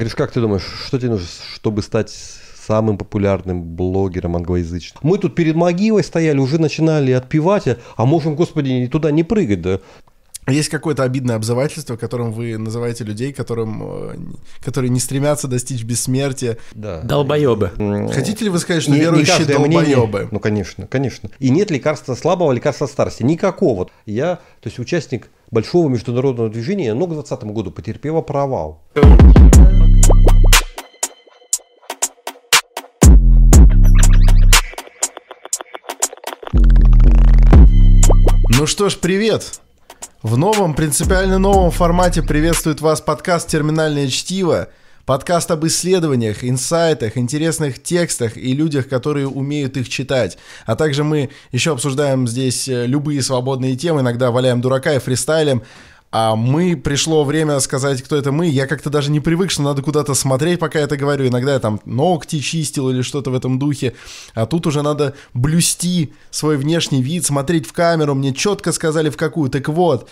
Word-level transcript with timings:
Гриш, 0.00 0.16
как 0.16 0.32
ты 0.32 0.40
думаешь, 0.40 0.64
что 0.88 0.98
тебе 0.98 1.10
нужно, 1.10 1.28
чтобы 1.54 1.80
стать 1.80 2.10
самым 2.10 2.98
популярным 2.98 3.62
блогером 3.62 4.34
англоязычным? 4.34 4.98
Мы 5.04 5.18
тут 5.18 5.36
перед 5.36 5.54
могилой 5.54 6.02
стояли, 6.02 6.38
уже 6.38 6.60
начинали 6.60 7.12
отпевать, 7.12 7.78
а 7.94 8.04
можем, 8.04 8.34
господи, 8.34 8.88
туда 8.90 9.12
не 9.12 9.22
прыгать, 9.22 9.62
да? 9.62 9.78
Есть 10.48 10.68
какое-то 10.68 11.04
обидное 11.04 11.36
обзывательство, 11.36 11.96
которым 11.96 12.32
вы 12.32 12.58
называете 12.58 13.04
людей, 13.04 13.32
которым, 13.32 13.82
э, 13.84 14.16
которые 14.64 14.90
не 14.90 14.98
стремятся 14.98 15.46
достичь 15.46 15.84
бессмертия. 15.84 16.58
Да. 16.74 17.00
Долбоебы. 17.00 17.70
Хотите 18.12 18.44
ли 18.46 18.50
вы 18.50 18.58
сказать, 18.58 18.82
что 18.82 18.90
не, 18.90 18.98
верующие 18.98 19.38
не 19.38 19.44
долбоебы? 19.44 20.18
Мнение, 20.18 20.28
ну, 20.32 20.40
конечно, 20.40 20.88
конечно. 20.88 21.30
И 21.38 21.50
нет 21.50 21.70
лекарства 21.70 22.16
слабого, 22.16 22.50
лекарства 22.50 22.86
старости. 22.86 23.22
Никакого. 23.22 23.88
Я, 24.06 24.40
то 24.60 24.68
есть 24.68 24.80
участник 24.80 25.28
большого 25.52 25.88
международного 25.88 26.50
движения, 26.50 26.94
но 26.94 27.06
к 27.06 27.10
2020 27.10 27.44
году 27.54 27.70
потерпела 27.70 28.20
провал. 28.20 28.82
Ну 38.64 38.68
что 38.68 38.88
ж, 38.88 38.96
привет! 38.96 39.60
В 40.22 40.38
новом, 40.38 40.72
принципиально 40.72 41.38
новом 41.38 41.70
формате 41.70 42.22
приветствует 42.22 42.80
вас 42.80 43.02
подкаст 43.02 43.46
«Терминальное 43.46 44.08
чтиво», 44.08 44.70
подкаст 45.04 45.50
об 45.50 45.66
исследованиях, 45.66 46.42
инсайтах, 46.42 47.18
интересных 47.18 47.82
текстах 47.82 48.38
и 48.38 48.54
людях, 48.54 48.88
которые 48.88 49.28
умеют 49.28 49.76
их 49.76 49.90
читать. 49.90 50.38
А 50.64 50.76
также 50.76 51.04
мы 51.04 51.28
еще 51.52 51.72
обсуждаем 51.72 52.26
здесь 52.26 52.66
э, 52.66 52.86
любые 52.86 53.20
свободные 53.20 53.76
темы, 53.76 54.00
иногда 54.00 54.30
валяем 54.30 54.62
дурака 54.62 54.94
и 54.94 54.98
фристайлем. 54.98 55.62
А 56.16 56.36
мы, 56.36 56.76
пришло 56.76 57.24
время 57.24 57.58
сказать, 57.58 58.00
кто 58.00 58.14
это 58.14 58.30
мы. 58.30 58.46
Я 58.46 58.68
как-то 58.68 58.88
даже 58.88 59.10
не 59.10 59.18
привык, 59.18 59.50
что 59.50 59.62
надо 59.62 59.82
куда-то 59.82 60.14
смотреть, 60.14 60.60
пока 60.60 60.78
я 60.78 60.84
это 60.84 60.96
говорю. 60.96 61.26
Иногда 61.26 61.54
я 61.54 61.58
там 61.58 61.80
ногти 61.86 62.38
чистил 62.38 62.88
или 62.88 63.02
что-то 63.02 63.32
в 63.32 63.34
этом 63.34 63.58
духе. 63.58 63.94
А 64.32 64.46
тут 64.46 64.68
уже 64.68 64.82
надо 64.82 65.14
блюсти 65.32 66.12
свой 66.30 66.56
внешний 66.56 67.02
вид, 67.02 67.26
смотреть 67.26 67.66
в 67.66 67.72
камеру. 67.72 68.14
Мне 68.14 68.32
четко 68.32 68.70
сказали, 68.70 69.10
в 69.10 69.16
какую. 69.16 69.50
Так 69.50 69.68
вот, 69.68 70.08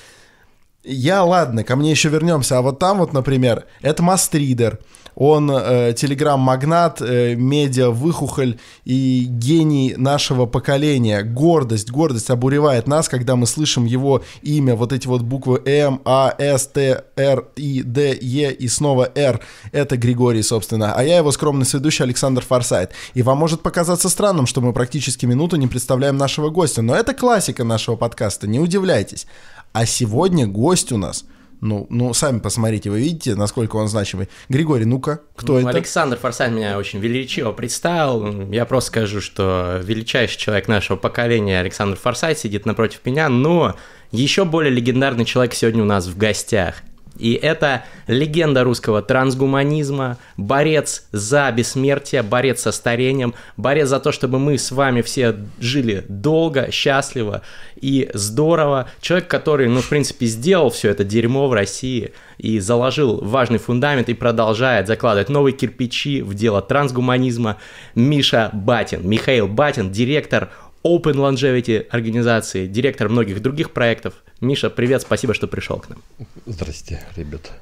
я, 0.83 1.22
ладно, 1.22 1.62
ко 1.62 1.77
мне 1.77 1.92
еще 1.92 2.09
вернемся. 2.09 2.59
А 2.59 2.62
вот 2.62 2.81
там 2.81 2.98
вот, 2.98 3.12
например, 3.12 3.66
это 3.81 4.03
мастридер. 4.03 4.81
Он 5.14 5.50
э, 5.50 5.92
телеграм-магнат, 5.94 7.02
э, 7.02 7.34
медиа-выхухоль 7.34 8.58
и 8.84 9.27
гений 9.28 9.94
нашего 9.96 10.46
поколения. 10.46 11.22
Гордость, 11.22 11.91
гордость 11.91 12.30
обуревает 12.30 12.86
нас, 12.86 13.08
когда 13.08 13.36
мы 13.36 13.46
слышим 13.46 13.84
его 13.84 14.22
имя, 14.42 14.74
вот 14.74 14.92
эти 14.92 15.06
вот 15.06 15.22
буквы 15.22 15.60
М, 15.64 16.00
А, 16.04 16.34
С, 16.38 16.66
Т, 16.66 17.04
Р, 17.16 17.46
И, 17.56 17.82
Д, 17.82 18.16
Е 18.20 18.52
и 18.52 18.69
снова 18.69 19.10
Р. 19.14 19.41
Это 19.72 19.96
Григорий, 19.96 20.42
собственно. 20.42 20.94
А 20.94 21.02
я 21.02 21.19
его 21.19 21.32
скромный 21.32 21.66
сведущий 21.66 22.04
Александр 22.04 22.44
Форсайт. 22.44 22.92
И 23.14 23.22
вам 23.22 23.38
может 23.38 23.62
показаться 23.62 24.08
странным, 24.08 24.47
что 24.47 24.60
мы 24.60 24.72
практически 24.72 25.26
минуту 25.26 25.56
не 25.56 25.66
представляем 25.66 26.16
нашего 26.16 26.50
гостя, 26.50 26.82
но 26.82 26.94
это 26.94 27.14
классика 27.14 27.64
нашего 27.64 27.97
подкаста, 27.97 28.47
не 28.47 28.58
удивляйтесь. 28.58 29.26
А 29.72 29.86
сегодня 29.86 30.47
гость 30.47 30.92
у 30.92 30.98
нас 30.98 31.24
ну, 31.62 31.86
ну, 31.91 32.12
сами 32.12 32.41
посмотрите, 32.41 32.91
вы 32.91 33.00
видите, 33.00 33.36
насколько 33.36 33.77
он 33.77 33.86
значимый. 33.86 34.28
Григорий, 34.48 34.84
ну-ка, 34.84 35.20
кто 35.36 35.52
ну, 35.52 35.60
это? 35.60 35.69
Александр 35.69 36.16
Форсайт 36.16 36.50
меня 36.50 36.77
очень 36.77 36.98
величиво 36.98 37.52
представил. 37.52 38.50
Я 38.50 38.64
просто 38.64 38.88
скажу, 38.88 39.20
что 39.20 39.80
величайший 39.80 40.38
человек 40.38 40.66
нашего 40.66 40.96
поколения 40.96 41.60
Александр 41.60 41.96
Форсайт 41.96 42.41
сидит 42.41 42.66
напротив 42.66 42.98
меня, 43.04 43.28
но 43.28 43.77
еще 44.10 44.44
более 44.44 44.72
легендарный 44.72 45.24
человек 45.24 45.54
сегодня 45.54 45.84
у 45.84 45.86
нас 45.86 46.08
в 46.08 46.19
гостях. 46.19 46.82
И 47.18 47.34
это 47.34 47.84
легенда 48.06 48.64
русского 48.64 49.02
трансгуманизма, 49.02 50.18
борец 50.36 51.06
за 51.12 51.50
бессмертие, 51.52 52.22
борец 52.22 52.62
со 52.62 52.72
старением, 52.72 53.34
борец 53.56 53.88
за 53.88 54.00
то, 54.00 54.12
чтобы 54.12 54.38
мы 54.38 54.56
с 54.56 54.70
вами 54.70 55.02
все 55.02 55.36
жили 55.60 56.04
долго, 56.08 56.70
счастливо 56.70 57.42
и 57.77 58.10
здорово. 58.14 58.88
Человек, 59.00 59.28
который, 59.28 59.69
ну, 59.69 59.82
в 59.82 59.88
принципе, 59.88 60.26
сделал 60.26 60.70
все 60.70 60.91
это 60.91 61.04
дерьмо 61.04 61.48
в 61.48 61.53
России 61.53 62.12
и 62.38 62.59
заложил 62.60 63.22
важный 63.22 63.58
фундамент 63.58 64.08
и 64.08 64.14
продолжает 64.14 64.87
закладывать 64.87 65.28
новые 65.28 65.54
кирпичи 65.54 66.22
в 66.22 66.34
дело 66.34 66.62
трансгуманизма. 66.62 67.58
Миша 67.94 68.50
Батин, 68.53 69.06
Михаил 69.08 69.48
Батин, 69.48 69.91
директор 69.92 70.50
Open 70.84 71.15
Longevity 71.15 71.87
организации, 71.91 72.66
директор 72.66 73.09
многих 73.09 73.41
других 73.41 73.70
проектов. 73.70 74.15
Миша, 74.41 74.70
привет, 74.70 75.03
спасибо, 75.03 75.34
что 75.34 75.47
пришел 75.47 75.78
к 75.78 75.88
нам. 75.88 75.98
Здрасте, 76.47 77.03
ребят. 77.16 77.53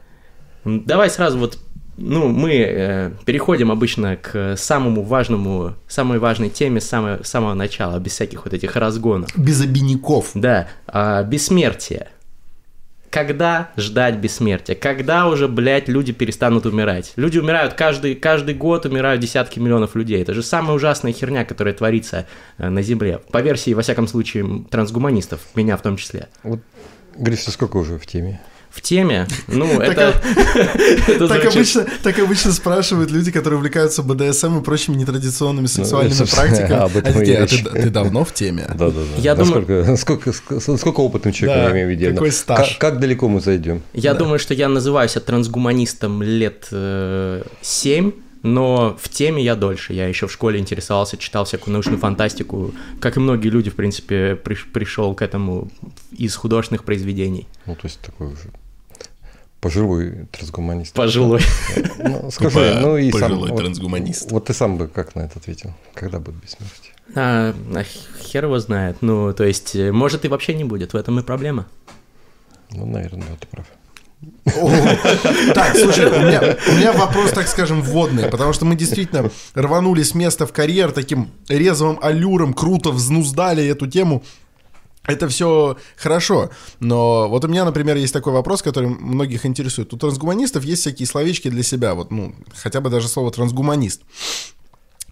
Давай 0.64 1.10
сразу 1.10 1.38
вот, 1.38 1.58
ну, 1.96 2.28
мы 2.28 2.52
э, 2.52 3.10
переходим 3.24 3.70
обычно 3.70 4.16
к 4.16 4.56
самому 4.56 5.02
важному, 5.02 5.74
самой 5.88 6.18
важной 6.18 6.50
теме 6.50 6.80
с 6.80 6.88
самого, 6.88 7.22
самого 7.22 7.54
начала, 7.54 7.98
без 7.98 8.12
всяких 8.12 8.44
вот 8.44 8.54
этих 8.54 8.76
разгонов. 8.76 9.30
Без 9.36 9.60
обиняков. 9.60 10.30
Да, 10.34 10.68
э, 10.86 11.24
бессмертие 11.24 12.08
когда 13.10 13.70
ждать 13.76 14.16
бессмертия? 14.16 14.74
Когда 14.74 15.26
уже, 15.26 15.48
блядь, 15.48 15.88
люди 15.88 16.12
перестанут 16.12 16.64
умирать? 16.64 17.12
Люди 17.16 17.38
умирают 17.38 17.74
каждый, 17.74 18.14
каждый 18.14 18.54
год, 18.54 18.86
умирают 18.86 19.20
десятки 19.20 19.58
миллионов 19.58 19.94
людей. 19.96 20.22
Это 20.22 20.32
же 20.32 20.42
самая 20.42 20.76
ужасная 20.76 21.12
херня, 21.12 21.44
которая 21.44 21.74
творится 21.74 22.26
э, 22.56 22.68
на 22.68 22.82
Земле. 22.82 23.20
По 23.30 23.42
версии, 23.42 23.74
во 23.74 23.82
всяком 23.82 24.06
случае, 24.06 24.64
трансгуманистов, 24.70 25.40
меня 25.54 25.76
в 25.76 25.82
том 25.82 25.96
числе. 25.96 26.28
Вот, 26.42 26.60
Гриш, 27.16 27.40
сколько 27.40 27.76
уже 27.76 27.98
в 27.98 28.06
теме? 28.06 28.40
В 28.70 28.80
теме. 28.80 29.26
Ну, 29.48 29.66
это... 29.80 30.14
Так 31.28 31.44
обычно, 31.44 31.86
так 32.02 32.18
обычно 32.18 32.52
спрашивают 32.52 33.10
люди, 33.10 33.30
которые 33.30 33.58
увлекаются 33.58 34.02
БДСМ 34.02 34.58
и 34.58 34.62
прочими 34.62 34.96
нетрадиционными 34.96 35.64
ну, 35.64 35.68
сексуальными 35.68 36.26
практиками. 36.30 36.72
А, 36.72 36.84
а 36.84 37.82
ты 37.82 37.90
давно 37.90 38.24
в 38.24 38.32
теме? 38.32 38.66
Да, 38.68 38.90
да, 38.90 39.00
да. 39.00 39.22
Я 39.22 39.34
думаю... 39.34 39.96
Сколько 39.96 41.00
опытным 41.00 41.32
человеком 41.32 41.64
я 41.64 41.72
имею 41.72 41.88
в 41.88 41.90
виду? 41.90 42.14
Какой 42.14 42.32
стаж? 42.32 42.76
Как 42.78 43.00
далеко 43.00 43.28
мы 43.28 43.40
зайдем? 43.40 43.82
Я 43.92 44.14
думаю, 44.14 44.38
что 44.38 44.54
я 44.54 44.68
называюсь 44.68 45.12
трансгуманистом 45.12 46.22
лет 46.22 46.68
7, 46.70 48.12
но 48.42 48.96
в 49.00 49.08
теме 49.08 49.42
я 49.42 49.56
дольше. 49.56 49.92
Я 49.92 50.06
еще 50.08 50.26
в 50.26 50.32
школе 50.32 50.58
интересовался, 50.58 51.16
читал 51.16 51.44
всякую 51.44 51.72
научную 51.72 51.98
фантастику, 51.98 52.72
как 53.00 53.16
и 53.16 53.20
многие 53.20 53.48
люди, 53.48 53.70
в 53.70 53.74
принципе, 53.74 54.36
пришел 54.36 55.14
к 55.14 55.22
этому 55.22 55.70
из 56.12 56.34
художественных 56.36 56.84
произведений. 56.84 57.46
Ну, 57.66 57.74
то 57.74 57.86
есть 57.86 58.00
такой 58.00 58.28
уже 58.28 58.50
пожилой 59.60 60.26
трансгуманист. 60.32 60.94
Пожилой. 60.94 61.40
Ну, 61.98 62.30
скажи, 62.30 62.78
ну 62.80 62.96
и 62.96 63.10
Пожилой 63.10 63.56
трансгуманист. 63.56 64.30
Вот 64.32 64.46
ты 64.46 64.54
сам 64.54 64.78
бы 64.78 64.88
как 64.88 65.14
на 65.14 65.22
это 65.22 65.38
ответил? 65.38 65.74
Когда 65.94 66.18
будет 66.18 66.36
бессмертие? 66.36 66.94
А, 67.14 67.54
а 67.74 67.82
хер 68.22 68.44
его 68.44 68.58
знает. 68.58 68.98
Ну, 69.02 69.34
то 69.34 69.44
есть, 69.44 69.74
может 69.74 70.24
и 70.24 70.28
вообще 70.28 70.54
не 70.54 70.64
будет. 70.64 70.94
В 70.94 70.96
этом 70.96 71.18
и 71.18 71.22
проблема. 71.22 71.66
Ну, 72.70 72.86
наверное, 72.86 73.26
да, 73.28 73.36
ты 73.38 73.46
прав. 73.48 73.66
Так, 74.44 75.76
слушай, 75.76 76.06
у 76.06 76.20
меня, 76.76 76.92
вопрос, 76.92 77.30
так 77.30 77.48
скажем, 77.48 77.82
вводный, 77.82 78.28
потому 78.28 78.52
что 78.52 78.64
мы 78.64 78.76
действительно 78.76 79.30
рванули 79.54 80.02
с 80.02 80.14
места 80.14 80.46
в 80.46 80.52
карьер 80.52 80.92
таким 80.92 81.30
резвым 81.48 81.98
аллюром, 82.02 82.52
круто 82.52 82.90
взнуздали 82.90 83.64
эту 83.66 83.86
тему. 83.86 84.22
Это 85.06 85.28
все 85.28 85.78
хорошо, 85.96 86.50
но 86.78 87.28
вот 87.28 87.44
у 87.44 87.48
меня, 87.48 87.64
например, 87.64 87.96
есть 87.96 88.12
такой 88.12 88.34
вопрос, 88.34 88.60
который 88.60 88.90
многих 88.90 89.46
интересует. 89.46 89.92
У 89.94 89.96
трансгуманистов 89.96 90.62
есть 90.62 90.82
всякие 90.82 91.06
словечки 91.06 91.48
для 91.48 91.62
себя, 91.62 91.94
вот, 91.94 92.10
ну, 92.10 92.34
хотя 92.54 92.82
бы 92.82 92.90
даже 92.90 93.08
слово 93.08 93.30
трансгуманист. 93.30 94.02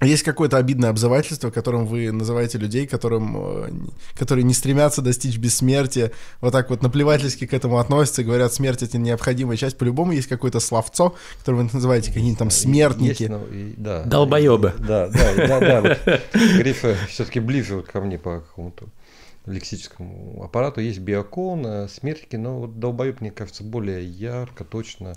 Есть 0.00 0.22
какое-то 0.22 0.56
обидное 0.56 0.90
обзывательство, 0.90 1.50
которым 1.50 1.86
вы 1.86 2.12
называете 2.12 2.58
людей, 2.58 2.86
которым, 2.86 3.36
э, 3.36 3.70
которые 4.14 4.44
не 4.44 4.54
стремятся 4.54 5.02
достичь 5.02 5.38
бессмертия, 5.38 6.12
вот 6.40 6.52
так 6.52 6.70
вот 6.70 6.82
наплевательски 6.82 7.46
к 7.46 7.54
этому 7.54 7.78
относятся, 7.78 8.22
говорят, 8.22 8.52
смерть 8.52 8.82
это 8.82 8.98
необходимая 8.98 9.56
часть. 9.56 9.76
По-любому 9.76 10.12
есть 10.12 10.28
какое-то 10.28 10.60
словцо, 10.60 11.16
которое 11.38 11.64
вы 11.64 11.70
называете 11.72 12.08
какие-нибудь 12.08 12.38
там 12.38 12.50
смертники. 12.50 13.22
Есть, 13.22 13.28
ну, 13.28 13.44
и, 13.52 13.74
да. 13.76 14.04
Долбоебы. 14.04 14.74
Да, 14.78 15.08
да, 15.08 15.34
да, 15.34 15.60
да. 15.60 15.80
Вот, 15.80 16.20
Грифа 16.58 16.96
все-таки 17.08 17.40
ближе 17.40 17.82
ко 17.82 18.00
мне 18.00 18.18
по 18.18 18.40
какому-то 18.40 18.86
лексическому 19.52 20.42
аппарату. 20.44 20.80
Есть 20.80 21.00
биокон, 21.00 21.66
э, 21.66 21.88
смертники, 21.88 22.36
но 22.36 22.60
вот 22.60 22.78
долбоеб, 22.78 23.20
мне 23.20 23.30
кажется, 23.30 23.62
более 23.62 24.04
ярко, 24.04 24.64
точно 24.64 25.14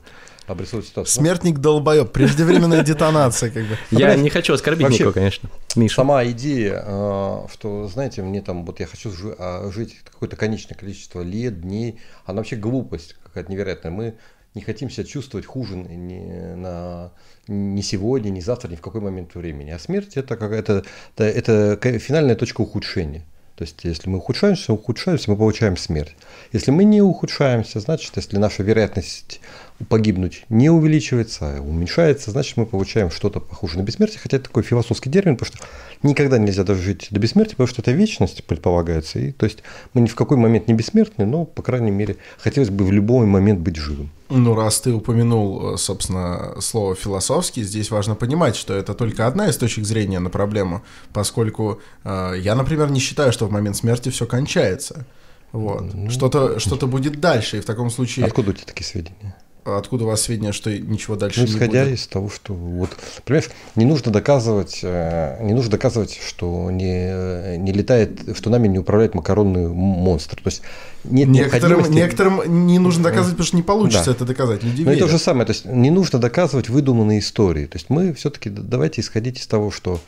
обрисовывает 0.48 0.88
ситуацию. 0.88 1.14
Смертник 1.14 1.60
долбоеб, 1.60 2.12
преждевременная 2.12 2.84
детонация 2.84 3.50
как 3.50 3.64
бы. 3.64 3.78
Я 3.92 4.16
не 4.16 4.30
хочу 4.30 4.54
оскорбить 4.54 4.90
никого, 4.90 5.12
конечно. 5.12 5.50
Миша. 5.76 5.96
Сама 5.96 6.26
идея, 6.26 6.84
э, 6.86 7.48
что, 7.52 7.88
знаете, 7.88 8.22
мне 8.22 8.42
там, 8.42 8.66
вот 8.66 8.80
я 8.80 8.86
хочу 8.86 9.12
а, 9.38 9.70
жить 9.72 10.00
какое-то 10.04 10.36
конечное 10.36 10.76
количество 10.76 11.22
лет, 11.22 11.62
дней, 11.62 12.00
она 12.26 12.38
вообще 12.38 12.56
глупость 12.56 13.16
какая-то 13.24 13.52
невероятная. 13.52 13.92
Мы 13.92 14.16
не 14.54 14.62
хотим 14.62 14.90
себя 14.90 15.06
чувствовать 15.06 15.46
хуже 15.46 15.76
ни, 15.76 16.56
на, 16.56 17.12
ни 17.48 17.82
сегодня, 17.82 18.30
ни 18.30 18.42
завтра, 18.42 18.70
ни 18.70 18.76
в 18.76 18.82
какой 18.82 19.02
момент 19.02 19.36
времени. 19.36 19.72
А 19.72 19.80
смерть 19.80 20.18
это 20.18 20.36
какая-то 20.36 20.84
это, 21.16 21.24
это 21.24 22.00
финальная 22.00 22.36
точка 22.36 22.62
ухудшения. 22.62 23.26
То 23.56 23.64
есть, 23.64 23.84
если 23.84 24.10
мы 24.10 24.18
ухудшаемся, 24.18 24.74
ухудшаемся, 24.74 25.30
мы 25.30 25.38
получаем 25.38 25.78
смерть. 25.78 26.16
Если 26.52 26.72
мы 26.72 26.84
не 26.84 27.02
ухудшаемся, 27.02 27.80
значит, 27.80 28.16
если 28.16 28.38
наша 28.38 28.64
вероятность 28.64 29.40
погибнуть 29.90 30.46
не 30.50 30.70
увеличивается, 30.70 31.58
а 31.58 31.62
уменьшается, 31.62 32.32
значит, 32.32 32.58
мы 32.58 32.66
получаем 32.66 33.12
что-то 33.12 33.40
похожее 33.40 33.82
на 33.82 33.86
бессмертие, 33.86 34.20
хотя 34.20 34.38
это 34.38 34.48
такой 34.48 34.64
философский 34.64 35.10
термин, 35.10 35.38
потому 35.38 35.56
что 35.56 35.68
никогда 36.04 36.38
нельзя 36.38 36.64
дожить 36.64 37.08
до 37.12 37.20
бессмертия, 37.20 37.52
потому 37.52 37.68
что 37.68 37.82
это 37.82 37.92
вечность 37.92 38.44
предполагается. 38.44 39.20
И, 39.20 39.32
то 39.32 39.46
есть 39.46 39.60
мы 39.94 40.02
ни 40.02 40.08
в 40.08 40.16
какой 40.16 40.38
момент 40.38 40.68
не 40.68 40.74
бессмертны, 40.74 41.26
но, 41.26 41.46
по 41.46 41.62
крайней 41.62 41.92
мере, 41.92 42.18
хотелось 42.38 42.70
бы 42.70 42.86
в 42.86 42.92
любой 42.92 43.26
момент 43.26 43.60
быть 43.60 43.76
живым. 43.76 44.10
Ну, 44.30 44.56
раз 44.56 44.80
ты 44.80 44.94
упомянул, 44.94 45.78
собственно, 45.78 46.56
слово 46.62 46.96
«философский», 46.96 47.64
здесь 47.64 47.92
важно 47.92 48.16
понимать, 48.16 48.56
что 48.56 48.74
это 48.74 48.94
только 48.94 49.28
одна 49.28 49.50
из 49.50 49.58
точек 49.58 49.86
зрения 49.86 50.20
на 50.20 50.30
проблему, 50.30 50.84
поскольку 51.12 51.82
э, 52.06 52.36
я, 52.40 52.56
например, 52.56 52.90
не 52.92 53.02
считаю, 53.02 53.34
что 53.34 53.48
в 53.48 53.52
момент 53.52 53.76
смерти 53.76 54.10
все 54.10 54.26
кончается. 54.26 55.06
Вот. 55.52 55.94
Ну, 55.94 56.10
что-то 56.10 56.60
что 56.60 56.88
будет 56.88 57.20
дальше, 57.20 57.58
и 57.58 57.62
в 57.62 57.66
таком 57.66 57.90
случае... 57.90 58.26
Откуда 58.26 58.52
у 58.52 58.54
тебя 58.54 58.66
такие 58.66 58.86
сведения? 58.86 59.36
Откуда 59.64 60.06
у 60.06 60.08
вас 60.08 60.22
сведения, 60.22 60.54
что 60.54 60.76
ничего 60.76 61.16
дальше 61.16 61.42
ну, 61.42 61.46
не 61.46 61.54
исходя 61.54 61.88
из 61.88 62.08
того, 62.08 62.30
что 62.30 62.54
вот, 62.54 62.90
понимаешь, 63.26 63.50
не 63.76 63.86
нужно 63.86 64.12
доказывать, 64.12 64.80
э, 64.82 65.38
не 65.44 65.54
нужно 65.54 65.72
доказывать, 65.72 66.20
что 66.26 66.72
не, 66.72 67.58
не 67.58 67.72
летает, 67.72 68.36
что 68.36 68.50
нами 68.50 68.68
не 68.68 68.80
управляет 68.80 69.14
макаронный 69.14 69.68
монстр. 69.68 70.38
То 70.38 70.48
есть 70.48 70.64
нет 71.04 71.30
некоторым, 71.30 71.78
необходимости... 71.78 71.94
некоторым 71.94 72.66
не 72.66 72.80
нужно 72.80 73.04
доказывать, 73.04 73.34
потому 73.34 73.46
что 73.46 73.56
не 73.56 73.64
получится 73.64 74.06
да. 74.06 74.12
это 74.14 74.26
доказать. 74.26 74.64
Люди 74.64 74.82
Но 74.82 74.94
это 74.94 75.02
то 75.02 75.08
же 75.08 75.20
самое, 75.20 75.46
то 75.46 75.52
есть 75.52 75.66
не 75.66 75.92
нужно 75.92 76.18
доказывать 76.18 76.70
выдуманные 76.70 77.20
истории. 77.20 77.68
То 77.68 77.78
есть 77.78 77.90
мы 77.90 78.14
все-таки 78.14 78.50
давайте 78.50 79.02
исходить 79.02 79.40
из 79.40 79.46
того, 79.46 79.70
что 79.70 80.00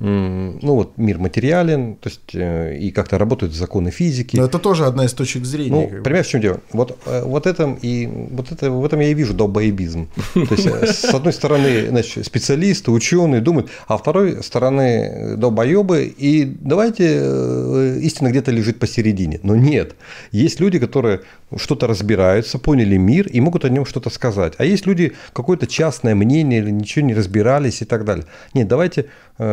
ну 0.00 0.74
вот 0.74 0.96
мир 0.96 1.18
материален, 1.18 1.96
то 1.96 2.08
есть 2.08 2.34
э, 2.34 2.78
и 2.78 2.90
как-то 2.90 3.18
работают 3.18 3.52
законы 3.52 3.90
физики. 3.90 4.36
Но 4.36 4.46
это 4.46 4.58
тоже 4.58 4.86
одна 4.86 5.04
из 5.04 5.12
точек 5.12 5.44
зрения. 5.44 5.90
Ну, 5.92 6.02
понимаешь, 6.02 6.26
в 6.26 6.30
чем 6.30 6.40
дело? 6.40 6.60
Вот, 6.72 6.98
э, 7.04 7.22
вот, 7.22 7.46
этом 7.46 7.74
и, 7.82 8.06
вот 8.06 8.50
это, 8.50 8.70
в 8.70 8.82
этом 8.82 9.00
я 9.00 9.08
и 9.08 9.14
вижу 9.14 9.34
долбоебизм. 9.34 10.08
То 10.32 10.54
есть, 10.54 10.66
э, 10.66 10.86
с 10.86 11.04
одной 11.04 11.34
стороны, 11.34 11.88
значит, 11.88 12.24
специалисты, 12.24 12.90
ученые 12.90 13.42
думают, 13.42 13.68
а 13.88 13.98
с 13.98 14.00
второй 14.00 14.42
стороны 14.42 15.36
долбоебы, 15.36 16.04
и 16.16 16.46
давайте 16.46 18.00
истина 18.00 18.30
где-то 18.30 18.52
лежит 18.52 18.78
посередине. 18.78 19.40
Но 19.42 19.54
нет. 19.54 19.96
Есть 20.32 20.60
люди, 20.60 20.78
которые 20.78 21.20
что-то 21.54 21.86
разбираются, 21.86 22.58
поняли 22.58 22.96
мир 22.96 23.26
и 23.28 23.38
могут 23.42 23.66
о 23.66 23.68
нем 23.68 23.84
что-то 23.84 24.08
сказать. 24.08 24.54
А 24.56 24.64
есть 24.64 24.86
люди, 24.86 25.12
какое-то 25.34 25.66
частное 25.66 26.14
мнение, 26.14 26.60
или 26.60 26.70
ничего 26.70 27.04
не 27.04 27.12
разбирались 27.12 27.82
и 27.82 27.84
так 27.84 28.06
далее. 28.06 28.24
Нет, 28.54 28.66
давайте 28.66 29.06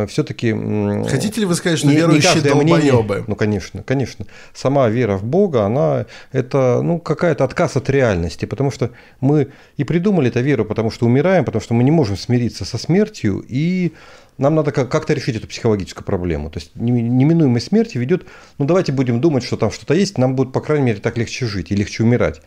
все-таки 0.06 0.37
все-таки... 0.38 1.08
Хотите 1.08 1.40
ли 1.40 1.46
вы 1.46 1.54
сказать, 1.54 1.78
что 1.78 1.88
не, 1.88 1.96
верующие 1.96 2.34
не 2.36 2.40
долбоебы? 2.40 3.14
Мнение, 3.14 3.24
ну, 3.26 3.36
конечно, 3.36 3.82
конечно. 3.82 4.26
Сама 4.54 4.88
вера 4.88 5.16
в 5.16 5.24
Бога, 5.24 5.64
она 5.64 6.06
это 6.32 6.80
ну, 6.82 6.98
какая-то 6.98 7.44
отказ 7.44 7.76
от 7.76 7.90
реальности, 7.90 8.44
потому 8.44 8.70
что 8.70 8.90
мы 9.20 9.48
и 9.76 9.84
придумали 9.84 10.28
эту 10.28 10.40
веру, 10.40 10.64
потому 10.64 10.90
что 10.90 11.06
умираем, 11.06 11.44
потому 11.44 11.62
что 11.62 11.74
мы 11.74 11.84
не 11.84 11.90
можем 11.90 12.16
смириться 12.16 12.64
со 12.64 12.78
смертью, 12.78 13.44
и 13.48 13.92
нам 14.38 14.54
надо 14.54 14.70
как-то 14.72 15.14
решить 15.14 15.36
эту 15.36 15.48
психологическую 15.48 16.04
проблему. 16.04 16.50
То 16.50 16.60
есть 16.60 16.70
неминуемая 16.76 17.60
смерть 17.60 17.96
ведет, 17.96 18.26
ну 18.58 18.64
давайте 18.64 18.92
будем 18.92 19.20
думать, 19.20 19.44
что 19.44 19.56
там 19.56 19.70
что-то 19.70 19.94
есть, 19.94 20.18
нам 20.18 20.36
будет, 20.36 20.52
по 20.52 20.60
крайней 20.60 20.86
мере, 20.86 21.00
так 21.00 21.16
легче 21.18 21.46
жить 21.46 21.70
и 21.70 21.76
легче 21.76 22.04
умирать. 22.04 22.40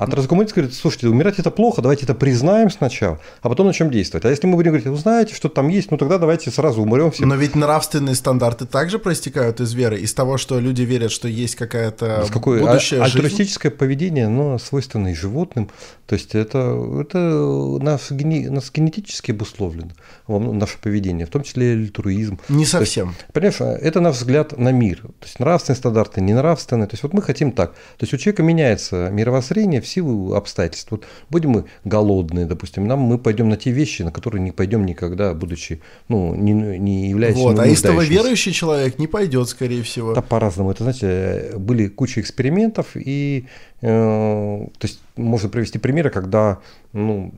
А 0.00 0.06
трансгуманист 0.06 0.54
говорит, 0.54 0.74
слушайте, 0.74 1.08
умирать 1.08 1.38
это 1.38 1.50
плохо, 1.50 1.82
давайте 1.82 2.04
это 2.04 2.14
признаем 2.14 2.70
сначала, 2.70 3.20
а 3.42 3.50
потом 3.50 3.66
начнем 3.66 3.90
действовать. 3.90 4.24
А 4.24 4.30
если 4.30 4.46
мы 4.46 4.56
будем 4.56 4.70
говорить, 4.70 4.86
вы 4.86 4.96
знаете, 4.96 5.34
что 5.34 5.50
там 5.50 5.68
есть, 5.68 5.90
ну 5.90 5.98
тогда 5.98 6.16
давайте 6.16 6.50
сразу 6.50 6.80
умрем 6.80 7.10
все. 7.10 7.26
Но 7.26 7.34
ведь 7.34 7.54
нравственные 7.54 8.14
стандарты 8.14 8.64
также 8.64 8.98
проистекают 8.98 9.60
из 9.60 9.74
веры, 9.74 9.98
из 9.98 10.14
того, 10.14 10.38
что 10.38 10.58
люди 10.58 10.80
верят, 10.82 11.12
что 11.12 11.28
есть 11.28 11.54
какая-то 11.54 12.24
С 12.26 12.30
какой, 12.30 12.60
будущая 12.60 13.02
а, 13.02 13.04
жизнь. 13.04 13.18
Альтруистическое 13.18 13.70
поведение, 13.70 14.24
оно 14.24 14.58
свойственно 14.58 15.08
и 15.08 15.14
животным. 15.14 15.68
То 16.06 16.14
есть 16.14 16.34
это, 16.34 16.58
это 16.98 17.18
нас, 17.18 18.10
гени, 18.10 18.48
нас 18.48 18.72
генетически 18.74 19.32
обусловлено, 19.32 19.90
наше 20.26 20.78
поведение, 20.78 21.26
в 21.26 21.30
том 21.30 21.44
числе 21.44 21.74
и 21.74 21.76
альтруизм. 21.76 22.40
Не 22.48 22.64
совсем. 22.64 23.10
есть, 23.10 23.32
понимаешь, 23.32 23.80
это 23.82 24.00
наш 24.00 24.16
взгляд 24.16 24.58
на 24.58 24.72
мир. 24.72 25.02
То 25.02 25.26
есть 25.26 25.38
нравственные 25.38 25.76
стандарты, 25.76 26.20
ненравственные. 26.20 26.88
То 26.88 26.94
есть 26.94 27.02
вот 27.02 27.12
мы 27.12 27.22
хотим 27.22 27.52
так. 27.52 27.74
То 27.74 28.04
есть 28.04 28.14
у 28.14 28.16
человека 28.16 28.42
меняется 28.42 29.08
мировоззрение, 29.10 29.80
силу 29.90 30.34
обстоятельств. 30.34 30.90
Вот 30.90 31.04
будем 31.28 31.50
мы 31.50 31.64
голодные, 31.84 32.46
допустим, 32.46 32.86
нам 32.86 33.00
мы 33.00 33.18
пойдем 33.18 33.48
на 33.48 33.56
те 33.56 33.70
вещи, 33.70 34.02
на 34.02 34.12
которые 34.12 34.40
не 34.42 34.52
пойдем 34.52 34.86
никогда, 34.86 35.34
будучи, 35.34 35.80
ну, 36.08 36.34
не, 36.34 36.52
не 36.52 37.08
являясь 37.10 37.36
Вот, 37.36 37.58
а 37.58 37.66
истово 37.66 38.02
верующий 38.02 38.52
человек 38.52 38.98
не 38.98 39.06
пойдет, 39.06 39.48
скорее 39.48 39.82
всего. 39.82 40.14
Да, 40.14 40.22
по-разному. 40.22 40.70
Это, 40.70 40.84
знаете, 40.84 41.56
были 41.58 41.88
куча 41.88 42.20
экспериментов, 42.20 42.88
и 42.94 43.46
э, 43.82 43.86
то 43.86 44.86
есть 44.86 45.00
можно 45.16 45.48
привести 45.48 45.78
примеры, 45.78 46.10
когда 46.10 46.58
ну, 46.92 47.32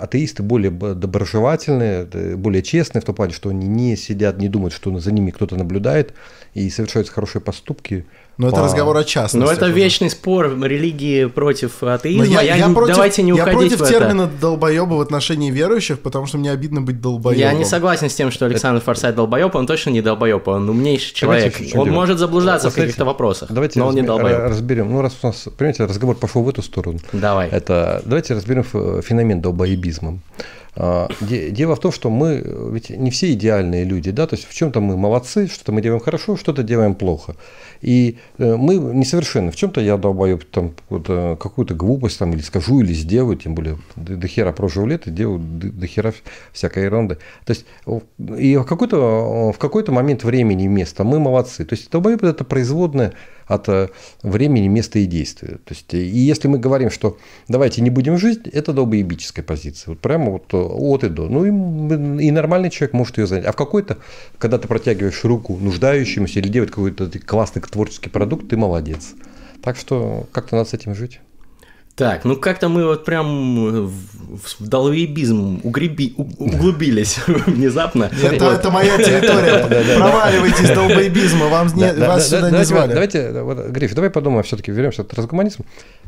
атеисты 0.00 0.42
более 0.42 0.70
доброжелательные, 0.70 2.36
более 2.36 2.62
честные 2.62 3.02
в 3.02 3.04
том 3.04 3.14
плане, 3.14 3.32
что 3.32 3.50
они 3.50 3.66
не 3.66 3.96
сидят, 3.96 4.38
не 4.38 4.48
думают, 4.48 4.74
что 4.74 4.98
за 4.98 5.12
ними 5.12 5.30
кто-то 5.30 5.56
наблюдает 5.56 6.14
и 6.54 6.68
совершают 6.70 7.08
хорошие 7.08 7.40
поступки, 7.40 8.06
но 8.38 8.50
по... 8.50 8.54
это 8.54 8.62
разговор 8.62 8.96
о 8.96 9.04
частности. 9.04 9.44
Но 9.44 9.52
это 9.52 9.66
вечный 9.66 10.08
спор 10.10 10.56
религии 10.62 11.26
против 11.26 11.82
атеизма. 11.82 12.24
я, 12.24 12.40
я, 12.40 12.56
я 12.56 12.68
против, 12.68 12.94
давайте 12.94 13.22
не 13.22 13.32
уходить 13.32 13.72
Я 13.72 13.76
против 13.76 13.80
в 13.80 13.88
термина 13.88 14.22
это. 14.22 14.40
долбоеба 14.40 14.94
в 14.94 15.00
отношении 15.00 15.50
верующих, 15.50 15.98
потому 15.98 16.26
что 16.26 16.38
мне 16.38 16.52
обидно 16.52 16.80
быть 16.80 17.00
долбоебом. 17.00 17.40
Я 17.40 17.52
не 17.52 17.64
согласен 17.64 18.08
с 18.08 18.14
тем, 18.14 18.30
что 18.30 18.46
Александр 18.46 18.80
Форсайт 18.80 19.16
долбоеб, 19.16 19.54
он 19.56 19.66
точно 19.66 19.90
не 19.90 20.02
долбоеб, 20.02 20.46
он 20.46 20.70
умнейший 20.70 21.14
человек. 21.14 21.52
Давайте, 21.52 21.78
он 21.78 21.90
может 21.90 22.18
заблуждаться 22.18 22.68
вот, 22.68 22.74
в 22.74 22.76
каких-то 22.76 23.04
вопросах, 23.04 23.50
давайте 23.50 23.80
но 23.80 23.88
он 23.88 23.96
не 23.96 24.02
долбоеб. 24.02 24.38
разберем. 24.38 24.92
Ну, 24.92 25.02
раз 25.02 25.16
у 25.20 25.26
нас, 25.26 25.48
понимаете, 25.56 25.84
разговор 25.84 26.16
пошел 26.16 26.44
в 26.44 26.48
эту 26.48 26.62
сторону. 26.62 27.00
Давай. 27.12 27.48
Это, 27.48 28.02
давайте 28.04 28.34
разберем 28.34 28.62
феномен 29.02 29.40
долбоебизма. 29.40 30.20
А, 30.74 31.08
дело 31.20 31.74
в 31.74 31.80
том, 31.80 31.92
что 31.92 32.10
мы 32.10 32.42
ведь 32.72 32.90
не 32.90 33.10
все 33.10 33.32
идеальные 33.32 33.84
люди, 33.84 34.10
да, 34.10 34.26
то 34.26 34.36
есть 34.36 34.48
в 34.48 34.54
чем-то 34.54 34.80
мы 34.80 34.96
молодцы, 34.96 35.48
что-то 35.48 35.72
мы 35.72 35.82
делаем 35.82 36.00
хорошо, 36.00 36.36
что-то 36.36 36.62
делаем 36.62 36.94
плохо. 36.94 37.36
И 37.80 38.18
э, 38.38 38.56
мы 38.56 38.74
несовершенны. 38.76 39.50
В 39.50 39.56
чем-то 39.56 39.80
я 39.80 39.96
долбою 39.96 40.38
там 40.38 40.74
какую-то 40.88 41.74
глупость 41.74 42.18
там 42.18 42.32
или 42.32 42.40
скажу, 42.40 42.80
или 42.80 42.92
сделаю, 42.92 43.36
тем 43.36 43.54
более 43.54 43.78
до, 43.96 44.26
хера 44.28 44.52
прожил 44.52 44.86
лет 44.86 45.06
и 45.06 45.10
делаю 45.10 45.40
до 45.40 45.86
хера 45.86 46.12
всякой 46.52 46.84
ерунды. 46.84 47.18
То 47.44 47.52
есть 47.52 47.66
и 48.38 48.56
в 48.56 48.64
какой-то, 48.64 49.52
в 49.52 49.58
какой-то 49.58 49.92
момент 49.92 50.24
времени 50.24 50.64
и 50.64 50.68
места 50.68 51.04
мы 51.04 51.18
молодцы. 51.18 51.64
То 51.64 51.74
есть 51.74 51.90
долбоеб 51.90 52.22
это 52.24 52.44
производное 52.44 53.14
от 53.48 53.68
э, 53.68 53.88
времени, 54.22 54.68
места 54.68 54.98
и 54.98 55.06
действия. 55.06 55.58
То 55.64 55.74
есть, 55.74 55.92
и 55.92 55.98
если 55.98 56.46
мы 56.48 56.58
говорим, 56.58 56.90
что 56.90 57.18
давайте 57.48 57.82
не 57.82 57.90
будем 57.90 58.18
жить, 58.18 58.46
это 58.46 58.72
долбоебическая 58.72 59.44
позиция. 59.44 59.92
Вот 59.92 60.00
прямо 60.00 60.30
вот 60.32 60.52
от 60.52 61.04
и 61.04 61.08
до. 61.08 61.28
Ну 61.28 61.44
и, 61.44 62.24
и 62.24 62.30
нормальный 62.30 62.70
человек 62.70 62.92
может 62.92 63.18
ее 63.18 63.26
занять. 63.26 63.46
А 63.46 63.52
в 63.52 63.56
какой-то, 63.56 63.98
когда 64.38 64.58
ты 64.58 64.68
протягиваешь 64.68 65.24
руку 65.24 65.56
нуждающемуся 65.56 66.40
или 66.40 66.48
делать 66.48 66.70
какой-то 66.70 67.10
классный 67.18 67.62
творческий 67.62 68.10
продукт, 68.10 68.48
ты 68.48 68.56
молодец. 68.56 69.14
Так 69.62 69.76
что 69.76 70.28
как-то 70.32 70.56
надо 70.56 70.68
с 70.68 70.74
этим 70.74 70.94
жить. 70.94 71.20
Так, 71.98 72.24
ну 72.24 72.36
как-то 72.36 72.68
мы 72.68 72.84
вот 72.86 73.04
прям 73.04 73.88
в 73.88 74.60
долбоебизм 74.60 75.62
угреби, 75.64 76.14
углубились 76.16 77.18
внезапно. 77.26 78.08
Это, 78.22 78.44
вот. 78.44 78.58
это 78.60 78.70
моя 78.70 78.96
территория. 78.98 79.96
Проваливайтесь 79.98 80.60
из 80.60 80.70
долбоебизма, 80.70 81.46
вам 81.48 81.66
не, 81.74 81.92
вас 81.92 82.28
сюда 82.28 82.52
не 82.52 82.64
звали. 82.64 82.92
Давайте, 82.92 83.42
вот, 83.42 83.66
Гриф, 83.70 83.94
давай 83.94 84.10
подумаем, 84.10 84.44
все-таки 84.44 84.70
вернемся 84.70 85.02
от 85.02 85.08
трансгуманизма. 85.08 85.64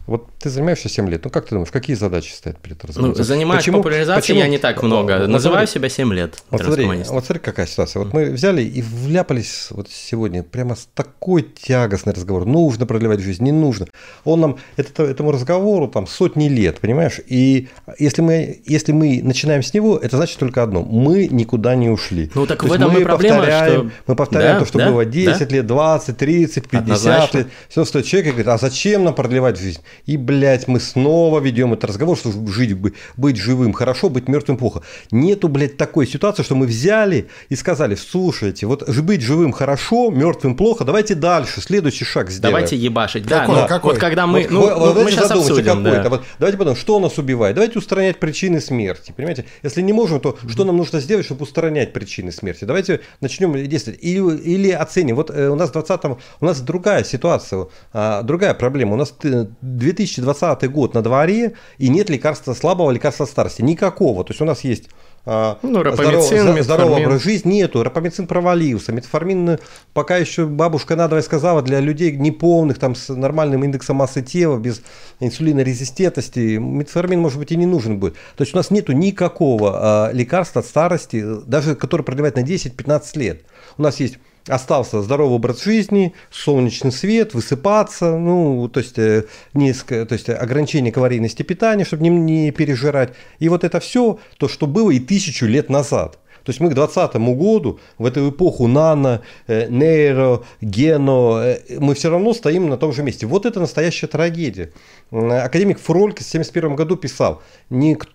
Вот 0.07 0.29
ты 0.39 0.49
занимаешься 0.49 0.89
7 0.89 1.09
лет, 1.09 1.25
ну 1.25 1.31
как 1.31 1.45
ты 1.45 1.51
думаешь, 1.51 1.71
какие 1.71 1.95
задачи 1.95 2.33
стоят 2.33 2.59
перед 2.59 2.83
разгуманизмом? 2.85 3.19
Ну, 3.19 3.25
занимаюсь 3.25 3.63
почему, 3.63 3.77
популяризацией 3.79 4.23
почему? 4.23 4.39
я 4.41 4.49
не 4.49 4.59
так 4.59 4.83
много, 4.83 5.19
вот, 5.19 5.29
называю 5.29 5.67
смотри, 5.67 5.89
себя 5.89 5.89
7 5.89 6.15
лет 6.15 6.43
вот 6.51 6.63
смотри, 6.63 6.87
вот 6.87 7.07
смотри, 7.07 7.39
какая 7.39 7.67
ситуация. 7.67 8.03
Вот 8.03 8.13
мы 8.13 8.31
взяли 8.31 8.63
и 8.63 8.83
вляпались 8.83 9.69
вот 9.71 9.89
сегодня 9.91 10.43
прямо 10.43 10.75
с 10.75 10.89
такой 10.95 11.43
тягостный 11.43 12.13
разговор. 12.13 12.45
Нужно 12.45 12.87
продлевать 12.87 13.21
жизнь, 13.21 13.45
не 13.45 13.53
нужно. 13.53 13.87
Он 14.25 14.41
нам, 14.41 14.59
это, 14.77 15.05
этому 15.05 15.33
разговору 15.33 15.80
там 15.87 16.07
сотни 16.07 16.49
лет, 16.49 16.81
понимаешь? 16.81 17.21
И 17.27 17.69
если 17.99 18.23
мы, 18.23 18.61
если 18.67 18.93
мы 18.93 19.21
начинаем 19.23 19.63
с 19.63 19.75
него, 19.75 19.97
это 19.99 20.17
значит 20.17 20.39
только 20.39 20.63
одно. 20.63 20.83
Мы 20.83 21.29
никуда 21.31 21.75
не 21.75 21.89
ушли. 21.89 22.31
Ну 22.35 22.47
так 22.47 22.61
То 22.61 22.69
в 22.69 22.73
этом 22.73 22.97
и 22.97 23.05
проблема, 23.05 23.39
повторяем, 23.39 23.73
что... 23.73 23.91
Мы 24.07 24.17
повторяем 24.17 24.55
да, 24.55 24.61
то, 24.61 24.67
что 24.67 24.79
да, 24.79 24.91
было 24.91 25.05
10 25.05 25.39
да? 25.39 25.55
лет, 25.55 25.67
20, 25.67 26.17
30, 26.17 26.69
50 26.69 26.83
Однозначно. 26.83 27.39
лет. 27.39 27.47
Все, 27.69 27.85
что 27.85 28.03
человек 28.03 28.33
говорит, 28.33 28.49
а 28.49 28.59
зачем 28.59 29.05
нам 29.05 29.15
продлевать 29.15 29.59
жизнь? 29.59 29.81
И, 30.07 30.17
блядь, 30.17 30.69
мы 30.69 30.81
снова 30.81 31.41
ведем 31.41 31.73
этот 31.73 31.87
разговор, 31.87 32.17
что 32.17 32.31
жить, 32.49 32.77
быть 33.17 33.37
живым 33.37 33.73
хорошо, 33.73 34.09
быть 34.09 34.29
мертвым 34.29 34.57
плохо. 34.57 34.83
Нету, 35.11 35.49
блядь, 35.49 35.77
такой 35.77 36.07
ситуации, 36.07 36.43
что 36.43 36.55
мы 36.55 36.67
взяли 36.67 37.29
и 37.49 37.57
сказали, 37.57 37.95
слушайте, 37.95 38.67
вот 38.67 38.89
быть 38.89 39.23
живым 39.23 39.53
хорошо, 39.53 40.11
мертвым 40.11 40.57
плохо, 40.57 40.85
давайте 40.85 41.15
дальше, 41.15 41.61
следующий 41.61 42.05
шаг 42.05 42.31
сделаем. 42.31 42.55
Давайте 42.55 42.77
ебашить. 42.77 43.27
Да, 43.27 43.41
какой, 43.41 43.57
но 43.57 43.67
какой? 43.67 43.93
вот 43.93 44.01
когда 44.01 44.27
мы, 44.27 44.43
вот, 44.43 44.51
ну, 44.51 44.79
вот, 44.79 45.05
мы 45.05 45.11
сейчас 45.11 45.31
обсудим. 45.31 45.70
Какой-то. 45.77 46.03
да. 46.03 46.09
Вот 46.09 46.23
давайте 46.39 46.59
подумаем, 46.59 46.79
что 46.79 46.99
нас 47.01 47.19
убивает. 47.19 47.55
Давайте 47.55 47.79
устранять 47.79 48.19
причины 48.19 48.61
смерти. 48.61 49.13
Понимаете? 49.17 49.45
Если 49.63 49.83
не 49.83 49.93
можем, 49.93 50.21
то 50.21 50.37
что 50.49 50.65
нам 50.65 50.77
нужно 50.77 51.01
сделать, 51.01 51.25
чтобы 51.25 51.43
устранять 51.43 51.93
причины 51.93 52.33
смерти? 52.33 52.65
Давайте 52.65 53.01
начнем 53.21 53.53
действовать. 53.69 54.01
Или, 54.03 54.37
или 54.39 54.71
оценим. 54.71 55.17
Вот 55.17 55.31
э, 55.31 55.49
у 55.49 55.55
нас 55.55 55.71
в 55.71 55.73
20 55.73 56.05
у 56.41 56.45
нас 56.45 56.61
другая 56.61 57.05
ситуация, 57.05 57.67
а, 57.93 58.23
другая 58.23 58.55
проблема. 58.55 58.95
У 58.95 58.97
нас 58.97 59.15
э, 59.23 59.47
2020 59.61 60.71
год 60.71 60.95
на 60.95 61.03
дворе, 61.03 61.55
и 61.79 61.89
нет 61.89 62.11
лекарства 62.11 62.55
слабого, 62.55 62.91
лекарства 62.91 63.25
старости. 63.25 63.63
Никакого. 63.63 64.25
То 64.25 64.33
есть 64.33 64.41
у 64.41 64.45
нас 64.45 64.65
есть 64.65 64.89
Ну, 65.27 65.83
рапамицин, 65.83 66.55
за- 66.57 66.63
здоровый 66.63 66.93
метформин. 66.95 67.07
образ 67.07 67.23
жизни 67.23 67.55
нету, 67.55 67.83
рапамицин 67.83 68.27
провалился, 68.27 68.93
метформин 68.93 69.51
э, 69.51 69.59
пока 69.93 70.17
еще 70.17 70.47
бабушка 70.47 70.97
надвое 70.97 71.21
сказала 71.21 71.61
для 71.61 71.81
людей 71.81 72.13
неполных, 72.13 72.79
там 72.79 72.95
с 72.95 73.15
нормальным 73.15 73.63
индексом 73.65 73.97
массы 73.97 74.23
тела, 74.23 74.59
без 74.59 74.83
инсулинорезистентности, 75.21 76.57
метформин 76.57 77.21
может 77.21 77.39
быть 77.39 77.53
и 77.53 77.57
не 77.57 77.67
нужен 77.67 77.99
будет. 77.99 78.15
То 78.37 78.43
есть 78.43 78.55
у 78.55 78.57
нас 78.57 78.71
нету 78.71 78.93
никакого 78.93 79.73
а, 80.09 80.11
лекарства 80.13 80.61
от 80.61 80.67
старости, 80.67 81.23
э, 81.23 81.43
даже 81.47 81.75
которое 81.75 82.03
продлевает 82.05 82.37
на 82.37 82.41
10-15 82.41 83.19
лет. 83.19 83.43
У 83.77 83.83
нас 83.83 84.01
есть 84.01 84.19
остался 84.51 85.03
здоровый 85.03 85.37
образ 85.37 85.65
жизни, 85.65 86.15
солнечный 86.31 86.93
свет, 86.93 87.35
высыпаться, 87.35 88.17
ну, 88.17 88.69
то 88.69 88.81
есть, 88.81 88.99
э, 88.99 89.25
низкое, 89.55 90.05
то 90.05 90.15
есть 90.15 90.29
ограничение 90.29 90.93
калорийности 90.93 91.43
питания, 91.43 91.85
чтобы 91.85 92.03
не, 92.03 92.11
не 92.11 92.51
пережирать. 92.51 93.15
И 93.39 93.49
вот 93.49 93.65
это 93.65 93.81
все, 93.81 94.19
то, 94.39 94.49
что 94.49 94.67
было 94.67 94.91
и 94.91 94.99
тысячу 94.99 95.47
лет 95.47 95.71
назад. 95.71 96.19
То 96.45 96.51
есть 96.51 96.61
мы 96.61 96.71
к 96.71 96.75
2020 96.75 97.17
году, 97.37 97.81
в 97.99 98.07
эту 98.07 98.31
эпоху 98.31 98.67
нано, 98.67 99.23
э, 99.47 99.69
нейро, 99.69 100.43
гено, 100.61 101.41
э, 101.43 101.79
мы 101.79 101.95
все 101.95 102.11
равно 102.11 102.33
стоим 102.33 102.69
на 102.69 102.77
том 102.77 102.93
же 102.93 103.03
месте. 103.03 103.27
Вот 103.27 103.47
это 103.47 103.61
настоящая 103.61 104.07
трагедия. 104.07 104.73
Академик 105.11 105.79
Фрольк 105.79 106.19
в 106.19 106.27
1971 106.27 106.77
году 106.77 106.97
писал, 106.97 107.43
никто 107.69 108.11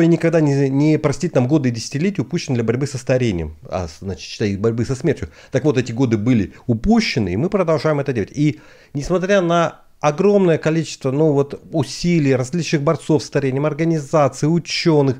и 0.00 0.06
никогда 0.06 0.40
не, 0.40 0.68
не 0.68 0.98
простит 0.98 1.34
нам 1.34 1.46
годы 1.46 1.68
и 1.68 1.72
десятилетия, 1.72 2.22
упущенные 2.22 2.56
для 2.56 2.64
борьбы 2.64 2.86
со 2.86 2.98
старением, 2.98 3.56
а 3.68 3.86
значит, 4.00 4.22
считай, 4.22 4.56
борьбы 4.56 4.84
со 4.84 4.94
смертью. 4.94 5.28
Так 5.50 5.64
вот, 5.64 5.78
эти 5.78 5.92
годы 5.92 6.16
были 6.16 6.54
упущены, 6.66 7.34
и 7.34 7.36
мы 7.36 7.50
продолжаем 7.50 8.00
это 8.00 8.12
делать. 8.12 8.30
И 8.32 8.60
несмотря 8.94 9.40
на 9.40 9.82
огромное 10.00 10.58
количество 10.58 11.10
ну, 11.10 11.32
вот, 11.32 11.62
усилий 11.72 12.34
различных 12.34 12.82
борцов 12.82 13.22
с 13.22 13.26
старением, 13.26 13.66
организаций, 13.66 14.46
ученых, 14.46 15.16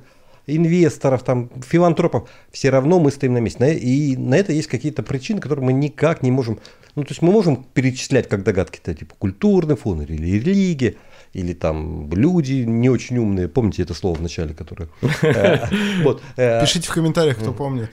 инвесторов, 0.47 1.23
там, 1.23 1.51
филантропов, 1.67 2.29
все 2.53 2.71
равно 2.71 3.01
мы 3.01 3.11
стоим 3.11 3.35
на 3.35 3.39
месте. 3.39 3.75
И 3.75 4.17
на 4.17 4.35
это 4.35 4.53
есть 4.53 4.69
какие-то 4.69 5.03
причины, 5.03 5.41
которые 5.41 5.65
мы 5.65 5.73
никак 5.73 6.23
не 6.23 6.31
можем... 6.31 6.59
Ну, 6.97 7.03
то 7.03 7.11
есть 7.11 7.23
мы 7.23 7.33
можем 7.33 7.65
перечислять 7.65 8.29
как 8.29 8.45
догадки-то, 8.45 8.95
типа 8.95 9.15
культурный 9.19 9.77
фон 9.77 10.03
или 10.03 10.15
религия, 10.15 10.97
или 11.35 11.53
там 11.53 12.11
люди 12.13 12.65
не 12.65 12.89
очень 12.89 13.19
умные. 13.19 13.49
Помните 13.49 13.83
это 13.83 13.93
слово 13.95 14.17
в 14.17 14.23
начале, 14.23 14.55
которое... 14.55 14.89
Э, 15.23 15.67
Вот. 16.03 16.23
э, 16.37 16.61
Пишите 16.61 16.89
в 16.89 16.93
комментариях, 16.95 17.39
кто 17.39 17.53
помнит. 17.53 17.91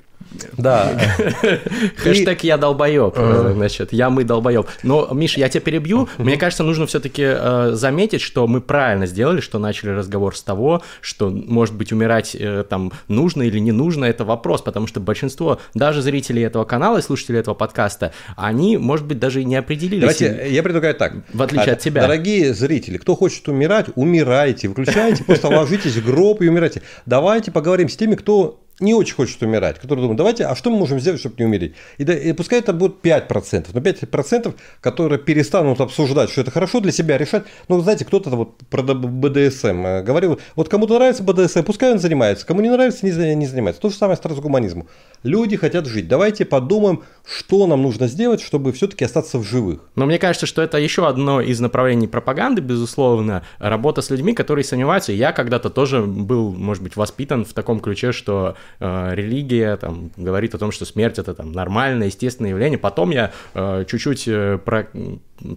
Да. 0.58 1.00
Хэштег 1.98 2.44
я 2.44 2.58
долбоеб, 2.58 3.14
э, 3.16 3.54
значит, 3.56 3.94
я 3.94 4.10
мы 4.10 4.24
долбоеб. 4.24 4.68
Но, 4.84 5.10
Миша, 5.12 5.40
я 5.40 5.50
тебя 5.50 5.62
перебью. 5.62 6.10
Мне 6.18 6.38
кажется, 6.38 6.64
нужно 6.64 6.86
все-таки 6.86 7.36
заметить, 7.74 8.22
что 8.22 8.48
мы 8.48 8.62
правильно 8.62 9.06
сделали, 9.06 9.42
что 9.42 9.60
начали 9.60 9.90
разговор 9.90 10.36
с 10.36 10.42
того, 10.42 10.82
что, 11.02 11.30
может 11.30 11.76
быть, 11.76 11.92
умирать 11.92 12.36
э, 12.40 12.64
там 12.70 12.92
нужно 13.08 13.44
или 13.44 13.60
не 13.60 13.72
нужно, 13.72 14.06
это 14.06 14.26
вопрос, 14.26 14.62
потому 14.62 14.88
что 14.88 15.00
большинство 15.00 15.60
даже 15.74 16.02
зрителей 16.02 16.44
этого 16.44 16.64
канала 16.64 17.00
и 17.00 17.02
слушателей 17.02 17.40
этого 17.40 17.56
подкаста, 17.56 18.14
они, 18.36 18.78
может 18.78 19.06
быть, 19.06 19.20
даже 19.20 19.42
и 19.42 19.46
не 19.46 19.56
определились. 19.56 20.02
Давайте, 20.02 20.48
я 20.50 20.64
предлагаю 20.64 20.96
так. 20.96 21.14
В 21.34 21.42
отличие 21.42 21.74
от 21.74 21.80
тебя. 21.80 22.02
Дорогие 22.02 22.54
зрители, 22.54 22.98
кто 22.98 23.16
хочет 23.16 23.48
умирать, 23.48 23.88
умирайте. 23.96 24.68
Выключайте, 24.68 25.24
просто 25.24 25.48
ложитесь 25.48 25.96
в 25.96 26.06
гроб 26.06 26.42
и 26.42 26.50
умирайте. 26.50 26.82
Давайте 27.06 27.52
поговорим 27.52 27.90
с 27.90 27.96
теми, 27.96 28.16
кто 28.16 28.62
не 28.82 28.94
очень 28.94 29.16
хочет 29.16 29.42
умирать, 29.42 29.80
которые 29.80 30.02
думают, 30.02 30.18
давайте, 30.18 30.46
а 30.46 30.56
что 30.56 30.70
мы 30.70 30.78
можем 30.78 31.00
сделать, 31.00 31.20
чтобы 31.20 31.36
не 31.40 31.46
умереть? 31.46 31.76
И, 31.98 32.04
да- 32.04 32.18
и 32.18 32.34
пускай 32.34 32.60
это 32.60 32.74
будет 32.74 32.96
5%, 33.02 33.68
но 33.74 33.80
5%, 33.80 34.56
которые 34.82 35.20
перестанут 35.20 35.80
обсуждать, 35.82 36.30
что 36.30 36.42
это 36.42 36.52
хорошо 36.52 36.80
для 36.80 36.92
себя, 36.92 37.18
решать. 37.18 37.44
Ну, 37.68 37.80
знаете, 37.82 38.06
кто-то 38.06 38.30
вот 38.32 38.58
про 38.70 38.82
БДСМ 38.84 39.86
э, 39.86 40.04
говорил, 40.04 40.40
вот 40.56 40.70
кому-то 40.70 40.96
нравится 40.96 41.24
БДСМ, 41.24 41.64
пускай 41.64 41.92
он 41.92 42.00
занимается, 42.00 42.46
кому 42.46 42.62
не 42.62 42.70
нравится, 42.70 43.06
не, 43.06 43.36
не 43.36 43.46
занимается. 43.46 43.82
То 43.82 43.90
же 43.90 43.96
самое 43.96 44.18
с 44.18 44.20
трансгуманизмом. 44.20 44.88
Люди 45.24 45.56
хотят 45.56 45.86
жить. 45.86 46.08
Давайте 46.08 46.46
подумаем, 46.46 47.04
что 47.24 47.68
нам 47.68 47.84
нужно 47.84 48.08
сделать, 48.08 48.42
чтобы 48.42 48.74
все-таки 48.74 49.06
остаться 49.06 49.38
в 49.38 49.44
живых. 49.44 49.82
Но 49.96 50.06
мне 50.06 50.18
кажется, 50.18 50.48
что 50.48 50.62
это 50.62 50.78
еще 50.78 51.08
одно 51.08 51.42
из 51.42 51.60
направлений 51.60 52.08
пропаганды, 52.08 52.62
безусловно, 52.62 53.44
работа 53.60 54.02
с 54.02 54.10
людьми, 54.10 54.34
которые 54.34 54.66
сомневаются. 54.66 55.12
Я 55.12 55.32
когда-то 55.32 55.70
тоже 55.70 56.02
был, 56.02 56.52
может 56.52 56.82
быть, 56.82 56.96
воспитан 56.96 57.46
в 57.46 57.54
таком 57.54 57.80
ключе, 57.80 58.12
что 58.12 58.56
э, 58.80 59.16
религия 59.16 59.76
там, 59.78 60.12
говорит 60.18 60.56
о 60.56 60.58
том, 60.58 60.72
что 60.72 60.86
смерть 60.86 61.20
это 61.20 61.34
там 61.34 61.52
нормальное, 61.52 62.08
естественное 62.08 62.52
явление. 62.52 62.78
Потом 62.80 63.12
я 63.12 63.32
э, 63.54 63.86
чуть-чуть 63.88 64.28
э, 64.28 64.58
про- 64.64 64.88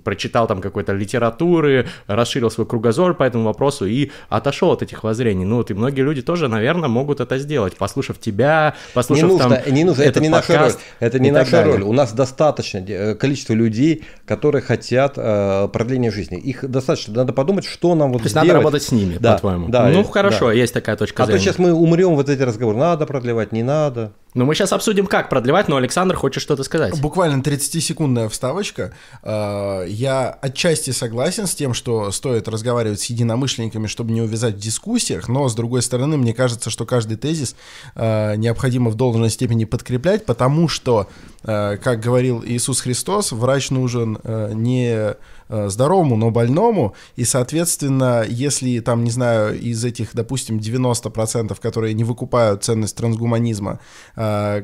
прочитал 0.03 0.47
там 0.47 0.61
какой-то 0.61 0.93
литературы, 0.93 1.87
расширил 2.07 2.51
свой 2.51 2.67
кругозор 2.67 3.15
по 3.15 3.23
этому 3.23 3.45
вопросу 3.45 3.87
и 3.87 4.11
отошел 4.29 4.71
от 4.73 4.83
этих 4.83 5.03
воззрений. 5.05 5.45
Ну 5.45 5.57
вот 5.57 5.71
и 5.71 5.75
многие 5.75 6.03
люди 6.03 6.23
тоже, 6.23 6.49
наверное, 6.49 6.89
могут 6.89 7.21
это 7.21 7.39
сделать, 7.39 7.77
послушав 7.77 8.19
тебя, 8.19 8.75
Не 8.89 8.95
послушав 8.95 9.29
нужно, 9.31 9.57
там 9.57 9.75
не 9.75 9.85
нужно, 9.85 10.03
это 10.03 10.21
не 10.21 10.29
наша 10.29 10.59
роль. 10.59 10.73
Это 11.01 11.19
и 11.19 11.21
не 11.21 11.31
наша 11.31 11.51
далее. 11.53 11.73
роль. 11.75 11.83
У 11.83 11.93
нас 11.93 12.13
достаточно 12.13 12.79
э, 12.79 13.15
количество 13.15 13.53
людей, 13.55 14.05
которые 14.27 14.63
хотят 14.63 15.15
э, 15.17 15.69
продления 15.73 16.11
жизни. 16.11 16.39
Их 16.39 16.69
достаточно. 16.69 17.15
Надо 17.15 17.33
подумать, 17.33 17.65
что 17.65 17.95
нам 17.95 18.13
вот 18.13 18.19
То 18.19 18.25
есть 18.25 18.31
сделать. 18.33 18.49
надо 18.49 18.59
работать 18.61 18.83
с 18.83 18.93
ними, 18.93 19.17
Да, 19.19 19.35
по-твоему. 19.35 19.69
да, 19.69 19.89
ну 19.89 20.01
э, 20.01 20.05
хорошо, 20.05 20.47
да. 20.47 20.53
есть 20.53 20.73
такая 20.75 20.97
точка 20.97 21.23
А 21.23 21.27
то 21.27 21.33
зрения. 21.33 21.45
сейчас 21.45 21.59
мы 21.59 21.73
умрем 21.73 22.15
вот 22.15 22.29
эти 22.29 22.43
разговоры. 22.43 22.79
Надо 22.79 23.07
продлевать, 23.07 23.53
не 23.53 23.63
надо. 23.63 24.13
Ну 24.35 24.45
мы 24.45 24.57
сейчас 24.57 24.73
обсудим, 24.73 25.07
как 25.07 25.29
продлевать, 25.29 25.69
но 25.69 25.77
Александр 25.77 26.17
хочет 26.17 26.43
что-то 26.43 26.65
сказать. 26.65 27.01
Буквально 27.01 27.41
30-секундная 27.41 28.29
вставочка. 28.29 28.93
Э, 29.23 29.85
Я 29.87 30.31
отчасти 30.31 30.91
согласен 30.91 31.47
с 31.47 31.55
тем, 31.55 31.73
что 31.73 32.11
стоит 32.11 32.49
разговаривать 32.49 33.01
с 33.01 33.05
единомышленниками, 33.05 33.87
чтобы 33.87 34.13
не 34.13 34.23
увязать 34.23 34.57
в 34.57 34.59
дискуссиях, 34.59 35.29
но, 35.29 35.49
с 35.49 35.55
другой 35.55 35.83
стороны, 35.83 36.17
мне 36.17 36.35
кажется, 36.35 36.69
что 36.69 36.85
каждый 36.85 37.17
тезис 37.17 37.55
э, 37.95 38.35
необходимо 38.35 38.91
в 38.91 38.97
должной 38.97 39.31
степени 39.31 39.67
подкреплять, 39.67 40.27
потому 40.27 40.67
что, 40.67 41.09
э, 41.45 41.77
как 41.77 42.01
говорил 42.01 42.43
Иисус 42.45 42.81
Христос, 42.81 43.31
врач 43.31 43.71
нужен 43.71 44.19
не 44.25 45.15
здоровому, 45.49 46.17
но 46.17 46.31
больному, 46.31 46.95
и, 47.17 47.25
соответственно, 47.25 48.25
если 48.27 48.79
там, 48.81 49.05
не 49.05 49.11
знаю, 49.11 49.59
из 49.59 49.85
этих, 49.85 50.15
допустим, 50.15 50.59
90%, 50.59 51.59
которые 51.61 51.95
не 51.95 52.05
выкупают 52.05 52.65
ценность 52.65 52.97
трансгуманизма, 52.97 53.81
э, 54.17 54.63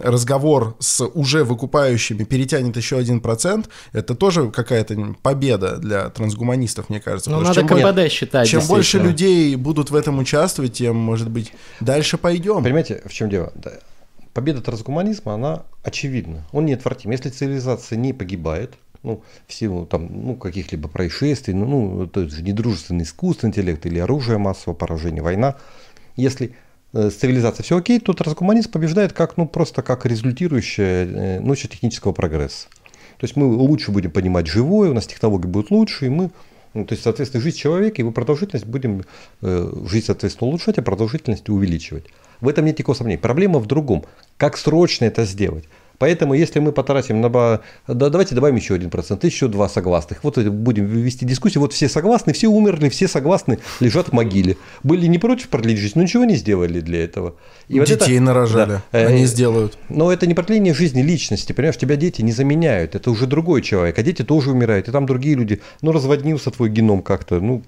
разговор 0.00 0.76
с 0.78 1.04
уже 1.04 1.44
выкупающими 1.44 2.24
перетянет 2.24 2.76
еще 2.76 2.98
1%, 2.98 3.68
это 3.92 4.14
тоже 4.14 4.50
какая-то 4.50 5.14
победа 5.22 5.76
для 5.78 6.10
трансгуманистов, 6.10 6.88
мне 6.88 7.00
кажется. 7.00 7.30
Ну 7.30 7.38
Потому 7.38 7.54
надо 7.54 7.68
что 7.68 7.80
чем, 7.80 7.92
КПД 7.92 8.12
считать. 8.12 8.48
чем 8.48 8.66
больше 8.66 8.98
людей 8.98 9.56
будут 9.56 9.90
в 9.90 9.94
этом 9.94 10.18
участвовать, 10.18 10.74
тем, 10.74 10.96
может 10.96 11.30
быть, 11.30 11.52
дальше 11.80 12.18
пойдем. 12.18 12.62
Понимаете, 12.62 13.02
в 13.06 13.12
чем 13.12 13.28
дело? 13.30 13.52
Да. 13.54 13.72
Победа 14.32 14.60
трансгуманизма, 14.60 15.34
она 15.34 15.64
очевидна. 15.82 16.46
Он 16.52 16.64
неотвратим. 16.64 17.10
Если 17.10 17.30
цивилизация 17.30 17.96
не 17.96 18.12
погибает, 18.12 18.74
ну, 19.02 19.22
в 19.46 19.52
силу 19.52 19.86
там, 19.86 20.08
ну, 20.10 20.34
каких-либо 20.36 20.88
происшествий, 20.88 21.54
ну, 21.54 21.66
ну, 21.66 22.06
то 22.06 22.20
есть 22.22 22.40
недружественный 22.40 23.04
искусственный 23.04 23.50
интеллект 23.50 23.84
или 23.86 23.98
оружие 23.98 24.38
массового 24.38 24.76
поражения, 24.76 25.22
война, 25.22 25.56
если 26.16 26.54
э, 26.92 27.10
с 27.10 27.14
цивилизацией 27.14 27.64
все 27.64 27.78
окей, 27.78 27.98
то 27.98 28.12
трансгуманизм 28.12 28.70
побеждает 28.70 29.12
как, 29.12 29.36
ну, 29.36 29.48
просто 29.48 29.82
как 29.82 30.04
результирующее 30.06 31.06
э, 31.06 31.40
научно-технического 31.40 32.12
прогресса. 32.12 32.68
То 33.18 33.24
есть 33.24 33.36
мы 33.36 33.46
лучше 33.46 33.90
будем 33.90 34.10
понимать 34.10 34.46
живое, 34.46 34.90
у 34.90 34.94
нас 34.94 35.06
технологии 35.06 35.46
будут 35.46 35.70
лучше, 35.70 36.06
и 36.06 36.08
мы, 36.08 36.30
ну, 36.74 36.84
то 36.84 36.92
есть, 36.92 37.02
соответственно, 37.02 37.42
жизнь 37.42 37.56
человека, 37.56 38.00
его 38.00 38.12
продолжительность 38.12 38.66
будем, 38.66 39.04
э, 39.40 39.72
жизнь, 39.86 40.06
соответственно, 40.06 40.48
улучшать, 40.48 40.78
а 40.78 40.82
продолжительность 40.82 41.48
увеличивать. 41.48 42.04
В 42.40 42.48
этом 42.48 42.64
нет 42.64 42.78
никакого 42.78 42.96
сомнения. 42.96 43.20
Проблема 43.20 43.58
в 43.58 43.66
другом. 43.66 44.04
Как 44.36 44.56
срочно 44.56 45.04
это 45.04 45.24
сделать? 45.24 45.64
Поэтому, 46.00 46.32
если 46.32 46.60
мы 46.60 46.72
потратим 46.72 47.20
на... 47.20 47.28
да, 47.28 47.60
давайте 48.08 48.34
добавим 48.34 48.56
еще 48.56 48.74
один 48.74 48.88
процент, 48.88 49.22
еще 49.22 49.48
два 49.48 49.68
согласных. 49.68 50.24
Вот 50.24 50.38
будем 50.38 50.86
вести 50.86 51.26
дискуссию. 51.26 51.60
Вот 51.60 51.74
все 51.74 51.90
согласны, 51.90 52.32
все 52.32 52.48
умерли, 52.48 52.88
все 52.88 53.06
согласны, 53.06 53.58
лежат 53.80 54.08
в 54.08 54.12
могиле. 54.14 54.56
Были 54.82 55.04
не 55.06 55.18
против 55.18 55.50
продлить 55.50 55.76
жизнь, 55.76 55.92
но 55.96 56.02
ничего 56.02 56.24
не 56.24 56.36
сделали 56.36 56.80
для 56.80 57.04
этого. 57.04 57.34
И 57.68 57.78
вот 57.78 57.86
Детей 57.86 58.14
это- 58.16 58.22
нарожали, 58.24 58.70
да, 58.70 58.82
э, 58.92 59.06
они 59.08 59.26
сделают. 59.26 59.76
но 59.90 60.10
это 60.10 60.26
не 60.26 60.32
продление 60.32 60.72
жизни 60.72 61.02
личности, 61.02 61.52
понимаешь, 61.52 61.76
тебя 61.76 61.96
дети 61.96 62.22
не 62.22 62.32
заменяют, 62.32 62.94
это 62.94 63.10
уже 63.10 63.26
другой 63.26 63.60
человек, 63.60 63.98
а 63.98 64.02
дети 64.02 64.22
тоже 64.22 64.52
умирают, 64.52 64.88
и 64.88 64.92
там 64.92 65.04
другие 65.04 65.36
люди, 65.36 65.60
ну 65.82 65.92
разводнился 65.92 66.50
твой 66.50 66.70
геном 66.70 67.02
как-то, 67.02 67.40
ну 67.40 67.62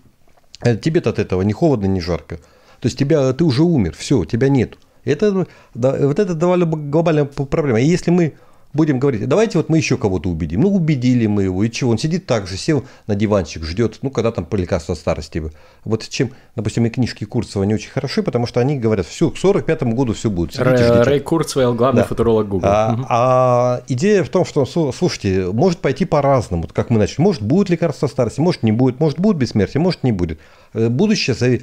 э, 0.64 0.76
тебе-то 0.78 1.10
от 1.10 1.18
этого 1.18 1.42
не 1.42 1.52
холодно, 1.52 1.84
не 1.84 2.00
жарко, 2.00 2.36
то 2.80 2.86
есть 2.86 2.98
тебя, 2.98 3.32
ты 3.34 3.44
уже 3.44 3.62
умер, 3.62 3.94
все, 3.96 4.24
тебя 4.24 4.48
нет. 4.48 4.78
Это, 5.04 5.46
да, 5.74 5.96
вот 5.98 6.18
это 6.18 6.34
довольно 6.34 6.66
глобальная 6.66 7.24
проблема. 7.24 7.80
И 7.80 7.86
если 7.86 8.10
мы 8.10 8.34
будем 8.74 8.98
говорить, 8.98 9.28
давайте 9.28 9.58
вот 9.58 9.68
мы 9.68 9.76
еще 9.76 9.96
кого-то 9.96 10.28
убедим. 10.28 10.62
Ну, 10.62 10.74
убедили 10.74 11.26
мы 11.26 11.44
его, 11.44 11.62
и 11.62 11.70
чего? 11.70 11.90
Он 11.90 11.98
сидит 11.98 12.26
так 12.26 12.46
же, 12.46 12.56
сел 12.56 12.84
на 13.06 13.14
диванчик, 13.14 13.64
ждет, 13.64 13.98
ну, 14.02 14.10
когда 14.10 14.32
там 14.32 14.44
по 14.44 14.56
лекарству 14.56 14.94
старости. 14.94 15.42
Вот 15.84 16.08
чем, 16.08 16.30
допустим, 16.56 16.86
и 16.86 16.90
книжки 16.90 17.24
Курцева, 17.24 17.64
они 17.64 17.74
очень 17.74 17.90
хороши, 17.90 18.22
потому 18.22 18.46
что 18.46 18.60
они 18.60 18.78
говорят, 18.78 19.06
все, 19.06 19.30
к 19.30 19.36
45 19.36 19.82
году 19.84 20.14
все 20.14 20.30
будет. 20.30 20.54
Сидите, 20.54 20.70
Рэй, 20.70 21.02
Рэй 21.02 21.20
Курцвейл, 21.20 21.74
главный 21.74 22.02
да. 22.02 22.08
футуролог 22.08 22.48
Google. 22.48 22.68
А, 22.68 22.98
а 23.08 23.82
идея 23.88 24.24
в 24.24 24.28
том, 24.28 24.44
что, 24.44 24.64
слушайте, 24.64 25.46
может 25.52 25.80
пойти 25.80 26.04
по-разному, 26.04 26.66
как 26.72 26.90
мы 26.90 26.98
начали. 26.98 27.22
Может, 27.22 27.42
будет 27.42 27.68
лекарство 27.68 28.06
старости, 28.06 28.40
может, 28.40 28.62
не 28.62 28.72
будет, 28.72 29.00
может, 29.00 29.18
будет 29.18 29.36
бессмертие, 29.36 29.80
может, 29.80 30.02
не 30.02 30.12
будет. 30.12 30.38
Э, 30.74 30.88
будущее, 30.88 31.62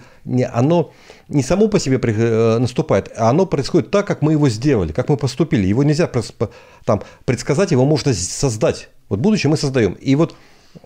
оно 0.54 0.92
не 1.28 1.44
само 1.44 1.68
по 1.68 1.80
себе 1.80 2.00
э, 2.02 2.58
наступает, 2.60 3.12
а 3.16 3.30
оно 3.30 3.46
происходит 3.46 3.92
так, 3.92 4.06
как 4.08 4.22
мы 4.22 4.34
его 4.34 4.50
сделали, 4.50 4.92
как 4.92 5.10
мы 5.10 5.18
поступили. 5.18 5.68
Его 5.68 5.84
нельзя 5.84 6.10
там, 6.86 7.02
предсказать, 7.26 7.72
его 7.72 7.86
можно 7.86 8.14
создать. 8.14 8.90
Вот 9.10 9.20
будущее 9.20 9.50
мы 9.50 9.58
создаем. 9.58 9.94
И 9.94 10.16
вот 10.16 10.36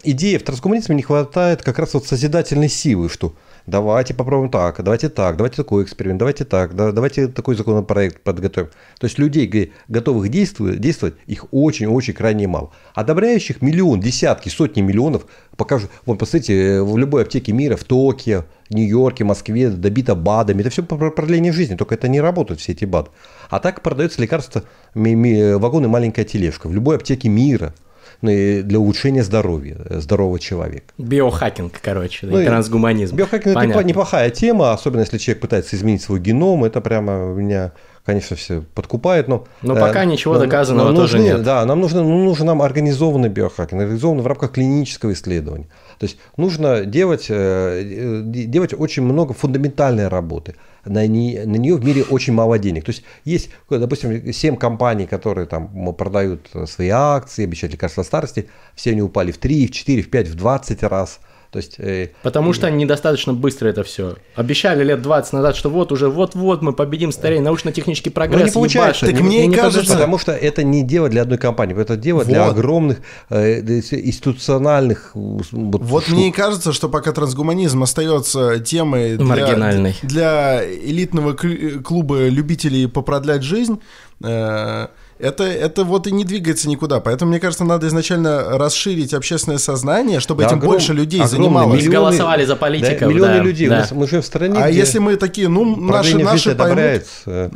идея 0.04 0.40
в 0.40 0.44
трансгуманизме 0.44 0.96
не 0.96 1.02
хватает 1.02 1.62
как 1.62 1.80
раз 1.80 1.94
вот 1.94 2.08
созидательной 2.08 2.70
силы, 2.70 3.10
что 3.10 3.34
давайте 3.68 4.14
попробуем 4.14 4.52
так, 4.52 4.84
давайте 4.84 5.10
так, 5.10 5.38
давайте 5.38 5.58
такой 5.58 5.84
эксперимент, 5.84 6.20
давайте 6.20 6.46
так, 6.46 6.76
да, 6.76 6.92
давайте 6.92 7.28
такой 7.28 7.56
законопроект 7.56 8.22
подготовим. 8.22 8.70
То 9.00 9.06
есть 9.06 9.18
людей, 9.18 9.74
готовых 9.88 10.30
действовать, 10.30 10.80
действовать 10.80 11.16
их 11.28 11.46
очень-очень 11.52 12.14
крайне 12.14 12.48
мало. 12.48 12.72
Одобряющих 12.94 13.62
миллион, 13.62 14.00
десятки, 14.00 14.50
сотни 14.50 14.82
миллионов, 14.82 15.26
покажу, 15.56 15.88
вот 16.06 16.20
посмотрите, 16.20 16.82
в 16.82 16.98
любой 16.98 17.24
аптеке 17.24 17.54
мира, 17.54 17.76
в 17.76 17.84
Токио, 17.84 18.46
Нью-Йорке, 18.70 19.24
Москве 19.24 19.70
добито 19.70 20.16
БАДами, 20.16 20.62
это 20.62 20.70
все 20.70 20.84
про 20.84 21.12
продление 21.12 21.54
жизни, 21.54 21.76
только 21.76 21.96
это 21.96 22.08
не 22.08 22.22
работают 22.22 22.60
все 22.60 22.72
эти 22.74 22.86
БАДы. 22.86 23.10
А 23.50 23.60
так 23.60 23.82
продается 23.82 24.22
лекарство, 24.22 24.64
вагоны 24.94 25.88
маленькая 25.88 26.26
тележка 26.26 26.68
в 26.68 26.74
любой 26.74 26.98
аптеке 26.98 27.30
мира– 27.30 27.74
для 28.24 28.80
улучшения 28.80 29.24
здоровья, 29.24 29.78
э, 29.86 30.00
здорового 30.00 30.40
человека. 30.40 30.94
Биохакинг, 30.98 31.74
короче, 31.82 32.28
ну, 32.28 32.40
и 32.40 32.46
трансгуманизм. 32.46 33.16
Биохакинг 33.16 33.56
Понятно. 33.56 33.80
это 33.80 33.88
неплохая 33.88 34.30
тема, 34.30 34.72
особенно 34.72 35.02
если 35.02 35.18
человек 35.18 35.42
пытается 35.42 35.76
изменить 35.76 36.02
свой 36.02 36.20
геном, 36.20 36.64
это 36.64 36.82
прямо 36.82 37.34
меня 37.34 37.74
конечно, 38.06 38.36
все 38.36 38.64
подкупает, 38.76 39.28
но... 39.28 39.46
Но 39.62 39.76
пока 39.76 40.04
э, 40.04 40.06
ничего 40.06 40.38
доказанного 40.38 40.88
нам 40.88 40.96
тоже 40.96 41.20
нет. 41.20 41.42
Да, 41.44 41.66
нам 41.66 41.80
нужно, 41.80 42.04
ну, 42.04 42.24
нужен 42.24 42.48
нам 42.48 42.62
организованный 42.62 43.30
биохакинг, 43.30 43.82
организованный 43.82 44.24
в 44.24 44.28
рамках 44.28 44.52
клинического 44.52 45.14
исследования. 45.14 45.68
То 46.00 46.06
есть 46.06 46.18
нужно 46.38 46.86
делать, 46.86 47.28
э, 47.30 48.22
делать 48.26 48.74
очень 48.78 49.04
много 49.04 49.34
фундаментальной 49.34 50.08
работы. 50.08 50.56
На, 50.86 51.08
не, 51.08 51.46
на 51.46 51.56
нее 51.56 51.76
в 51.76 51.86
мире 51.86 52.04
очень 52.04 52.34
мало 52.34 52.60
денег. 52.60 52.84
То 52.84 52.92
есть 52.92 53.04
есть, 53.26 53.50
допустим, 53.70 54.34
7 54.34 54.58
компаний, 54.58 55.06
которые 55.06 55.48
там 55.48 55.94
продают 55.94 56.50
свои 56.66 56.90
акции, 56.90 57.46
обещают 57.46 57.74
лекарства 57.74 58.04
старости, 58.04 58.50
все 58.76 58.92
они 58.92 59.02
упали 59.02 59.32
в 59.32 59.38
3, 59.38 59.68
в 59.68 59.72
4, 59.72 60.02
в 60.02 60.10
5, 60.10 60.28
в 60.28 60.36
20 60.36 60.84
раз. 60.84 61.20
То 61.54 61.58
есть, 61.58 61.76
э, 61.78 62.10
Потому 62.24 62.50
и... 62.50 62.54
что 62.56 62.66
они 62.66 62.78
недостаточно 62.78 63.32
быстро 63.32 63.70
это 63.70 63.84
все. 63.84 64.16
Обещали 64.36 64.84
лет 64.84 65.04
20 65.04 65.34
назад, 65.34 65.56
что 65.56 65.70
вот 65.70 65.92
уже 65.92 66.10
вот-вот 66.10 66.64
мы 66.64 66.74
победим 66.74 67.12
старей, 67.12 67.40
научно-технический 67.42 68.10
прогресс. 68.10 68.40
Но 68.40 68.46
не 68.48 68.52
получается. 68.52 69.06
Так 69.06 69.14
не, 69.14 69.22
мне 69.22 69.46
не 69.46 69.56
кажется, 69.56 69.94
потому 69.94 70.18
что 70.18 70.32
это 70.32 70.64
не 70.64 70.82
дело 70.82 71.10
для 71.10 71.22
одной 71.22 71.38
компании, 71.38 71.80
это 71.80 71.96
дело 71.96 72.20
вот. 72.20 72.28
для 72.28 72.48
огромных 72.48 73.02
э, 73.30 73.60
институциональных. 73.60 75.12
Вот, 75.14 75.46
вот 75.52 76.10
мне 76.10 76.30
и 76.30 76.32
кажется, 76.32 76.74
что 76.74 76.90
пока 76.90 77.12
трансгуманизм 77.12 77.84
остается 77.84 78.60
темой 78.60 79.18
для, 79.18 79.94
для 80.02 80.66
элитного 80.66 81.34
клуба 81.34 82.30
любителей 82.30 82.88
попродлять 82.88 83.44
жизнь. 83.44 83.80
Э, 84.24 84.88
это, 85.20 85.44
это 85.44 85.84
вот 85.84 86.08
и 86.08 86.12
не 86.12 86.24
двигается 86.24 86.70
никуда. 86.70 87.00
Поэтому, 87.00 87.30
мне 87.30 87.40
кажется, 87.40 87.64
надо 87.64 87.88
изначально 87.88 88.58
расширить 88.58 89.14
общественное 89.14 89.58
сознание, 89.58 90.20
чтобы 90.20 90.44
да, 90.44 90.48
этим 90.48 90.58
огром, 90.58 90.74
больше 90.74 90.94
людей 90.94 91.26
занималось. 91.26 91.82
Миллионы, 91.82 91.96
голосовали 91.96 92.46
за 92.46 92.56
политиков. 92.56 93.00
Да, 93.00 93.08
миллионы 93.08 93.38
да, 93.38 93.44
людей. 93.44 93.68
Да. 93.68 93.88
Мы, 93.92 93.98
мы 94.00 94.08
живем 94.08 94.22
в 94.22 94.26
стране, 94.26 94.60
А 94.60 94.70
если 94.70 95.00
мы 95.00 95.16
такие, 95.16 95.48
ну, 95.48 95.76
наши, 95.76 96.18
наши 96.18 96.56
поймут, 96.56 97.04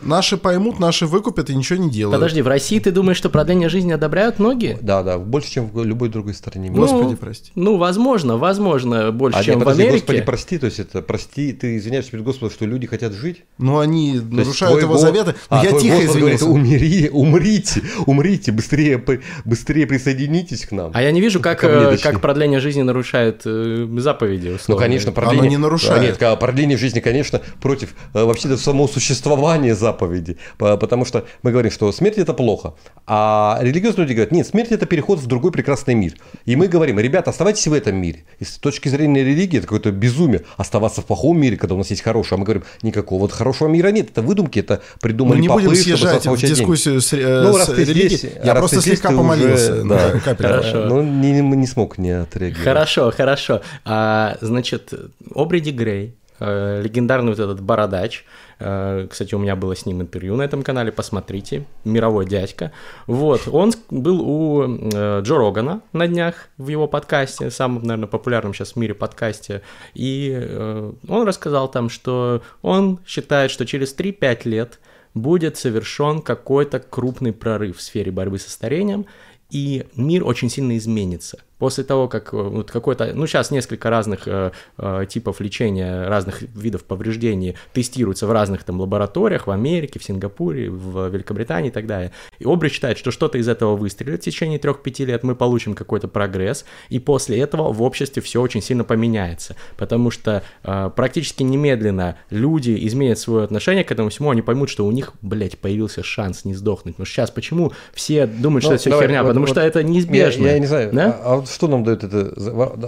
наши 0.03 0.37
поймут, 0.37 0.79
наши 0.79 1.05
выкупят 1.05 1.49
и 1.49 1.55
ничего 1.55 1.79
не 1.79 1.89
делают. 1.89 2.19
Подожди, 2.19 2.41
в 2.41 2.47
России 2.47 2.79
ты 2.79 2.91
думаешь, 2.91 3.17
что 3.17 3.29
продление 3.29 3.69
жизни 3.69 3.91
одобряют 3.91 4.39
многие? 4.39 4.77
Да, 4.81 5.03
да, 5.03 5.17
больше, 5.17 5.51
чем 5.51 5.69
в 5.69 5.83
любой 5.83 6.09
другой 6.09 6.33
стране. 6.33 6.69
Ну, 6.69 6.77
Господи, 6.77 7.15
прости. 7.15 7.51
Ну, 7.55 7.77
возможно, 7.77 8.37
возможно, 8.37 9.11
больше, 9.11 9.39
а 9.39 9.43
чем 9.43 9.59
не, 9.59 9.59
подожди, 9.59 9.83
в 9.83 9.85
Америке. 9.85 10.05
Господи, 10.05 10.21
прости, 10.21 10.57
то 10.57 10.65
есть 10.65 10.79
это, 10.79 11.01
прости, 11.01 11.53
ты 11.53 11.77
извиняешься 11.77 12.11
перед 12.11 12.23
Господом, 12.23 12.51
что 12.51 12.65
люди 12.65 12.87
хотят 12.87 13.13
жить? 13.13 13.43
Ну, 13.57 13.79
они 13.79 14.19
то 14.19 14.35
нарушают 14.35 14.81
его 14.81 14.97
заветы. 14.97 15.35
А, 15.49 15.63
я 15.63 15.71
тихо 15.71 16.05
извинился. 16.05 16.45
Говорит, 16.45 17.11
умри, 17.11 17.47
умрите, 17.48 17.82
умрите 18.06 18.51
быстрее, 18.51 19.03
быстрее 19.46 19.88
присоединитесь 19.88 20.66
к 20.66 20.72
нам. 20.72 20.92
А 20.94 21.01
я 21.01 21.12
не 21.12 21.22
вижу, 21.22 21.40
как, 21.40 21.64
э, 21.64 21.98
как 22.01 22.22
продление 22.22 22.60
жизни 22.60 22.81
нарушает 22.81 23.42
э, 23.46 23.88
заповеди. 23.98 24.50
Условно. 24.50 24.64
Ну, 24.68 24.77
конечно, 24.77 25.12
продление... 25.12 25.42
Оно 25.42 25.50
не 25.50 25.57
нарушает. 25.57 26.01
Нет, 26.01 26.24
а 26.24 26.36
продление 26.36 26.77
жизни, 26.77 27.00
конечно, 27.00 27.42
против 27.62 27.96
э, 28.14 28.24
вообще 28.24 28.57
самого 28.57 28.88
существования 28.88 29.75
заповеди. 29.75 30.38
Потому 30.57 31.05
что 31.05 31.25
мы 31.44 31.51
говорим, 31.51 31.72
что 31.72 31.92
смерть– 31.92 32.18
это 32.18 32.33
плохо. 32.33 32.74
А 33.05 33.60
религиозные 33.62 34.05
люди 34.05 34.14
говорят, 34.14 34.31
нет, 34.31 34.48
смерть– 34.48 34.72
это 34.72 34.86
переход 34.86 35.20
в 35.20 35.27
другой 35.27 35.51
прекрасный 35.51 35.96
мир. 35.96 36.14
И 36.46 36.55
мы 36.55 36.68
говорим, 36.68 37.00
ребята, 37.00 37.29
оставайтесь 37.29 37.68
в 37.68 37.74
этом 37.74 37.96
мире. 37.96 38.25
И 38.40 38.44
с 38.44 38.57
точки 38.57 38.90
зрения 38.90 39.24
религии 39.24 39.57
это 39.57 39.68
какое-то 39.68 39.92
безумие 39.92 40.44
оставаться 40.57 41.01
в 41.01 41.05
плохом 41.05 41.40
мире, 41.40 41.57
когда 41.57 41.75
у 41.75 41.77
нас 41.77 41.90
есть 41.90 42.01
хороший. 42.01 42.36
А 42.36 42.38
мы 42.38 42.46
говорим, 42.46 42.64
никакого 42.81 43.22
вот 43.22 43.31
хорошего 43.31 43.68
мира 43.68 43.90
нет. 43.90 44.10
Это 44.12 44.22
выдумки, 44.22 44.60
это 44.60 44.81
придумали 45.01 45.38
Мы 45.38 45.42
не 45.42 45.48
будем 45.48 45.75
съезжать 45.75 46.25
в 46.25 46.38
дискуссию 46.38 47.01
с, 47.01 47.14
ну, 47.43 47.57
с 47.57 47.69
религией. 47.69 48.31
Я 48.43 48.53
Раз 48.53 48.59
просто 48.59 48.81
слегка 48.81 49.09
помолился. 49.09 49.73
Уже, 49.73 49.89
да, 49.89 50.19
Хорошо. 50.19 50.85
Ну, 50.85 51.01
не, 51.01 51.41
не 51.41 51.67
смог 51.67 51.97
не 51.97 52.11
отреагировать. 52.11 52.63
Хорошо, 52.63 53.11
хорошо. 53.11 53.61
А, 53.85 54.37
значит, 54.41 54.93
Обриди 55.33 55.71
Грей, 55.71 56.15
э, 56.39 56.81
легендарный 56.81 57.29
вот 57.29 57.39
этот 57.39 57.61
бородач, 57.61 58.25
э, 58.59 59.07
кстати, 59.09 59.35
у 59.35 59.39
меня 59.39 59.55
было 59.55 59.75
с 59.75 59.85
ним 59.85 60.01
интервью 60.01 60.35
на 60.35 60.43
этом 60.43 60.63
канале, 60.63 60.91
посмотрите, 60.91 61.65
мировой 61.83 62.25
дядька. 62.25 62.71
Вот, 63.05 63.47
он 63.47 63.73
был 63.89 64.21
у 64.21 64.63
э, 64.63 65.21
Джо 65.21 65.37
Рогана 65.37 65.81
на 65.93 66.07
днях 66.07 66.50
в 66.57 66.67
его 66.67 66.87
подкасте, 66.87 67.51
самом, 67.51 67.83
наверное, 67.83 68.07
популярном 68.07 68.53
сейчас 68.53 68.73
в 68.73 68.75
мире 68.75 68.93
подкасте, 68.93 69.61
и 69.93 70.93
он 71.07 71.27
рассказал 71.27 71.69
там, 71.69 71.89
что 71.89 72.41
он 72.61 73.00
считает, 73.05 73.51
что 73.51 73.65
через 73.65 73.95
3-5 73.95 74.41
лет 74.45 74.79
будет 75.22 75.58
совершен 75.58 76.22
какой-то 76.22 76.80
крупный 76.80 77.34
прорыв 77.34 77.77
в 77.77 77.82
сфере 77.82 78.12
борьбы 78.12 78.40
со 78.40 78.50
старением, 78.50 79.06
и 79.50 79.86
мир 79.96 80.25
очень 80.25 80.50
сильно 80.50 80.77
изменится. 80.77 81.40
После 81.59 81.83
того, 81.83 82.07
как 82.07 82.33
э, 82.33 82.37
вот 82.37 82.72
какой-то, 82.72 83.11
ну 83.13 83.25
сейчас 83.25 83.51
несколько 83.51 83.89
разных 83.89 84.27
э, 84.27 84.51
э, 84.77 85.05
типов 85.09 85.39
лечения, 85.41 86.07
разных 86.07 86.41
видов 86.41 86.83
повреждений 86.83 87.55
тестируются 87.74 88.27
в 88.27 88.31
разных 88.31 88.63
там 88.63 88.79
лабораториях 88.79 89.48
в 89.48 89.51
Америке, 89.51 90.00
в 90.00 90.03
Сингапуре, 90.03 90.70
в 90.70 91.09
Великобритании 91.09 91.70
и 91.70 91.72
так 91.72 91.87
далее. 91.87 92.11
И 92.39 92.46
Обри 92.46 92.70
считает, 92.70 92.98
что 92.98 93.11
что-то 93.11 93.37
из 93.37 93.48
этого 93.48 93.75
выстрелит 93.75 94.22
в 94.22 94.25
течение 94.25 94.59
3-5 94.59 95.05
лет, 95.05 95.24
мы 95.24 95.35
получим 95.35 95.74
какой-то 95.74 96.07
прогресс, 96.07 96.65
и 96.89 97.00
после 97.00 97.39
этого 97.39 97.72
в 97.74 97.81
обществе 97.81 98.22
все 98.22 98.41
очень 98.41 98.61
сильно 98.61 98.83
поменяется, 98.83 99.55
потому 99.77 100.11
что 100.11 100.43
э, 100.63 100.91
практически 100.96 101.43
немедленно 101.43 102.17
люди 102.29 102.77
изменят 102.87 103.17
свое 103.17 103.46
отношение 103.46 103.83
к 103.83 103.91
этому 103.91 104.09
всему, 104.09 104.29
они 104.29 104.43
поймут, 104.43 104.70
что 104.70 104.85
у 104.85 104.91
них, 104.91 105.13
блядь, 105.22 105.57
появился 105.57 106.03
шанс 106.03 106.46
не 106.46 106.53
сдохнуть. 106.53 107.00
Но 107.00 107.05
сейчас 107.05 107.31
почему 107.31 107.72
все 107.93 108.27
думают, 108.27 108.63
что 108.63 108.72
ну, 108.72 108.75
это 108.75 108.81
все 108.81 108.89
давай, 108.91 109.05
херня? 109.05 109.24
Вот, 109.24 109.29
потому 109.29 109.46
вот, 109.46 109.51
что 109.51 109.61
это 109.61 109.81
неизбежно. 109.81 110.46
Я, 110.46 110.53
я 110.53 110.59
не 110.59 110.67
знаю, 110.67 110.91
да? 110.93 111.20
а, 111.24 111.39
а 111.39 111.47
что 111.51 111.68
нам 111.68 111.83
дает 111.83 112.03
это? 112.03 112.33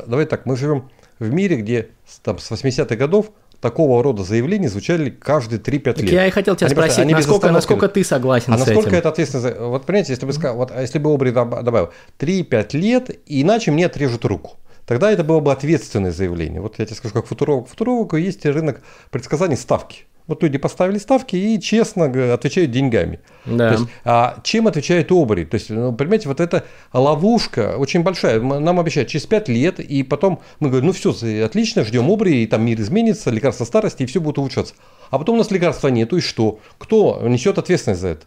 Давай 0.08 0.26
так, 0.26 0.46
мы 0.46 0.56
живем 0.56 0.90
в 1.20 1.32
мире, 1.34 1.58
где 1.58 1.90
там, 2.24 2.40
с 2.40 2.52
80-х 2.52 2.96
годов 2.96 3.32
такого 3.62 4.02
рода 4.02 4.24
заявления 4.24 4.70
звучали 4.70 5.10
каждые 5.10 5.60
3-5 5.60 6.02
лет. 6.02 6.12
Я 6.12 6.28
и 6.28 6.30
хотел 6.30 6.56
тебя 6.56 6.68
они 6.68 6.76
спросить, 6.76 6.96
просто, 6.96 7.12
насколько, 7.12 7.52
насколько 7.52 7.90
ты 7.90 8.04
согласен 8.04 8.54
а 8.54 8.58
с 8.58 8.60
насколько 8.60 8.90
этим? 8.90 8.98
это 9.00 9.10
ответственно? 9.10 9.68
Вот 9.68 9.86
понимаете, 9.86 10.14
если 10.14 10.26
бы, 10.26 10.34
сказал, 10.34 10.56
вот, 10.56 10.72
а 10.72 10.82
если 10.82 10.98
бы 10.98 11.14
Обри 11.14 11.32
добавил 11.32 11.90
3-5 12.20 12.78
лет, 12.78 13.20
иначе 13.26 13.72
мне 13.72 13.86
отрежут 13.86 14.24
руку. 14.26 14.58
Тогда 14.86 15.12
это 15.12 15.24
было 15.24 15.40
бы 15.40 15.52
ответственное 15.52 16.12
заявление. 16.12 16.62
Вот 16.62 16.80
я 16.80 16.86
тебе 16.86 16.96
скажу, 16.96 17.14
как 17.14 17.28
футуролог. 17.28 17.68
Футуролог 17.68 18.14
есть 18.14 18.46
рынок 18.46 18.82
предсказаний 19.12 19.58
ставки. 19.58 20.06
Вот 20.30 20.44
люди 20.44 20.60
поставили 20.60 21.00
ставки 21.00 21.36
и 21.36 21.60
честно 21.60 22.06
отвечают 22.34 22.70
деньгами. 22.70 23.20
Да. 23.46 23.70
То 23.70 23.74
есть, 23.74 23.90
а 24.06 24.40
чем 24.44 24.68
отвечает 24.68 25.12
Обри? 25.12 25.44
То 25.44 25.56
есть, 25.56 25.72
ну, 25.72 25.92
понимаете, 25.92 26.28
вот 26.28 26.40
эта 26.40 26.66
ловушка 26.94 27.76
очень 27.78 28.04
большая. 28.04 28.40
Нам 28.40 28.80
обещают 28.80 29.10
через 29.10 29.26
5 29.26 29.50
лет, 29.50 29.80
и 29.80 30.04
потом 30.04 30.40
мы 30.60 30.70
говорим, 30.70 30.88
ну 30.88 30.94
все, 30.94 31.44
отлично, 31.44 31.84
ждем 31.84 32.12
Обри, 32.12 32.44
и 32.44 32.46
там 32.46 32.64
мир 32.64 32.80
изменится, 32.80 33.32
лекарства 33.32 33.66
старости, 33.66 34.04
и 34.04 34.06
все 34.06 34.22
будет 34.22 34.38
улучшаться. 34.38 34.76
А 35.10 35.18
потом 35.18 35.34
у 35.34 35.38
нас 35.40 35.50
лекарства 35.50 35.88
нету, 35.88 36.18
и 36.18 36.22
что? 36.22 36.60
Кто 36.78 37.20
несет 37.28 37.58
ответственность 37.58 38.02
за 38.02 38.10
это? 38.10 38.26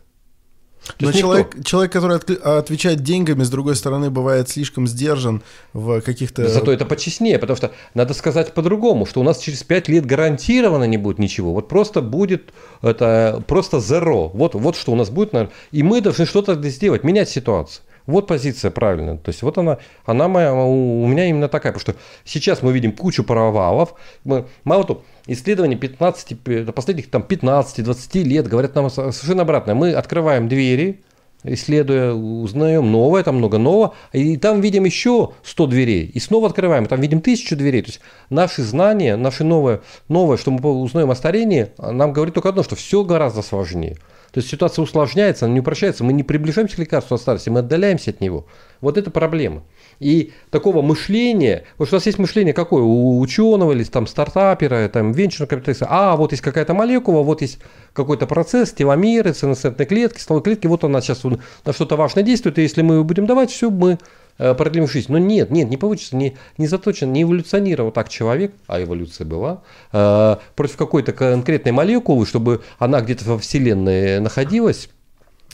Но 0.98 1.08
никто. 1.08 1.20
человек, 1.20 1.64
человек, 1.64 1.92
который 1.92 2.18
отк- 2.18 2.40
отвечает 2.40 3.00
деньгами, 3.02 3.42
с 3.42 3.50
другой 3.50 3.76
стороны, 3.76 4.10
бывает 4.10 4.48
слишком 4.48 4.86
сдержан 4.86 5.42
в 5.72 6.00
каких-то... 6.00 6.48
Зато 6.48 6.72
это 6.72 6.84
почестнее, 6.84 7.38
потому 7.38 7.56
что 7.56 7.72
надо 7.94 8.14
сказать 8.14 8.52
по-другому, 8.52 9.06
что 9.06 9.20
у 9.20 9.22
нас 9.22 9.38
через 9.38 9.62
5 9.62 9.88
лет 9.88 10.06
гарантированно 10.06 10.84
не 10.84 10.96
будет 10.96 11.18
ничего. 11.18 11.52
Вот 11.52 11.68
просто 11.68 12.02
будет 12.02 12.52
это 12.82 13.42
просто 13.46 13.78
zero. 13.78 14.30
Вот, 14.34 14.54
вот 14.54 14.76
что 14.76 14.92
у 14.92 14.96
нас 14.96 15.10
будет, 15.10 15.32
наверное. 15.32 15.54
И 15.70 15.82
мы 15.82 16.00
должны 16.00 16.26
что-то 16.26 16.60
сделать, 16.68 17.04
менять 17.04 17.28
ситуацию. 17.28 17.82
Вот 18.06 18.26
позиция 18.26 18.70
правильная. 18.70 19.16
То 19.16 19.28
есть 19.28 19.42
вот 19.42 19.58
она, 19.58 19.78
она 20.04 20.28
моя, 20.28 20.54
у 20.54 21.02
у 21.02 21.06
меня 21.06 21.26
именно 21.28 21.48
такая, 21.48 21.72
потому 21.72 21.94
что 21.94 22.00
сейчас 22.24 22.62
мы 22.62 22.72
видим 22.72 22.92
кучу 22.92 23.24
провалов. 23.24 23.94
Мы, 24.24 24.46
мало 24.64 24.84
того, 24.84 25.02
исследования 25.26 25.76
15, 25.76 26.38
пи- 26.40 26.64
последних 26.72 27.10
там 27.10 27.22
15-20 27.22 28.22
лет 28.22 28.48
говорят 28.48 28.74
нам 28.74 28.90
со- 28.90 29.12
совершенно 29.12 29.42
обратное. 29.42 29.74
Мы 29.74 29.92
открываем 29.92 30.48
двери, 30.48 31.02
исследуя, 31.44 32.12
узнаем 32.12 32.90
новое, 32.90 33.22
там 33.22 33.36
много 33.36 33.58
нового, 33.58 33.94
и 34.12 34.36
там 34.36 34.60
видим 34.60 34.84
еще 34.84 35.32
100 35.42 35.66
дверей, 35.66 36.04
и 36.06 36.20
снова 36.20 36.48
открываем, 36.48 36.86
там 36.86 37.00
видим 37.00 37.20
тысячу 37.20 37.56
дверей. 37.56 37.82
То 37.82 37.88
есть 37.88 38.00
наши 38.30 38.62
знания, 38.62 39.16
наше 39.16 39.44
новое, 39.44 39.80
новое, 40.08 40.36
что 40.36 40.50
мы 40.50 40.60
узнаем 40.80 41.10
о 41.10 41.14
старении, 41.16 41.68
нам 41.78 42.12
говорит 42.12 42.34
только 42.34 42.48
одно, 42.48 42.62
что 42.62 42.76
все 42.76 43.02
гораздо 43.04 43.42
сложнее. 43.42 43.96
То 44.32 44.38
есть 44.38 44.48
ситуация 44.48 44.82
усложняется, 44.82 45.44
она 45.44 45.54
не 45.54 45.60
упрощается, 45.60 46.04
мы 46.04 46.14
не 46.14 46.22
приближаемся 46.22 46.76
к 46.76 46.78
лекарству 46.78 47.14
от 47.14 47.20
старости, 47.20 47.50
мы 47.50 47.60
отдаляемся 47.60 48.10
от 48.10 48.22
него. 48.22 48.46
Вот 48.80 48.96
это 48.96 49.10
проблема. 49.10 49.62
И 50.00 50.32
такого 50.50 50.80
мышления, 50.80 51.64
вот 51.76 51.88
что 51.88 51.96
у 51.96 51.98
нас 51.98 52.06
есть 52.06 52.18
мышление 52.18 52.54
какое? 52.54 52.82
У 52.82 53.20
ученого 53.20 53.72
или 53.72 53.84
там 53.84 54.06
стартапера, 54.06 54.88
там 54.88 55.12
венчурного 55.12 55.50
капиталиста, 55.50 55.86
а 55.90 56.16
вот 56.16 56.32
есть 56.32 56.42
какая-то 56.42 56.72
молекула, 56.72 57.22
вот 57.22 57.42
есть 57.42 57.58
какой-то 57.92 58.26
процесс, 58.26 58.72
теломеры, 58.72 59.32
ценностные 59.32 59.74
клетки, 59.74 60.18
стволовые 60.18 60.44
клетки, 60.44 60.66
вот 60.66 60.82
она 60.82 61.02
сейчас 61.02 61.22
на 61.24 61.72
что-то 61.72 61.96
важное 61.96 62.24
действует, 62.24 62.58
и 62.58 62.62
если 62.62 62.80
мы 62.80 62.94
его 62.94 63.04
будем 63.04 63.26
давать, 63.26 63.50
все, 63.50 63.70
мы 63.70 63.98
продлим 64.36 64.88
жизнь. 64.88 65.10
Но 65.10 65.18
нет, 65.18 65.50
нет, 65.50 65.68
не 65.68 65.76
получится, 65.76 66.16
не, 66.16 66.36
не 66.58 66.66
заточен, 66.66 67.12
не 67.12 67.22
эволюционировал 67.22 67.92
так 67.92 68.08
человек, 68.08 68.52
а 68.66 68.82
эволюция 68.82 69.24
была, 69.26 69.62
э, 69.92 70.36
против 70.54 70.76
какой-то 70.76 71.12
конкретной 71.12 71.72
молекулы, 71.72 72.26
чтобы 72.26 72.62
она 72.78 73.00
где-то 73.00 73.24
во 73.24 73.38
Вселенной 73.38 74.20
находилась, 74.20 74.88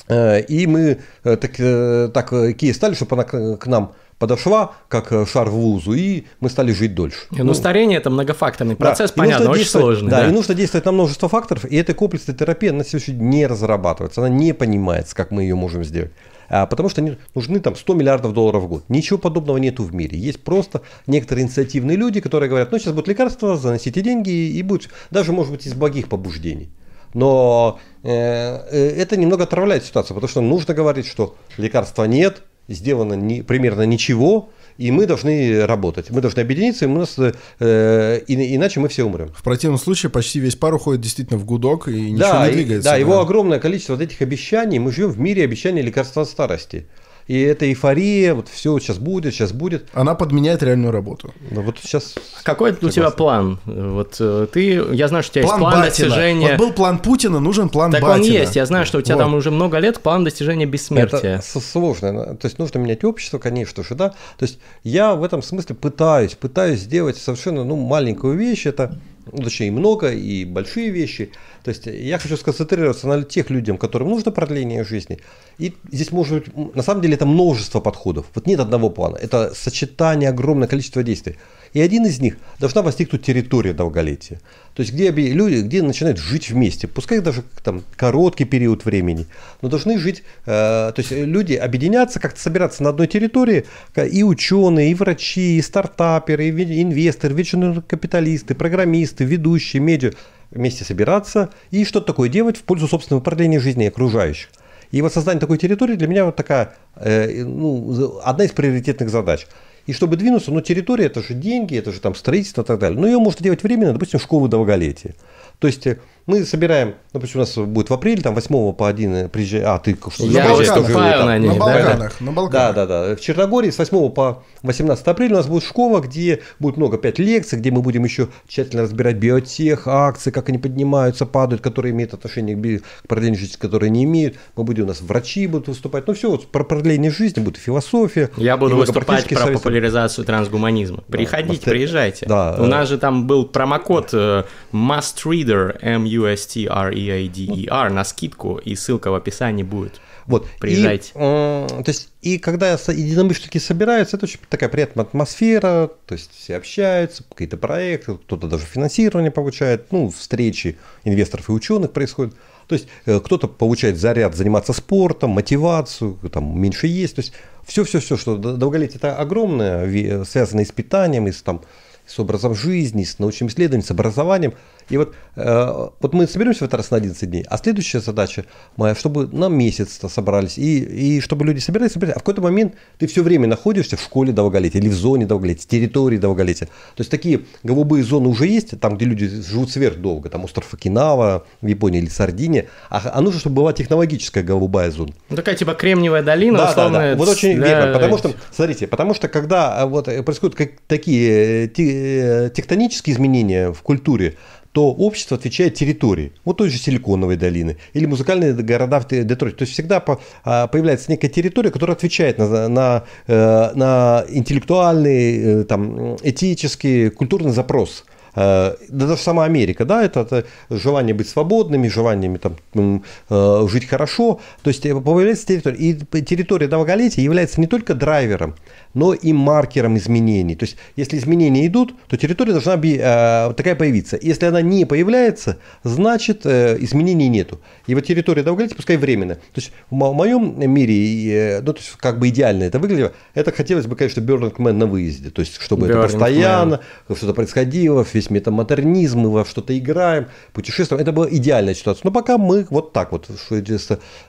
Э, 0.08 0.40
И 0.40 0.66
мы 0.66 0.98
э, 1.24 1.36
так, 1.36 1.52
э, 1.58 2.10
так 2.12 2.32
э, 2.32 2.72
стали, 2.72 2.94
чтобы 2.94 3.16
она 3.16 3.24
к 3.24 3.56
к 3.56 3.66
нам 3.66 3.92
подошла, 4.18 4.72
как 4.88 5.12
э, 5.12 5.26
шар 5.26 5.48
в 5.48 5.54
лузу, 5.54 5.92
и 5.92 6.24
мы 6.40 6.50
стали 6.50 6.72
жить 6.72 6.94
дольше. 6.94 7.20
Ну, 7.30 7.54
старение 7.54 7.98
это 7.98 8.10
многофакторный 8.10 8.74
Да, 8.74 8.86
процесс, 8.86 9.10
и 9.12 9.14
понятно, 9.14 9.50
очень 9.50 9.64
сложный. 9.64 10.10
Да, 10.10 10.22
да. 10.22 10.28
и 10.28 10.32
нужно 10.32 10.54
действовать 10.54 10.86
на 10.86 10.92
множество 10.92 11.28
факторов, 11.28 11.64
и 11.64 11.76
эта 11.76 11.94
комплексная 11.94 12.34
терапия 12.34 12.72
на 12.72 12.84
сегодняшний 12.84 13.14
день 13.14 13.28
не 13.28 13.46
разрабатывается, 13.46 14.20
она 14.20 14.28
не 14.28 14.52
понимается, 14.52 15.14
как 15.14 15.30
мы 15.30 15.42
ее 15.42 15.54
можем 15.54 15.84
сделать. 15.84 16.12
А, 16.48 16.66
потому 16.66 16.88
что 16.88 17.02
не- 17.02 17.18
нужны 17.34 17.60
там 17.60 17.76
100 17.76 17.94
миллиардов 17.94 18.32
долларов 18.32 18.64
в 18.64 18.68
год. 18.68 18.84
Ничего 18.88 19.18
подобного 19.18 19.58
нету 19.58 19.82
в 19.84 19.94
мире. 19.94 20.18
Есть 20.18 20.42
просто 20.42 20.82
некоторые 21.06 21.44
инициативные 21.44 21.96
люди, 21.96 22.20
которые 22.20 22.48
говорят, 22.48 22.72
ну 22.72 22.78
сейчас 22.78 22.94
будет 22.94 23.08
лекарство, 23.08 23.56
заносите 23.56 24.00
деньги, 24.00 24.30
и 24.30 24.62
будет, 24.62 24.88
даже 25.10 25.32
может 25.32 25.52
быть 25.52 25.66
из 25.66 25.74
благих 25.74 26.08
побуждений. 26.08 26.70
Но 27.14 27.78
э, 28.02 28.10
э, 28.10 28.90
это 28.96 29.16
немного 29.16 29.44
отравляет 29.44 29.84
ситуацию, 29.84 30.14
потому 30.14 30.28
что 30.28 30.40
нужно 30.40 30.74
говорить, 30.74 31.06
что 31.06 31.36
лекарства 31.56 32.04
нет, 32.04 32.42
сделано 32.68 33.14
ни- 33.14 33.40
примерно 33.40 33.82
ничего, 33.82 34.50
и 34.78 34.90
мы 34.90 35.06
должны 35.06 35.66
работать. 35.66 36.10
Мы 36.10 36.20
должны 36.20 36.40
объединиться, 36.40 36.84
и 36.84 36.88
мы 36.88 37.00
нас, 37.00 37.16
э, 37.18 38.20
и- 38.26 38.56
иначе 38.56 38.80
мы 38.80 38.88
все 38.88 39.04
умрем. 39.04 39.28
В 39.34 39.42
противном 39.42 39.78
случае 39.78 40.08
почти 40.10 40.38
весь 40.40 40.54
пар 40.54 40.72
уходит 40.74 41.00
действительно 41.02 41.38
в 41.38 41.44
гудок 41.44 41.88
и 41.88 42.12
ничего 42.12 42.18
Да, 42.18 42.46
не 42.46 42.52
и- 42.52 42.54
двигается. 42.54 42.90
да, 42.90 42.96
его 42.96 43.20
огромное 43.20 43.58
количество 43.58 43.94
вот 43.94 44.02
этих 44.02 44.22
обещаний. 44.22 44.78
Мы 44.78 44.92
живем 44.92 45.10
в 45.10 45.18
мире 45.20 45.42
обещаний 45.44 45.82
лекарства 45.82 46.22
от 46.22 46.28
старости. 46.28 46.86
И 47.28 47.38
эта 47.42 47.66
эйфория, 47.66 48.34
вот 48.34 48.48
все 48.48 48.78
сейчас 48.78 48.96
будет, 48.96 49.34
сейчас 49.34 49.52
будет. 49.52 49.86
Она 49.92 50.14
подменяет 50.14 50.62
реальную 50.62 50.92
работу. 50.92 51.34
Вот 51.50 51.76
сейчас... 51.78 52.14
Какой 52.42 52.72
у 52.72 52.88
тебя 52.88 53.10
план? 53.10 53.58
Вот 53.66 54.16
э, 54.18 54.46
ты, 54.50 54.82
я 54.92 55.08
знаю, 55.08 55.22
что 55.22 55.32
у 55.32 55.34
тебя 55.34 55.42
есть 55.42 55.58
план 55.58 55.72
Батина. 55.72 55.84
достижения. 55.84 56.48
Вот 56.48 56.58
был 56.58 56.72
план 56.72 56.98
Путина, 56.98 57.38
нужен 57.38 57.68
план 57.68 57.92
Так 57.92 58.00
Батина. 58.00 58.24
он 58.24 58.32
есть, 58.32 58.56
я 58.56 58.64
знаю, 58.64 58.86
что 58.86 58.98
у 58.98 59.02
тебя 59.02 59.16
Вот. 59.16 59.24
там 59.24 59.34
уже 59.34 59.50
много 59.50 59.78
лет 59.78 60.00
план 60.00 60.24
достижения 60.24 60.64
бессмертия. 60.64 61.36
Это 61.36 61.60
сложно. 61.60 62.34
То 62.34 62.46
есть 62.46 62.58
нужно 62.58 62.78
менять 62.78 63.04
общество, 63.04 63.38
конечно 63.38 63.84
же, 63.84 63.94
да. 63.94 64.08
То 64.38 64.44
есть 64.44 64.58
я 64.82 65.14
в 65.14 65.22
этом 65.22 65.42
смысле 65.42 65.74
пытаюсь, 65.74 66.34
пытаюсь 66.34 66.80
сделать 66.80 67.18
совершенно 67.18 67.62
ну, 67.62 67.76
маленькую 67.76 68.38
вещь. 68.38 68.64
Это, 68.64 68.98
ну, 69.32 69.42
точнее, 69.42 69.68
и 69.68 69.70
много, 69.70 70.12
и 70.12 70.44
большие 70.44 70.90
вещи. 70.90 71.30
То 71.64 71.70
есть 71.70 71.86
я 71.86 72.18
хочу 72.18 72.36
сконцентрироваться 72.36 73.08
на 73.08 73.22
тех 73.22 73.50
людям, 73.50 73.78
которым 73.78 74.08
нужно 74.08 74.32
продление 74.32 74.84
жизни. 74.84 75.18
И 75.58 75.74
здесь 75.90 76.12
может 76.12 76.44
быть, 76.44 76.74
на 76.74 76.82
самом 76.82 77.02
деле, 77.02 77.14
это 77.14 77.26
множество 77.26 77.80
подходов. 77.80 78.26
Вот 78.34 78.46
нет 78.46 78.60
одного 78.60 78.90
плана. 78.90 79.16
Это 79.16 79.54
сочетание 79.54 80.30
огромное 80.30 80.68
количество 80.68 81.02
действий. 81.02 81.36
И 81.72 81.80
один 81.80 82.06
из 82.06 82.20
них 82.20 82.36
должна 82.58 82.82
возникнуть 82.82 83.22
территория 83.22 83.72
долголетия. 83.72 84.40
То 84.74 84.82
есть 84.82 84.92
где 84.92 85.10
люди, 85.10 85.56
где 85.60 85.82
начинают 85.82 86.18
жить 86.18 86.50
вместе, 86.50 86.86
пускай 86.86 87.20
даже 87.20 87.42
там 87.64 87.82
короткий 87.96 88.44
период 88.44 88.84
времени, 88.84 89.26
но 89.60 89.68
должны 89.68 89.98
жить, 89.98 90.22
э, 90.46 90.46
то 90.46 90.94
есть 90.96 91.10
люди 91.10 91.54
объединяться, 91.54 92.20
как-то 92.20 92.40
собираться 92.40 92.82
на 92.82 92.90
одной 92.90 93.06
территории, 93.06 93.66
и 93.96 94.22
ученые, 94.22 94.92
и 94.92 94.94
врачи, 94.94 95.58
и 95.58 95.62
стартаперы, 95.62 96.46
и 96.46 96.82
инвесторы, 96.82 97.34
венчурные 97.34 97.82
капиталисты, 97.82 98.54
программисты, 98.54 99.24
ведущие, 99.24 99.82
медиа, 99.82 100.12
вместе 100.50 100.84
собираться 100.84 101.50
и 101.70 101.84
что-то 101.84 102.06
такое 102.06 102.28
делать 102.28 102.56
в 102.56 102.62
пользу 102.62 102.88
собственного 102.88 103.22
продления 103.22 103.60
жизни 103.60 103.84
окружающих. 103.84 104.48
И 104.90 105.02
вот 105.02 105.12
создание 105.12 105.40
такой 105.40 105.58
территории 105.58 105.96
для 105.96 106.08
меня 106.08 106.24
вот 106.24 106.36
такая, 106.36 106.74
э, 106.96 107.44
ну, 107.44 108.20
одна 108.24 108.44
из 108.44 108.52
приоритетных 108.52 109.10
задач. 109.10 109.46
И 109.88 109.94
чтобы 109.94 110.18
двинуться, 110.18 110.52
ну, 110.52 110.60
территория 110.60 111.06
это 111.06 111.22
же 111.22 111.32
деньги, 111.32 111.74
это 111.74 111.92
же 111.92 112.00
там 112.00 112.14
строительство 112.14 112.60
и 112.60 112.64
так 112.66 112.78
далее. 112.78 113.00
Но 113.00 113.06
ее 113.06 113.18
можно 113.18 113.42
делать 113.42 113.62
временно, 113.62 113.94
допустим, 113.94 114.20
школы 114.20 114.46
долголетия. 114.46 115.14
То 115.60 115.66
есть 115.66 115.86
э, 115.86 115.98
мы 116.28 116.44
собираем, 116.44 116.94
допустим, 117.12 117.40
у 117.40 117.42
нас 117.42 117.56
будет 117.56 117.90
в 117.90 117.94
апреле, 117.94 118.22
там 118.22 118.34
8 118.34 118.72
по 118.74 118.86
1 118.88 119.28
приезжай, 119.30 119.62
а, 119.62 119.78
ты 119.78 119.96
что 120.12 120.24
Я 120.26 120.44
На 120.44 120.48
Балканах. 120.50 120.76
выступаю 120.76 121.24
на 121.26 121.38
них, 121.38 121.52
На 121.52 121.58
да. 121.58 121.64
Балканах, 121.64 122.20
на 122.20 122.26
да, 122.26 122.32
Балканах. 122.32 122.74
да, 122.76 122.86
да. 122.86 123.16
В 123.16 123.20
Черногории 123.20 123.70
с 123.70 123.78
8 123.78 124.10
по 124.10 124.42
18 124.62 125.06
апреля 125.08 125.32
у 125.34 125.36
нас 125.38 125.46
будет 125.46 125.64
школа, 125.64 126.00
где 126.00 126.42
будет 126.60 126.76
много, 126.76 126.98
5 126.98 127.18
лекций, 127.18 127.58
где 127.58 127.70
мы 127.70 127.80
будем 127.82 128.04
еще 128.04 128.28
тщательно 128.46 128.82
разбирать 128.82 129.16
биотех, 129.16 129.88
акции, 129.88 130.30
как 130.30 130.48
они 130.50 130.58
поднимаются, 130.58 131.24
падают, 131.26 131.62
которые 131.62 131.92
имеют 131.92 132.12
отношение 132.14 132.54
к, 132.54 132.58
би- 132.58 132.78
к 132.78 133.08
продлению 133.08 133.40
жизни, 133.40 133.56
которые 133.58 133.90
не 133.90 134.04
имеют. 134.04 134.36
Мы 134.54 134.64
будем, 134.64 134.84
у 134.84 134.88
нас 134.88 135.00
врачи 135.00 135.46
будут 135.46 135.68
выступать. 135.68 136.06
Ну, 136.06 136.12
все, 136.14 136.30
вот 136.30 136.46
про 136.52 136.62
продление 136.62 137.10
жизни 137.10 137.40
будет 137.40 137.56
философия. 137.56 138.30
Я 138.36 138.56
буду 138.58 138.76
выступать 138.76 139.26
про 139.26 139.36
советов. 139.38 139.62
популяризацию 139.62 140.24
трансгуманизма. 140.26 141.02
Приходите, 141.08 141.48
просто- 141.54 141.70
приезжайте. 141.70 142.26
да, 142.26 142.54
У 142.58 142.64
э. 142.64 142.66
нас 142.66 142.88
же 142.88 142.98
там 142.98 143.26
был 143.26 143.46
промокод 143.46 144.10
э, 144.12 144.44
MUSTREADER, 144.72 145.78
M-U-S-T-R-E-A-D-E-R 146.18 147.90
на 147.90 148.04
скидку, 148.04 148.56
и 148.56 148.74
ссылка 148.74 149.10
в 149.10 149.14
описании 149.14 149.62
будет. 149.62 150.00
Вот. 150.26 150.46
Приезжайте. 150.60 151.12
И, 151.14 151.18
м, 151.18 151.84
то 151.84 151.88
есть, 151.90 152.10
и 152.20 152.38
когда 152.38 152.72
единомышленники 152.72 153.58
собираются, 153.58 154.16
это 154.16 154.26
очень 154.26 154.40
такая 154.48 154.68
приятная 154.68 155.04
атмосфера, 155.04 155.90
то 156.06 156.14
есть 156.14 156.30
все 156.34 156.56
общаются, 156.56 157.24
какие-то 157.24 157.56
проекты, 157.56 158.14
кто-то 158.14 158.46
даже 158.46 158.64
финансирование 158.64 159.30
получает, 159.30 159.90
ну, 159.90 160.10
встречи 160.10 160.76
инвесторов 161.04 161.48
и 161.48 161.52
ученых 161.52 161.92
происходят. 161.92 162.34
То 162.66 162.74
есть 162.74 162.88
э, 163.06 163.18
кто-то 163.20 163.48
получает 163.48 163.96
заряд 163.96 164.34
заниматься 164.36 164.74
спортом, 164.74 165.30
мотивацию, 165.30 166.18
там 166.30 166.60
меньше 166.60 166.86
есть. 166.86 167.14
То 167.14 167.20
есть 167.20 167.32
все-все-все, 167.64 168.18
что 168.18 168.36
долголетие 168.36 168.96
это 168.96 169.16
огромное, 169.16 170.24
связанное 170.24 170.66
с 170.66 170.72
питанием, 170.72 171.26
и 171.26 171.32
с, 171.32 171.40
там, 171.40 171.62
с 172.06 172.18
образом 172.18 172.54
жизни, 172.54 173.04
с 173.04 173.18
научным 173.18 173.48
исследованием, 173.48 173.86
с 173.86 173.90
образованием. 173.90 174.52
И 174.90 174.96
вот, 174.96 175.14
э, 175.36 175.88
вот 176.00 176.14
мы 176.14 176.26
соберемся 176.26 176.60
в 176.60 176.62
этот 176.62 176.74
раз 176.74 176.90
на 176.90 176.96
11 176.96 177.30
дней, 177.30 177.44
а 177.48 177.58
следующая 177.58 178.00
задача 178.00 178.44
моя, 178.76 178.94
чтобы 178.94 179.26
на 179.26 179.48
месяц 179.48 180.00
собрались, 180.08 180.58
и, 180.58 180.78
и 180.78 181.20
чтобы 181.20 181.44
люди 181.44 181.58
собирались, 181.58 181.92
собирались, 181.92 182.16
а 182.16 182.20
в 182.20 182.22
какой-то 182.22 182.40
момент 182.40 182.74
ты 182.98 183.06
все 183.06 183.22
время 183.22 183.46
находишься 183.46 183.96
в 183.96 184.00
школе 184.02 184.32
долголетия 184.32 184.80
или 184.80 184.88
в 184.88 184.94
зоне 184.94 185.26
долголетия, 185.26 185.68
территории 185.68 186.16
долголетия. 186.16 186.68
То 186.96 187.00
есть 187.00 187.10
такие 187.10 187.42
голубые 187.62 188.02
зоны 188.02 188.28
уже 188.28 188.46
есть, 188.46 188.78
там, 188.80 188.96
где 188.96 189.04
люди 189.04 189.28
живут 189.28 189.70
сверхдолго, 189.70 190.28
там 190.30 190.44
остров 190.44 190.72
Окинава 190.72 191.46
в 191.60 191.66
Японии 191.66 192.00
или 192.00 192.08
Сардиния, 192.08 192.66
а, 192.90 193.10
а 193.14 193.20
нужно, 193.20 193.40
чтобы 193.40 193.56
была 193.56 193.72
технологическая 193.72 194.42
голубая 194.42 194.90
зона. 194.90 195.12
Ну, 195.28 195.36
такая 195.36 195.54
типа 195.54 195.74
Кремниевая 195.74 196.22
долина, 196.22 196.58
Да, 196.58 196.64
да, 196.64 196.70
условно. 196.70 196.98
да. 196.98 197.16
Вот 197.16 197.28
очень 197.28 197.56
для- 197.56 197.68
верно. 197.68 197.92
Потому 197.92 198.18
что, 198.18 198.32
смотрите, 198.52 198.86
потому 198.86 199.14
что 199.14 199.28
когда 199.28 199.82
а, 199.82 199.86
вот 199.86 200.08
э, 200.08 200.22
происходят 200.22 200.56
как, 200.56 200.70
такие 200.86 201.66
э, 201.66 201.70
э, 201.76 202.50
тектонические 202.50 203.14
изменения 203.14 203.72
в 203.72 203.82
культуре, 203.82 204.36
то 204.78 204.92
общество 204.92 205.36
отвечает 205.36 205.74
территории. 205.74 206.30
Вот 206.44 206.58
той 206.58 206.70
же 206.70 206.78
Силиконовой 206.78 207.34
долины 207.34 207.78
или 207.94 208.06
музыкальные 208.06 208.52
города 208.52 209.00
в 209.00 209.08
Де- 209.08 209.24
Детройте. 209.24 209.56
То 209.56 209.62
есть 209.62 209.72
всегда 209.72 210.04
а, 210.44 210.68
появляется 210.68 211.10
некая 211.10 211.26
территория, 211.26 211.72
которая 211.72 211.96
отвечает 211.96 212.38
на, 212.38 212.68
на, 212.68 213.04
э, 213.26 213.70
на 213.74 214.24
интеллектуальный, 214.28 215.62
э, 215.62 215.64
там, 215.64 216.14
этический, 216.22 217.10
культурный 217.10 217.50
запрос 217.50 218.04
э, 218.36 218.76
да 218.88 219.06
даже 219.06 219.20
сама 219.20 219.46
Америка, 219.46 219.84
да, 219.84 220.04
это, 220.04 220.20
это 220.20 220.46
желание 220.70 221.12
быть 221.12 221.28
свободными, 221.28 221.88
желаниями 221.88 222.38
там 222.38 223.02
э, 223.28 223.66
жить 223.68 223.86
хорошо, 223.88 224.40
то 224.62 224.68
есть 224.68 224.82
появляется 224.82 225.46
территория, 225.46 225.76
и 225.76 226.22
территория 226.22 226.68
долголетия 226.68 227.24
является 227.24 227.60
не 227.60 227.66
только 227.66 227.94
драйвером, 227.94 228.54
но 228.94 229.14
и 229.14 229.32
маркером 229.32 229.96
изменений. 229.96 230.56
То 230.56 230.64
есть, 230.64 230.76
если 230.96 231.18
изменения 231.18 231.66
идут, 231.66 231.94
то 232.08 232.16
территория 232.16 232.52
должна 232.52 232.74
э, 232.74 233.52
такая 233.54 233.74
появиться. 233.74 234.18
Если 234.20 234.46
она 234.46 234.62
не 234.62 234.84
появляется, 234.84 235.58
значит 235.84 236.44
э, 236.44 236.76
изменений 236.80 237.28
нету. 237.28 237.60
И 237.86 237.94
вот 237.94 238.04
территория 238.04 238.42
долголетия, 238.42 238.76
пускай 238.76 238.96
временно. 238.96 239.36
То 239.36 239.56
есть, 239.56 239.72
в 239.90 239.94
моем 239.94 240.58
мире, 240.70 241.58
э, 241.58 241.60
ну, 241.60 241.72
то 241.72 241.80
есть, 241.80 241.92
как 241.98 242.18
бы 242.18 242.28
идеально 242.28 242.64
это 242.64 242.78
выглядело, 242.78 243.12
это 243.34 243.52
хотелось 243.52 243.86
бы, 243.86 243.96
конечно, 243.96 244.20
Burning 244.20 244.56
Man 244.56 244.72
на 244.72 244.86
выезде. 244.86 245.30
То 245.30 245.40
есть, 245.40 245.60
чтобы 245.60 245.86
Burning 245.86 245.90
это 245.90 246.02
постоянно, 246.02 246.80
что-то 247.14 247.34
происходило, 247.34 248.06
весь 248.12 248.30
метамодернизм, 248.30 249.20
мы 249.20 249.30
во 249.30 249.44
что-то 249.44 249.78
играем, 249.78 250.26
путешествуем. 250.52 251.02
Это 251.02 251.12
была 251.12 251.28
идеальная 251.30 251.74
ситуация. 251.74 252.02
Но 252.04 252.10
пока 252.10 252.38
мы 252.38 252.66
вот 252.70 252.92
так 252.92 253.12
вот, 253.12 253.28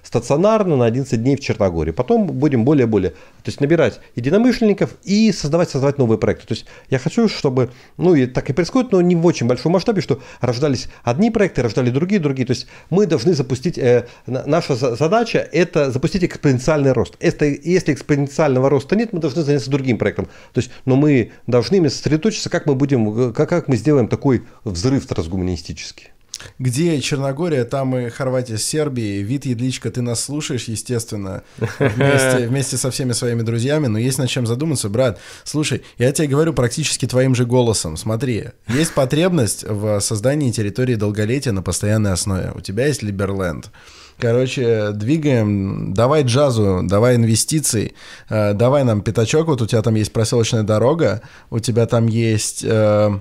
стационарно 0.03 0.75
на 0.75 0.85
11 0.85 1.21
дней 1.21 1.35
в 1.35 1.39
Черногории. 1.39 1.91
Потом 1.91 2.27
будем 2.27 2.65
более-более, 2.65 3.11
то 3.11 3.47
есть, 3.47 3.61
набирать 3.61 3.99
единомышленников, 4.15 4.48
единомышленников 4.49 4.95
и 5.03 5.31
создавать, 5.31 5.69
создавать 5.69 5.97
новые 5.97 6.17
проекты. 6.17 6.47
То 6.47 6.53
есть 6.53 6.65
я 6.89 6.99
хочу, 6.99 7.27
чтобы, 7.27 7.69
ну 7.97 8.15
и 8.15 8.25
так 8.25 8.49
и 8.49 8.53
происходит, 8.53 8.91
но 8.91 9.01
не 9.01 9.15
в 9.15 9.25
очень 9.25 9.47
большом 9.47 9.73
масштабе, 9.73 10.01
что 10.01 10.21
рождались 10.41 10.87
одни 11.03 11.31
проекты, 11.31 11.61
рождали 11.61 11.89
другие, 11.89 12.19
другие. 12.19 12.45
То 12.45 12.51
есть 12.51 12.67
мы 12.89 13.05
должны 13.05 13.33
запустить, 13.33 13.77
э, 13.77 14.07
наша 14.25 14.75
задача 14.75 15.39
это 15.51 15.91
запустить 15.91 16.23
экспоненциальный 16.23 16.91
рост. 16.91 17.15
Это, 17.19 17.45
если 17.45 17.93
экспоненциального 17.93 18.69
роста 18.69 18.95
нет, 18.95 19.13
мы 19.13 19.19
должны 19.19 19.43
заняться 19.43 19.69
другим 19.69 19.97
проектом. 19.97 20.25
То 20.53 20.59
есть, 20.59 20.71
но 20.85 20.95
мы 20.95 21.31
должны 21.47 21.89
сосредоточиться, 21.89 22.49
как 22.49 22.65
мы 22.65 22.75
будем, 22.75 23.33
как, 23.33 23.49
как 23.49 23.67
мы 23.67 23.77
сделаем 23.77 24.07
такой 24.07 24.43
взрыв 24.63 25.05
трансгуманистический. 25.05 26.09
Где 26.57 26.99
Черногория, 27.01 27.65
там 27.65 27.95
и 27.97 28.09
Хорватия 28.09 28.57
с 28.57 28.63
Сербией. 28.63 29.23
Вид 29.23 29.45
Едличка, 29.45 29.91
ты 29.91 30.01
нас 30.01 30.23
слушаешь, 30.23 30.65
естественно, 30.65 31.43
вместе, 31.79 32.47
вместе 32.49 32.77
со 32.77 32.91
всеми 32.91 33.13
своими 33.13 33.41
друзьями, 33.41 33.87
но 33.87 33.97
есть 33.97 34.17
над 34.17 34.29
чем 34.29 34.45
задуматься, 34.45 34.89
брат. 34.89 35.19
Слушай, 35.43 35.83
я 35.97 36.11
тебе 36.11 36.27
говорю 36.27 36.53
практически 36.53 37.05
твоим 37.05 37.35
же 37.35 37.45
голосом. 37.45 37.97
Смотри, 37.97 38.49
есть 38.67 38.93
потребность 38.93 39.63
в 39.63 39.99
создании 39.99 40.51
территории 40.51 40.95
долголетия 40.95 41.51
на 41.51 41.61
постоянной 41.61 42.13
основе. 42.13 42.51
У 42.55 42.61
тебя 42.61 42.87
есть 42.87 43.03
Либерленд. 43.03 43.69
Короче, 44.19 44.91
двигаем, 44.91 45.93
давай 45.93 46.23
джазу, 46.23 46.81
давай 46.83 47.15
инвестиций, 47.15 47.95
э, 48.29 48.53
давай 48.53 48.83
нам 48.83 49.01
пятачок, 49.01 49.47
вот 49.47 49.61
у 49.61 49.65
тебя 49.65 49.81
там 49.81 49.95
есть 49.95 50.11
проселочная 50.11 50.63
дорога, 50.63 51.21
у 51.49 51.59
тебя 51.59 51.85
там 51.85 52.07
есть 52.07 52.63
э 52.65 53.19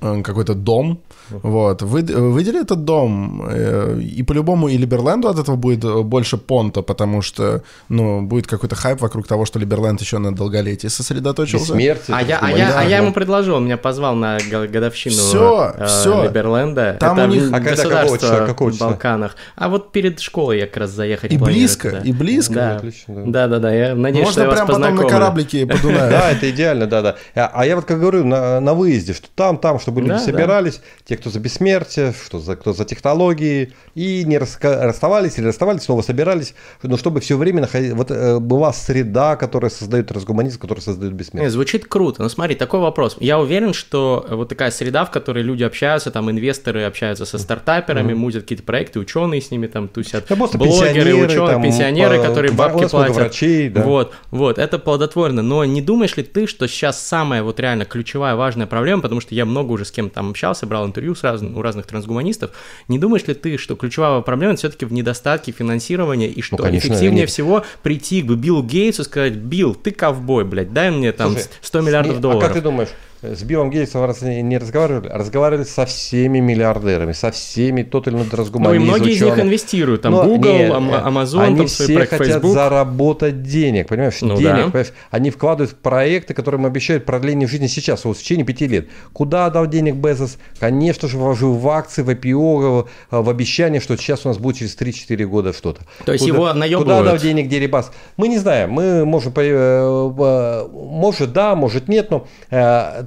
какой-то 0.00 0.54
дом, 0.54 1.02
вот. 1.42 1.82
Вы, 1.82 2.02
выдели 2.02 2.60
этот 2.60 2.84
дом, 2.84 3.46
э, 3.48 4.00
и 4.00 4.22
по-любому 4.22 4.68
и 4.68 4.76
Либерленду 4.76 5.28
от 5.28 5.38
этого 5.38 5.56
будет 5.56 5.84
больше 6.04 6.36
понта, 6.36 6.82
потому 6.82 7.22
что, 7.22 7.62
ну, 7.88 8.22
будет 8.22 8.46
какой-то 8.46 8.74
хайп 8.74 9.00
вокруг 9.00 9.26
того, 9.26 9.44
что 9.44 9.58
Либерленд 9.58 10.00
еще 10.00 10.18
на 10.18 10.34
долголетии 10.34 10.88
сосредоточился. 10.88 11.74
Бессмертие. 11.74 12.16
А, 12.16 12.22
я, 12.22 12.38
а, 12.38 12.50
я, 12.50 12.78
а 12.78 12.84
я 12.84 12.98
ему 12.98 13.12
предложил, 13.12 13.56
он 13.56 13.64
меня 13.64 13.76
позвал 13.76 14.14
на 14.14 14.38
годовщину 14.50 15.16
все, 15.16 15.74
э, 15.76 15.86
все. 15.86 16.24
Либерленда. 16.24 16.96
Там 17.00 17.18
Это 17.18 17.28
у 17.28 17.30
них... 17.32 17.52
А 17.52 17.60
когда, 17.60 17.82
какого 17.82 18.18
числа, 18.18 18.46
какого 18.46 18.72
числа? 18.72 18.86
в 18.86 18.90
Балканах. 18.90 19.36
А 19.56 19.68
вот 19.68 19.92
перед 19.92 20.20
школой 20.20 20.58
я 20.58 20.66
как 20.66 20.78
раз 20.78 20.90
заехать 20.90 21.32
И 21.32 21.38
близко, 21.38 21.90
туда. 21.90 22.02
и 22.02 22.12
близко. 22.12 22.54
Да. 22.54 22.76
Отлично, 22.76 23.24
да. 23.26 23.46
да, 23.48 23.58
да, 23.58 23.72
Я 23.72 23.94
надеюсь, 23.94 24.26
Можно 24.26 24.42
что 24.42 24.50
я 24.50 24.56
прям 24.56 24.66
потом 24.66 24.94
на 24.96 25.08
кораблике 25.08 25.66
по 25.66 25.78
Дунаю. 25.78 26.10
Да, 26.10 26.30
это 26.30 26.50
идеально, 26.50 26.86
да, 26.86 27.02
да. 27.02 27.16
А, 27.34 27.50
а 27.54 27.66
я 27.66 27.76
вот 27.76 27.84
как 27.84 28.00
говорю, 28.00 28.24
на 28.24 28.74
выезде, 28.74 29.14
что 29.14 29.28
там, 29.34 29.58
там, 29.58 29.78
чтобы 29.78 30.00
люди 30.02 30.18
собирались, 30.18 30.80
те, 31.04 31.16
кто 31.20 31.30
за 31.30 31.38
бессмертие, 31.40 32.14
что 32.24 32.40
за, 32.40 32.56
кто 32.56 32.72
за 32.72 32.84
технологии, 32.84 33.72
и 33.94 34.24
не 34.24 34.38
расставались 34.38 35.38
или 35.38 35.46
расставались, 35.46 35.82
снова 35.82 36.02
собирались, 36.02 36.54
но 36.82 36.96
чтобы 36.96 37.20
все 37.20 37.36
время 37.36 37.62
находить, 37.62 37.92
вот 37.92 38.10
э, 38.10 38.38
была 38.38 38.72
среда, 38.72 39.36
которая 39.36 39.70
создает 39.70 40.08
трансгуманизм, 40.08 40.58
которая 40.58 40.82
создает 40.82 41.12
бессмертие. 41.12 41.50
Звучит 41.50 41.86
круто, 41.86 42.22
но 42.22 42.28
смотри, 42.28 42.54
такой 42.54 42.80
вопрос. 42.80 43.16
Я 43.20 43.38
уверен, 43.38 43.72
что 43.72 44.26
вот 44.30 44.48
такая 44.48 44.70
среда, 44.70 45.04
в 45.04 45.10
которой 45.10 45.42
люди 45.42 45.62
общаются, 45.62 46.10
там 46.10 46.30
инвесторы 46.30 46.84
общаются 46.84 47.24
со 47.26 47.38
стартаперами, 47.38 48.12
mm-hmm. 48.12 48.16
мутят 48.16 48.42
какие-то 48.42 48.64
проекты, 48.64 48.98
ученые 48.98 49.40
с 49.40 49.50
ними 49.50 49.66
там 49.66 49.88
тусят, 49.88 50.26
да, 50.28 50.36
блогеры, 50.36 51.14
ученые, 51.14 51.48
там, 51.48 51.62
пенсионеры, 51.62 52.18
по, 52.18 52.24
которые 52.24 52.52
бабки 52.52 52.88
платят. 52.88 53.16
Врачей, 53.16 53.68
да. 53.68 53.82
Вот, 53.82 54.12
вот, 54.30 54.58
это 54.58 54.78
плодотворно. 54.78 55.42
Но 55.42 55.64
не 55.64 55.82
думаешь 55.82 56.16
ли 56.16 56.22
ты, 56.22 56.46
что 56.46 56.66
сейчас 56.66 57.00
самая 57.00 57.42
вот 57.42 57.60
реально 57.60 57.84
ключевая 57.84 58.34
важная 58.34 58.66
проблема, 58.66 59.02
потому 59.02 59.20
что 59.20 59.34
я 59.34 59.44
много 59.44 59.72
уже 59.72 59.84
с 59.84 59.90
кем 59.90 60.10
там 60.10 60.30
общался, 60.30 60.66
брал 60.66 60.86
интервью 60.86 61.09
с 61.14 61.22
раз, 61.22 61.42
у 61.42 61.62
разных 61.62 61.86
трансгуманистов. 61.86 62.50
Не 62.88 62.98
думаешь 62.98 63.26
ли 63.26 63.34
ты, 63.34 63.58
что 63.58 63.76
ключевая 63.76 64.20
проблема 64.20 64.56
все-таки 64.56 64.84
в 64.84 64.92
недостатке 64.92 65.52
финансирования 65.52 66.28
и 66.28 66.42
что 66.42 66.56
ну, 66.56 66.64
конечно, 66.64 66.88
эффективнее 66.88 67.22
нет. 67.22 67.30
всего 67.30 67.64
прийти 67.82 68.22
к 68.22 68.30
Биллу 68.32 68.62
Гейтсу 68.62 69.02
и 69.02 69.04
сказать, 69.04 69.34
Билл, 69.34 69.74
ты 69.74 69.90
ковбой, 69.90 70.44
блядь, 70.44 70.72
дай 70.72 70.90
мне 70.90 71.12
там 71.12 71.32
Слушай, 71.32 71.48
100 71.62 71.80
миллиардов 71.80 72.20
долларов. 72.20 72.44
А 72.44 72.46
как 72.46 72.56
ты 72.56 72.62
думаешь, 72.62 72.90
с 73.22 73.42
Биллом 73.42 73.70
Гейтсом 73.70 74.10
не 74.48 74.56
разговаривали, 74.56 75.08
разговаривали 75.08 75.64
со 75.64 75.84
всеми 75.84 76.38
миллиардерами, 76.38 77.12
со 77.12 77.30
всеми 77.30 77.82
тот 77.82 78.08
или 78.08 78.14
иной 78.14 78.26
разгуманизм. 78.32 78.84
Ну 78.84 78.86
и 78.86 78.88
многие 78.88 79.14
ученых. 79.14 79.34
из 79.34 79.36
них 79.36 79.46
инвестируют, 79.46 80.02
там 80.02 80.12
Но, 80.12 80.24
Google, 80.24 80.52
нет, 80.52 80.72
Amazon, 80.72 81.42
они 81.42 81.56
там 81.58 81.66
все 81.66 82.06
хотят 82.06 82.26
Facebook. 82.26 82.52
заработать 82.52 83.42
денег, 83.42 83.88
понимаешь, 83.88 84.22
ну, 84.22 84.36
денег, 84.36 84.56
да. 84.56 84.64
понимаешь? 84.64 84.92
Они 85.10 85.30
вкладывают 85.30 85.72
в 85.72 85.76
проекты, 85.76 86.32
которые 86.32 86.60
им 86.60 86.66
обещают 86.66 87.04
продление 87.04 87.46
жизни 87.46 87.66
сейчас, 87.66 88.04
вот 88.04 88.16
в 88.16 88.22
течение 88.22 88.46
пяти 88.46 88.66
лет. 88.66 88.88
Куда 89.12 89.50
дал 89.50 89.66
денег 89.66 89.96
Безос? 89.96 90.38
Конечно 90.58 91.06
же, 91.06 91.18
вложил 91.18 91.54
в 91.54 91.68
акции, 91.68 92.02
в 92.02 92.08
IPO, 92.08 92.88
в 93.10 93.28
обещание, 93.28 93.82
что 93.82 93.96
сейчас 93.98 94.24
у 94.24 94.28
нас 94.28 94.38
будет 94.38 94.56
через 94.56 94.76
3-4 94.76 95.26
года 95.26 95.52
что-то. 95.52 95.82
То 96.06 96.12
есть 96.12 96.24
куда, 96.24 96.34
его 96.34 96.52
наебывают? 96.54 96.88
Куда 96.88 97.02
дал 97.02 97.18
денег 97.18 97.48
Дерибас? 97.48 97.92
Мы 98.16 98.28
не 98.28 98.38
знаем, 98.38 98.70
мы 98.70 99.04
можем, 99.04 99.34
э, 99.36 99.42
э, 99.42 100.68
может 100.72 101.32
да, 101.34 101.54
может 101.54 101.88
нет, 101.88 102.10
но 102.10 102.26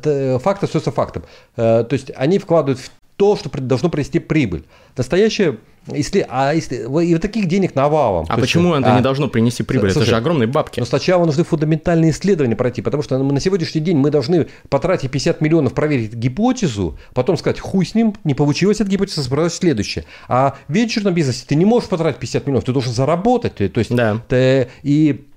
э, 0.05 0.39
факт 0.39 0.63
остается 0.63 0.91
фактом. 0.91 1.23
То 1.55 1.87
есть 1.91 2.11
они 2.15 2.39
вкладывают 2.39 2.79
в 2.79 2.89
то, 3.17 3.35
что 3.35 3.49
должно 3.61 3.89
принести 3.89 4.19
прибыль. 4.19 4.63
Настоящее 4.97 5.59
если, 5.87 6.25
а 6.29 6.53
если 6.53 6.77
и 6.77 7.13
вот 7.13 7.21
таких 7.21 7.47
денег 7.47 7.75
навалом. 7.75 8.25
А 8.29 8.37
почему 8.37 8.69
есть, 8.69 8.81
это 8.81 8.93
а, 8.93 8.95
не 8.95 9.03
должно 9.03 9.27
принести 9.27 9.63
прибыль? 9.63 9.91
Слушай, 9.91 10.03
это 10.03 10.11
же 10.11 10.15
огромные 10.15 10.47
бабки. 10.47 10.79
Но 10.79 10.85
сначала 10.85 11.25
нужны 11.25 11.43
фундаментальные 11.43 12.11
исследования 12.11 12.55
пройти, 12.55 12.81
потому 12.81 13.03
что 13.03 13.17
на 13.17 13.39
сегодняшний 13.41 13.81
день 13.81 13.97
мы 13.97 14.09
должны 14.09 14.47
потратить 14.69 15.11
50 15.11 15.41
миллионов 15.41 15.73
проверить 15.73 16.13
гипотезу, 16.13 16.97
потом 17.13 17.37
сказать, 17.37 17.59
хуй 17.59 17.85
с 17.85 17.95
ним, 17.95 18.15
не 18.23 18.33
получилось 18.33 18.79
эта 18.79 18.89
гипотеза, 18.89 19.29
продать 19.29 19.53
следующее. 19.53 20.05
А 20.29 20.55
в 20.69 20.73
венчурном 20.73 21.13
бизнесе 21.13 21.43
ты 21.45 21.55
не 21.55 21.65
можешь 21.65 21.89
потратить 21.89 22.19
50 22.19 22.47
миллионов, 22.47 22.63
ты 22.63 22.71
должен 22.71 22.93
заработать. 22.93 23.55
То 23.55 23.79
есть, 23.79 23.93
да. 23.93 24.21
ты, 24.29 24.69
и 24.83 25.25
Э, 25.25 25.32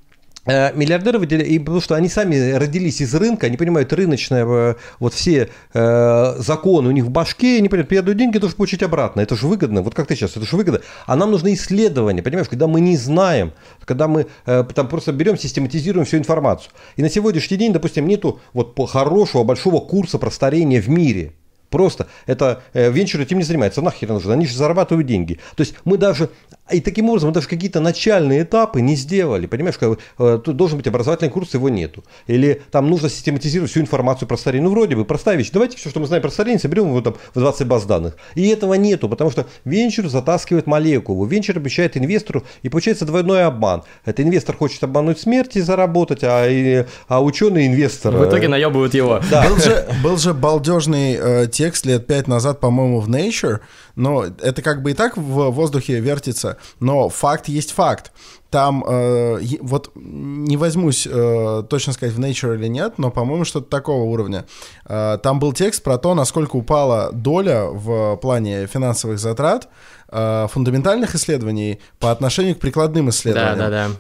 миллиардеры 0.47 1.19
выделяют, 1.19 1.65
потому 1.65 1.81
что 1.81 1.95
они 1.95 2.09
сами 2.09 2.53
родились 2.53 3.01
из 3.01 3.15
рынка, 3.15 3.47
они 3.47 3.57
понимают 3.57 3.93
рыночное, 3.93 4.47
э, 4.47 4.75
вот 4.99 5.15
все 5.15 5.49
э, 5.75 6.35
законы 6.39 6.89
у 6.89 6.93
них 6.93 7.05
в 7.05 7.11
башке, 7.11 7.59
они 7.59 7.69
понимают, 7.69 7.93
я 7.93 8.03
даю 8.03 8.17
деньги, 8.17 8.39
должен 8.39 8.57
получить 8.57 8.83
обратно, 8.83 9.21
это 9.21 9.35
же 9.37 9.47
выгодно, 9.47 9.83
вот 9.83 9.95
как 9.95 10.07
ты 10.07 10.15
сейчас, 10.15 10.37
это 10.37 10.47
же 10.47 10.57
выгодно, 10.57 10.81
а 11.07 11.17
нам 11.17 11.31
нужны 11.31 11.55
исследования, 11.55 12.23
понимаешь, 12.23 12.49
когда 12.49 12.67
мы 12.67 12.81
не 12.81 12.97
знаем, 12.97 13.53
когда 13.85 14.09
мы 14.09 14.27
э, 14.47 14.65
там 14.75 14.89
просто 14.89 15.13
берем, 15.13 15.37
систематизируем 15.37 16.07
всю 16.07 16.19
информацию. 16.19 16.73
И 16.97 17.03
на 17.03 17.11
сегодняшний 17.11 17.57
день, 17.57 17.73
допустим, 17.73 18.07
нету 18.07 18.41
вот 18.53 18.79
хорошего, 18.89 19.43
большого 19.45 19.81
курса 19.81 20.19
про 20.19 20.31
старение 20.31 20.81
в 20.81 20.89
мире, 20.89 21.33
Просто 21.71 22.07
это 22.27 22.63
э, 22.73 22.91
венчур 22.91 23.21
этим 23.21 23.39
не 23.39 23.45
занимается, 23.45 23.83
нахер 23.83 24.09
нужно, 24.09 24.33
они 24.33 24.47
же 24.47 24.57
зарабатывают 24.57 25.07
деньги. 25.07 25.41
То 25.57 25.63
есть 25.63 25.75
мы 25.85 25.99
даже, 25.99 26.31
и 26.73 26.81
таким 26.81 27.09
образом, 27.09 27.29
мы 27.29 27.35
даже 27.35 27.47
какие-то 27.47 27.81
начальные 27.81 28.43
этапы 28.43 28.81
не 28.81 28.97
сделали, 28.97 29.47
понимаешь, 29.47 29.79
как, 29.79 29.99
э, 30.19 30.41
тут 30.45 30.57
должен 30.57 30.79
быть 30.79 30.87
образовательный 30.89 31.31
курс, 31.31 31.55
его 31.55 31.69
нету. 31.69 32.05
Или 32.27 32.61
там 32.73 32.91
нужно 32.91 33.09
систематизировать 33.09 33.71
всю 33.71 33.81
информацию 33.81 34.27
про 34.27 34.37
старение. 34.37 34.69
Ну, 34.69 34.75
вроде 34.75 34.97
бы, 34.97 35.05
простая 35.05 35.37
вещь. 35.37 35.51
Давайте 35.53 35.77
все, 35.77 35.91
что 35.91 36.01
мы 36.01 36.07
знаем 36.07 36.23
про 36.23 36.31
старение, 36.31 36.59
соберем 36.59 36.89
его 36.89 37.01
там 37.01 37.15
в 37.35 37.39
20 37.39 37.67
баз 37.69 37.85
данных. 37.85 38.17
И 38.35 38.49
этого 38.49 38.75
нету, 38.75 39.09
потому 39.09 39.31
что 39.31 39.47
венчур 39.65 40.09
затаскивает 40.09 40.67
молекулу. 40.67 41.25
Венчур 41.25 41.57
обещает 41.57 41.97
инвестору, 41.97 42.43
и 42.63 42.69
получается 42.69 43.05
двойной 43.05 43.45
обман. 43.45 43.85
Это 44.05 44.25
инвестор 44.25 44.57
хочет 44.57 44.83
обмануть 44.83 45.21
смерть 45.21 45.57
и 45.57 45.61
заработать, 45.61 46.25
а, 46.25 46.49
и, 46.49 46.85
а 47.07 47.23
ученый 47.23 47.69
инвестор... 47.69 48.17
В 48.17 48.29
итоге 48.29 48.49
наебывают 48.49 48.95
его. 48.95 49.21
Да. 49.31 49.49
Был, 49.49 49.57
же, 49.59 49.89
был 50.03 50.17
же 50.17 50.35
балдежный 50.35 51.15
э, 51.15 51.47
текст 51.47 51.87
лет 51.87 52.07
пять 52.07 52.27
назад, 52.27 52.59
по-моему, 52.59 53.01
в 53.01 53.09
Nature, 53.09 53.61
но 53.97 54.25
это 54.25 54.63
как 54.63 54.83
бы 54.83 54.93
и 54.93 54.95
так 54.95 55.17
в 55.17 55.51
воздухе 55.51 55.99
вертится, 56.01 56.59
но 56.81 57.09
факт 57.09 57.49
есть 57.49 57.73
факт. 57.73 58.13
Там, 58.51 58.85
э, 58.87 59.41
вот 59.61 59.91
не 59.97 60.57
возьмусь 60.57 61.07
э, 61.11 61.63
точно 61.69 61.93
сказать, 61.93 62.15
в 62.15 62.21
Nature 62.21 62.55
или 62.55 62.69
нет, 62.69 62.95
но, 62.99 63.11
по-моему, 63.11 63.45
что-то 63.45 63.69
такого 63.69 64.05
уровня. 64.05 64.45
Э, 64.85 65.19
там 65.21 65.41
был 65.41 65.53
текст 65.53 65.83
про 65.83 65.99
то, 65.99 66.15
насколько 66.15 66.57
упала 66.57 67.11
доля 67.13 67.65
в 67.65 68.17
плане 68.17 68.67
финансовых 68.67 69.19
затрат 69.19 69.69
э, 70.11 70.47
фундаментальных 70.51 71.15
исследований 71.17 71.81
по 71.99 72.13
отношению 72.13 72.55
к 72.55 72.61
прикладным 72.61 73.11
исследованиям. 73.11 73.59
Да, 73.59 73.69
да, 73.69 73.89
да. 73.89 73.95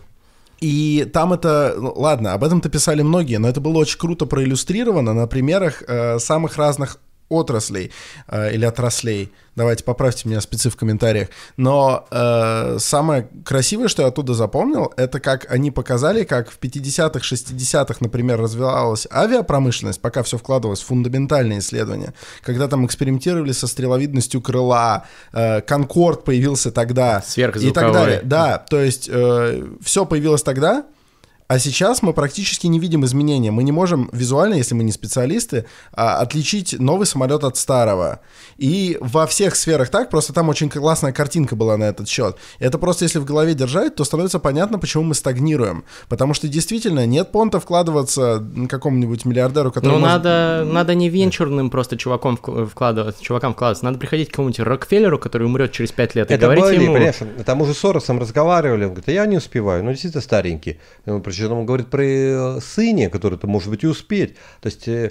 И 0.61 1.09
там 1.13 1.33
это, 1.33 1.75
ну, 1.79 1.93
ладно, 1.97 2.33
об 2.33 2.43
этом-то 2.43 2.69
писали 2.69 3.03
многие, 3.03 3.37
но 3.39 3.49
это 3.49 3.61
было 3.61 3.79
очень 3.79 3.99
круто 3.99 4.25
проиллюстрировано 4.27 5.13
на 5.13 5.27
примерах 5.27 5.83
э, 5.87 6.19
самых 6.19 6.57
разных 6.57 6.99
отраслей 7.29 7.93
э, 8.29 8.55
или 8.55 8.65
отраслей. 8.65 9.33
Давайте 9.57 9.85
поправьте 9.85 10.29
меня 10.29 10.41
спецы 10.43 10.69
в 10.69 10.77
комментариях. 10.77 11.29
Но 11.57 12.07
э, 12.11 12.77
самое 12.79 13.29
красивое, 13.45 13.89
что 13.89 14.03
я 14.03 14.09
оттуда 14.09 14.35
запомнил, 14.35 14.93
это 14.97 15.19
как 15.19 15.51
они 15.51 15.71
показали, 15.71 16.25
как 16.25 16.51
в 16.51 16.59
50-х, 16.61 17.21
60-х, 17.21 17.97
например, 18.01 18.39
развивалась 18.39 19.07
авиапромышленность, 19.11 20.01
пока 20.01 20.23
все 20.23 20.37
вкладывалось 20.37 20.83
в 20.83 20.87
фундаментальные 20.87 21.61
исследования, 21.61 22.12
когда 22.43 22.69
там 22.69 22.85
экспериментировали 22.85 23.53
со 23.53 23.67
стреловидностью 23.67 24.43
крыла, 24.43 25.07
э, 25.33 25.62
Конкорд 25.62 26.25
появился 26.25 26.71
тогда 26.71 27.23
и 27.71 27.73
так 27.73 27.93
далее. 27.93 28.21
Да, 28.23 28.59
то 28.59 28.81
есть 28.81 29.09
э, 29.11 29.67
все 29.83 30.05
появилось 30.05 30.43
тогда, 30.43 30.85
а 31.49 31.59
сейчас 31.59 32.03
мы 32.03 32.13
практически 32.13 32.67
не 32.67 32.81
видим 32.81 33.05
изменения. 33.05 33.51
Мы 33.51 33.63
не 33.63 33.73
можем 33.73 34.11
визуально, 34.13 34.55
если 34.55 34.75
мы 34.75 34.83
не 34.83 34.93
специалисты, 34.93 35.67
а, 35.93 36.19
отличить 36.19 36.79
новый 36.79 37.07
самолет 37.07 37.45
от 37.45 37.57
старого. 37.57 38.21
И 38.57 38.99
во 39.01 39.27
всех 39.27 39.55
сферах 39.55 39.89
так, 39.91 40.11
просто 40.11 40.33
там 40.33 40.49
очень 40.49 40.69
классная 40.69 41.13
картинка 41.13 41.55
была 41.55 41.77
на 41.77 41.85
этот 41.85 42.09
счет. 42.09 42.37
Это 42.59 42.79
просто 42.79 43.05
если 43.05 43.21
в 43.21 43.25
голове 43.25 43.55
держать, 43.55 43.95
то 43.95 44.05
становится 44.05 44.41
понятно, 44.41 44.79
почему 44.79 45.05
мы 45.05 45.15
стагнируем. 45.15 45.85
Потому 46.09 46.35
что 46.35 46.49
действительно 46.49 47.07
нет 47.07 47.31
понта 47.31 47.61
вкладываться 47.61 48.45
какому-нибудь 48.69 49.25
миллиардеру, 49.25 49.71
который 49.71 49.95
Ну, 49.95 50.01
может... 50.01 50.25
надо, 50.25 50.65
надо 50.67 50.95
не 50.95 51.09
венчурным 51.09 51.71
просто 51.71 51.97
чуваком 51.97 52.37
вкладываться, 52.37 53.23
чувакам 53.23 53.55
вкладываться. 53.55 53.85
Надо 53.85 53.99
приходить 53.99 54.29
к 54.29 54.31
какому-нибудь 54.33 54.61
Рокфеллеру, 54.61 55.19
который 55.19 55.45
умрет 55.47 55.71
через 55.73 55.93
пять 55.93 56.17
лет, 56.17 56.31
и 56.31 56.35
Это 56.35 56.47
говорить 56.47 56.65
были, 56.65 56.83
ему... 56.83 56.95
понимаешь, 56.95 57.17
там 57.45 57.61
уже 57.61 57.75
с 57.75 57.79
Соросом 57.79 58.19
разговаривали, 58.19 58.85
он 58.85 58.91
говорит, 58.91 59.09
я 59.09 59.27
не 59.27 59.37
успеваю, 59.37 59.85
ну 59.85 59.91
действительно 59.91 60.23
старенький. 60.23 60.79
Причем 61.37 61.53
он 61.53 61.66
говорит 61.66 61.88
про 61.88 62.03
э, 62.03 62.61
сыне, 62.61 63.11
который-то 63.11 63.46
может 63.46 63.68
быть 63.68 63.85
и 63.85 63.87
успеть. 63.87 64.37
То 64.62 64.68
есть, 64.68 64.88
э, 64.88 65.11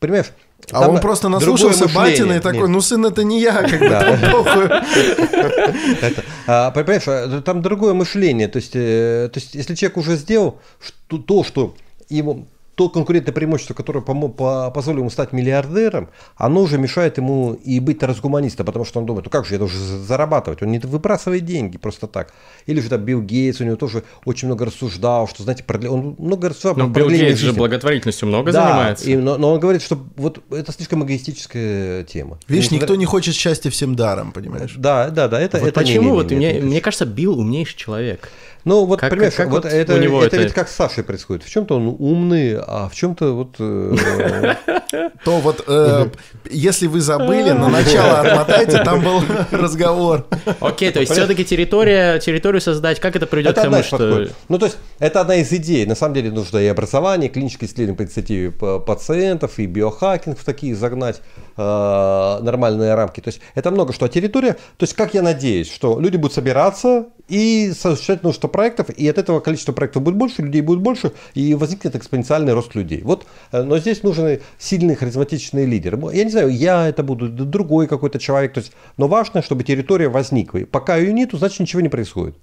понимаешь, 0.00 0.32
А 0.72 0.80
там 0.80 0.94
он 0.94 1.00
просто 1.00 1.28
наслушался 1.28 1.88
батина 1.88 2.32
и 2.34 2.40
такой, 2.40 2.62
Нет. 2.62 2.68
ну 2.70 2.80
сын 2.80 3.06
это 3.06 3.22
не 3.22 3.40
я, 3.40 3.62
как 3.68 3.78
бы 3.78 3.88
Да. 3.88 4.00
там 4.00 4.32
похуй». 4.32 4.64
Это, 6.02 6.24
а, 6.46 6.70
понимаешь, 6.72 7.04
а, 7.06 7.40
там 7.40 7.62
другое 7.62 7.94
мышление. 7.94 8.48
То 8.48 8.56
есть, 8.56 8.72
э, 8.74 9.30
то 9.32 9.38
есть, 9.38 9.54
если 9.54 9.74
человек 9.76 9.96
уже 9.96 10.16
сделал 10.16 10.60
то, 11.08 11.44
что 11.44 11.76
ему 12.08 12.48
то 12.80 12.88
конкурентное 12.88 13.34
преимущество, 13.34 13.74
которое 13.74 14.00
позволило 14.00 15.00
ему 15.00 15.10
стать 15.10 15.32
миллиардером, 15.34 16.08
оно 16.36 16.62
уже 16.62 16.78
мешает 16.78 17.18
ему 17.18 17.52
и 17.52 17.78
быть 17.78 17.98
трансгуманистом, 17.98 18.64
потому 18.64 18.86
что 18.86 19.00
он 19.00 19.04
думает, 19.04 19.26
ну 19.26 19.30
как 19.30 19.44
же, 19.44 19.52
я 19.52 19.58
должен 19.58 19.78
за- 19.78 19.98
зарабатывать, 19.98 20.62
он 20.62 20.70
не 20.72 20.78
выбрасывает 20.78 21.44
деньги 21.44 21.76
просто 21.76 22.06
так. 22.06 22.32
Или 22.64 22.80
же 22.80 22.88
там 22.88 23.02
Билл 23.04 23.20
Гейтс, 23.20 23.60
у 23.60 23.64
него 23.64 23.76
тоже 23.76 24.02
очень 24.24 24.48
много 24.48 24.64
рассуждал, 24.64 25.28
что, 25.28 25.42
знаете, 25.42 25.62
продле- 25.62 25.90
он 25.90 26.16
много 26.18 26.48
рассуждал 26.48 26.74
про 26.74 26.86
Билл 26.86 27.10
Гейтс 27.10 27.38
же 27.38 27.46
жизни. 27.48 27.58
благотворительностью 27.58 28.28
много 28.28 28.50
Да, 28.50 28.62
занимается. 28.68 29.10
и- 29.10 29.16
но, 29.16 29.36
но 29.36 29.52
он 29.52 29.60
говорит, 29.60 29.82
что 29.82 29.98
вот 30.16 30.42
это 30.50 30.72
слишком 30.72 31.04
эгоистическая 31.04 32.04
тема. 32.04 32.38
Видишь, 32.48 32.70
никто 32.70 32.94
не 32.96 33.04
хочет 33.04 33.34
счастья 33.34 33.68
всем 33.68 33.94
даром, 33.94 34.32
понимаешь? 34.32 34.72
Да, 34.78 35.10
да, 35.10 35.28
да, 35.28 35.38
это, 35.38 35.58
Вот 35.58 35.68
это 35.68 35.80
почему? 35.80 36.00
не- 36.02 36.06
не- 36.06 36.12
вот 36.14 36.30
не- 36.30 36.36
мне, 36.38 36.52
не- 36.54 36.60
мне 36.60 36.80
кажется, 36.80 37.04
Билл 37.04 37.38
умнейший 37.38 37.76
человек. 37.76 38.30
Ну, 38.64 38.84
вот, 38.84 39.00
Как- 39.00 39.10
понимаешь, 39.10 39.34
как 39.34 39.48
вот 39.48 39.64
вот 39.64 39.72
это, 39.72 39.94
у 39.94 39.98
него 39.98 40.22
это, 40.22 40.36
это- 40.36 40.44
ведь 40.44 40.52
как 40.54 40.68
с 40.68 40.74
Сашей 40.74 41.02
происходит. 41.04 41.44
В 41.44 41.50
чем-то 41.50 41.76
он 41.76 41.96
умный, 41.98 42.56
а 42.58 42.88
в 42.88 42.94
чем-то 42.94 43.32
вот... 43.32 43.56
э, 43.58 44.54
То 45.24 45.38
вот, 45.38 45.64
э, 45.66 46.08
если 46.50 46.86
вы 46.86 47.00
забыли, 47.00 47.50
на 47.50 47.68
начало 47.68 48.20
отмотайте, 48.20 48.82
там 48.84 49.02
был 49.02 49.22
разговор. 49.50 50.26
Окей, 50.60 50.90
то 50.92 51.00
есть 51.00 51.12
все-таки 51.12 51.44
территория, 51.44 52.18
территорию 52.18 52.60
создать, 52.60 53.00
как 53.00 53.16
это 53.16 53.26
придет 53.26 53.52
Это 53.52 53.60
к 53.62 53.64
тому, 53.70 53.82
что... 53.82 54.26
Ну, 54.48 54.58
то 54.58 54.66
есть, 54.66 54.78
это 54.98 55.20
одна 55.20 55.36
из 55.36 55.52
идей. 55.52 55.86
На 55.86 55.94
самом 55.94 56.14
деле, 56.14 56.30
нужно 56.30 56.58
и 56.58 56.66
образование, 56.66 57.30
и 57.30 57.32
клинические 57.32 57.68
исследования 57.68 57.96
по 57.96 58.02
инициативе 58.02 58.50
па- 58.50 58.78
пациентов, 58.78 59.58
и 59.58 59.66
биохакинг 59.66 60.38
в 60.38 60.44
такие 60.44 60.74
загнать 60.74 61.20
э, 61.56 62.38
нормальные 62.42 62.94
рамки. 62.94 63.20
То 63.20 63.28
есть, 63.28 63.40
это 63.54 63.70
много 63.70 63.92
что. 63.92 64.06
А 64.06 64.08
территория, 64.08 64.54
то 64.54 64.82
есть, 64.84 64.94
как 64.94 65.14
я 65.14 65.22
надеюсь, 65.22 65.70
что 65.72 66.00
люди 66.00 66.16
будут 66.16 66.34
собираться 66.34 67.06
и 67.30 67.70
осуществлять 67.70 68.22
множество 68.22 68.48
проектов, 68.48 68.90
и 68.90 69.08
от 69.08 69.18
этого 69.18 69.40
количество 69.40 69.72
проектов 69.72 70.02
будет 70.02 70.16
больше, 70.16 70.42
людей 70.42 70.60
будет 70.60 70.80
больше, 70.80 71.12
и 71.34 71.54
возникнет 71.54 71.94
экспоненциальный 71.94 72.52
рост 72.52 72.74
людей. 72.74 73.02
Вот, 73.02 73.26
э, 73.52 73.62
но 73.62 73.78
здесь 73.78 74.02
нужен 74.02 74.40
сильный 74.58 74.96
харизматичный 74.96 75.64
лидер. 75.64 75.98
Я 76.12 76.24
не 76.24 76.30
знаю, 76.30 76.50
я 76.50 76.88
это 76.88 77.02
буду, 77.02 77.28
другой 77.28 77.86
какой-то 77.86 78.18
человек, 78.18 78.52
то 78.52 78.60
есть, 78.60 78.72
но 78.96 79.06
важно, 79.08 79.42
чтобы 79.42 79.64
территория 79.64 80.08
возникла. 80.08 80.58
И 80.58 80.64
Пока 80.64 80.96
ее 80.96 81.12
нету, 81.12 81.38
значит 81.38 81.60
ничего 81.60 81.80
не 81.80 81.88
происходит. 81.88 82.36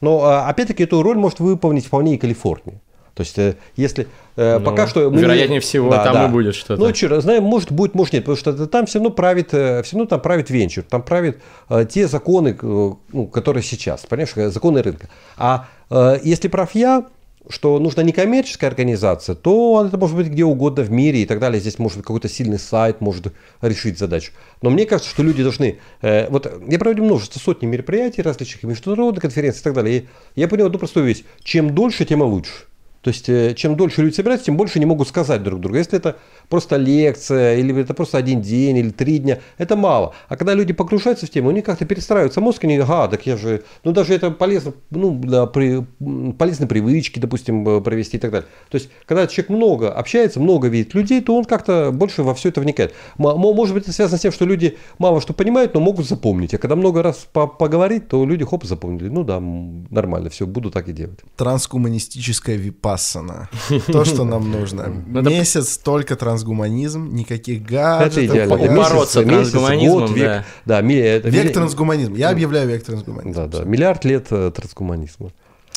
Но 0.00 0.22
а, 0.24 0.48
опять-таки 0.48 0.84
эту 0.84 1.02
роль 1.02 1.16
может 1.16 1.40
выполнить 1.40 1.86
вполне 1.86 2.14
и 2.14 2.18
Калифорния. 2.18 2.80
То 3.14 3.22
есть, 3.22 3.38
э, 3.38 3.56
если 3.76 4.06
э, 4.36 4.58
Ну, 4.58 4.64
пока 4.64 4.86
что... 4.86 5.10
мы 5.10 5.16
не- 5.16 5.22
вероятнее 5.22 5.60
всего, 5.60 5.90
там 5.90 6.28
и 6.28 6.32
будет 6.32 6.54
что-то. 6.54 6.80
Ну, 6.80 6.94
что, 6.94 7.20
знаем, 7.20 7.42
может, 7.44 7.72
будет, 7.72 7.94
может, 7.94 8.14
нет, 8.14 8.24
потому 8.24 8.36
что 8.36 8.66
там 8.66 8.86
все 8.86 8.98
равно 8.98 9.10
правит, 9.10 9.52
э, 9.52 9.82
все 9.82 9.96
равно 9.96 10.06
там 10.08 10.20
правит 10.20 10.50
венчур, 10.50 10.84
там 10.84 11.02
правит 11.02 11.40
э, 11.68 11.86
те 11.90 12.06
законы, 12.08 12.56
э, 12.60 12.90
ну, 13.12 13.26
которые 13.26 13.62
сейчас, 13.62 14.06
понимаешь, 14.06 14.52
законы 14.52 14.82
рынка. 14.82 15.08
А 15.36 15.66
э, 15.90 16.18
если 16.22 16.48
прав 16.48 16.74
я, 16.74 17.06
что 17.48 17.78
нужна 17.80 18.02
некоммерческая 18.04 18.70
организация, 18.70 19.34
то 19.34 19.84
это 19.86 19.96
может 19.98 20.14
быть 20.14 20.28
где 20.28 20.44
угодно 20.44 20.84
в 20.84 20.90
мире 20.90 21.22
и 21.22 21.26
так 21.26 21.40
далее. 21.40 21.58
Здесь 21.60 21.78
может 21.78 21.98
какой-то 22.02 22.28
сильный 22.28 22.58
сайт 22.60 23.00
может 23.00 23.32
решить 23.60 23.98
задачу. 23.98 24.32
Но 24.62 24.70
мне 24.70 24.84
кажется, 24.84 25.10
что 25.10 25.22
люди 25.22 25.42
должны... 25.42 25.78
э, 26.02 26.28
вот 26.30 26.46
я 26.68 26.78
проводил 26.78 27.04
множество, 27.06 27.40
сотни 27.40 27.66
мероприятий 27.66 28.22
различных, 28.22 28.62
международных 28.64 29.22
конференций 29.22 29.60
и 29.62 29.64
так 29.64 29.74
далее. 29.74 29.98
И 30.36 30.40
я 30.40 30.46
понял 30.48 30.66
одну 30.66 30.78
простую 30.78 31.06
вещь. 31.06 31.24
Чем 31.42 31.74
дольше, 31.74 32.04
тем 32.04 32.22
и 32.22 32.26
лучше. 32.26 32.52
То 33.02 33.08
есть, 33.08 33.28
э, 33.28 33.54
чем 33.54 33.76
дольше 33.76 34.02
люди 34.02 34.14
собираются, 34.14 34.46
тем 34.46 34.56
больше 34.56 34.78
они 34.78 34.86
могут 34.86 35.08
сказать 35.08 35.42
друг 35.42 35.60
другу. 35.60 35.76
Если 35.76 35.96
это 35.96 36.16
просто 36.48 36.76
лекция, 36.76 37.56
или 37.56 37.80
это 37.80 37.94
просто 37.94 38.18
один 38.18 38.42
день, 38.42 38.76
или 38.76 38.90
три 38.90 39.18
дня, 39.18 39.38
это 39.56 39.76
мало. 39.76 40.14
А 40.28 40.36
когда 40.36 40.54
люди 40.54 40.72
погружаются 40.72 41.26
в 41.26 41.30
тему, 41.30 41.48
у 41.48 41.52
них 41.52 41.64
как-то 41.64 41.86
перестраивается 41.86 42.40
мозг, 42.40 42.64
они, 42.64 42.76
ага, 42.76 43.08
так 43.08 43.26
я 43.26 43.36
же, 43.36 43.62
ну 43.84 43.92
даже 43.92 44.14
это 44.14 44.30
полезно, 44.30 44.74
ну, 44.90 45.18
для 45.18 45.46
при, 45.46 45.86
м, 46.00 46.32
полезной 46.34 46.66
привычки, 46.68 47.18
допустим, 47.18 47.66
э, 47.68 47.80
провести 47.80 48.18
и 48.18 48.20
так 48.20 48.30
далее. 48.32 48.48
То 48.68 48.76
есть, 48.76 48.90
когда 49.06 49.26
человек 49.26 49.50
много 49.50 49.92
общается, 49.92 50.40
много 50.40 50.68
видит 50.68 50.94
людей, 50.94 51.20
то 51.20 51.36
он 51.36 51.44
как-то 51.44 51.90
больше 51.92 52.22
во 52.22 52.34
все 52.34 52.50
это 52.50 52.60
вникает. 52.60 52.94
Может 53.16 53.74
быть, 53.74 53.84
это 53.84 53.92
связано 53.92 54.18
с 54.18 54.20
тем, 54.20 54.32
что 54.32 54.44
люди 54.44 54.76
мало 54.98 55.20
что 55.20 55.32
понимают, 55.32 55.74
но 55.74 55.80
могут 55.80 56.06
запомнить. 56.06 56.52
А 56.54 56.58
когда 56.58 56.76
много 56.76 57.02
раз 57.02 57.26
по- 57.32 57.46
поговорить, 57.46 58.08
то 58.08 58.24
люди 58.26 58.44
хоп, 58.44 58.64
запомнили. 58.64 59.08
Ну 59.08 59.24
да, 59.24 59.40
нормально, 59.40 60.28
все, 60.30 60.46
буду 60.46 60.70
так 60.70 60.88
и 60.88 60.92
делать. 60.92 61.20
Трансгуманистическая 61.36 62.56
випассана. 62.90 63.48
То, 63.86 64.04
что 64.04 64.24
нам 64.24 64.50
нужно. 64.50 64.88
Надо- 65.06 65.30
Месяц 65.30 65.78
только 65.78 66.16
трансгуманизм, 66.16 67.14
никаких 67.14 67.62
гаджетов. 67.62 68.18
Это 68.18 68.26
идеально. 68.26 68.56
Бороться 68.76 69.24
Месяц, 69.24 69.50
трансгуманизмом, 69.52 70.14
век. 70.14 70.44
да. 70.64 70.80
Век 70.80 71.52
трансгуманизма. 71.52 72.16
Я 72.16 72.30
объявляю 72.30 72.68
век 72.68 72.84
трансгуманизма. 72.84 73.46
Да, 73.46 73.58
да, 73.58 73.64
миллиард 73.64 74.04
лет 74.04 74.26
э, 74.30 74.50
трансгуманизма. 74.54 75.30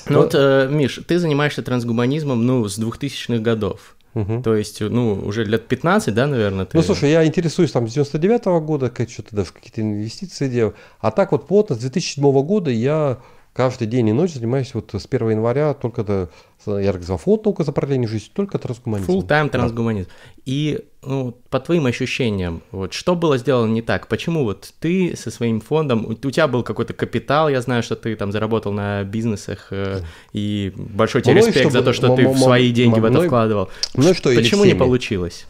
Ну 0.09 0.19
вот, 0.19 0.35
э, 0.35 0.67
Миш, 0.69 0.99
ты 1.07 1.17
занимаешься 1.17 1.61
трансгуманизмом, 1.63 2.45
ну, 2.45 2.67
с 2.67 2.77
2000-х 2.77 3.39
годов. 3.39 3.95
Мгм. 4.13 4.43
То 4.43 4.55
есть, 4.55 4.81
ну, 4.81 5.13
уже 5.25 5.43
лет 5.43 5.67
15, 5.67 6.13
да, 6.13 6.27
наверное, 6.27 6.65
ты... 6.65 6.77
Ну, 6.77 6.83
слушай, 6.83 7.09
я 7.09 7.25
интересуюсь 7.25 7.71
там 7.71 7.87
с 7.87 7.93
99 7.93 8.45
года, 8.63 8.89
как 8.89 9.09
что-то 9.09 9.35
даже 9.35 9.51
какие-то 9.53 9.81
инвестиции 9.81 10.47
делал. 10.49 10.73
А 10.99 11.09
так 11.09 11.31
вот 11.31 11.47
плотно 11.47 11.75
с 11.75 11.79
2007 11.79 12.21
года 12.43 12.69
я 12.69 13.17
каждый 13.53 13.87
день 13.87 14.09
и 14.09 14.13
ночь 14.13 14.33
занимаюсь 14.33 14.73
вот 14.73 14.91
с 14.93 15.05
1 15.09 15.29
января 15.31 15.73
только 15.73 16.03
до, 16.03 16.29
я 16.65 16.89
организовал 16.89 17.19
фонд 17.19 17.45
«Наука 17.45 17.63
за 17.63 17.71
продление 17.71 18.07
жизни», 18.07 18.29
только 18.33 18.57
трансгуманизмом. 18.57 19.17
Full 19.17 19.21
time 19.23 19.43
Да. 19.45 19.49
трансгуманизм. 19.49 20.09
И 20.45 20.85
ну, 21.03 21.37
по 21.49 21.59
твоим 21.59 21.85
ощущениям, 21.85 22.61
вот 22.71 22.93
что 22.93 23.15
было 23.15 23.37
сделано 23.37 23.71
не 23.71 23.81
так? 23.81 24.07
Почему 24.07 24.43
вот 24.43 24.73
ты 24.79 25.15
со 25.15 25.31
своим 25.31 25.61
фондом, 25.61 26.05
у, 26.05 26.13
тебя 26.13 26.47
был 26.47 26.63
какой-то 26.63 26.93
капитал, 26.93 27.49
я 27.49 27.61
знаю, 27.61 27.83
что 27.83 27.95
ты 27.95 28.15
там 28.15 28.31
заработал 28.31 28.71
на 28.71 29.03
бизнесах, 29.03 29.67
э, 29.71 29.99
и 30.31 30.73
большой 30.75 31.21
тебе 31.21 31.33
Мной, 31.35 31.47
респект 31.47 31.71
за 31.71 31.79
чтобы- 31.79 31.85
то, 31.85 31.93
что 31.93 32.15
ты 32.15 32.27
в 32.27 32.37
свои 32.37 32.71
деньги 32.71 32.99
в 32.99 33.05
это 33.05 33.21
вкладывал. 33.21 33.69
мной 33.95 34.13
что, 34.13 34.33
Почему 34.33 34.65
не 34.65 34.75
получилось? 34.75 35.45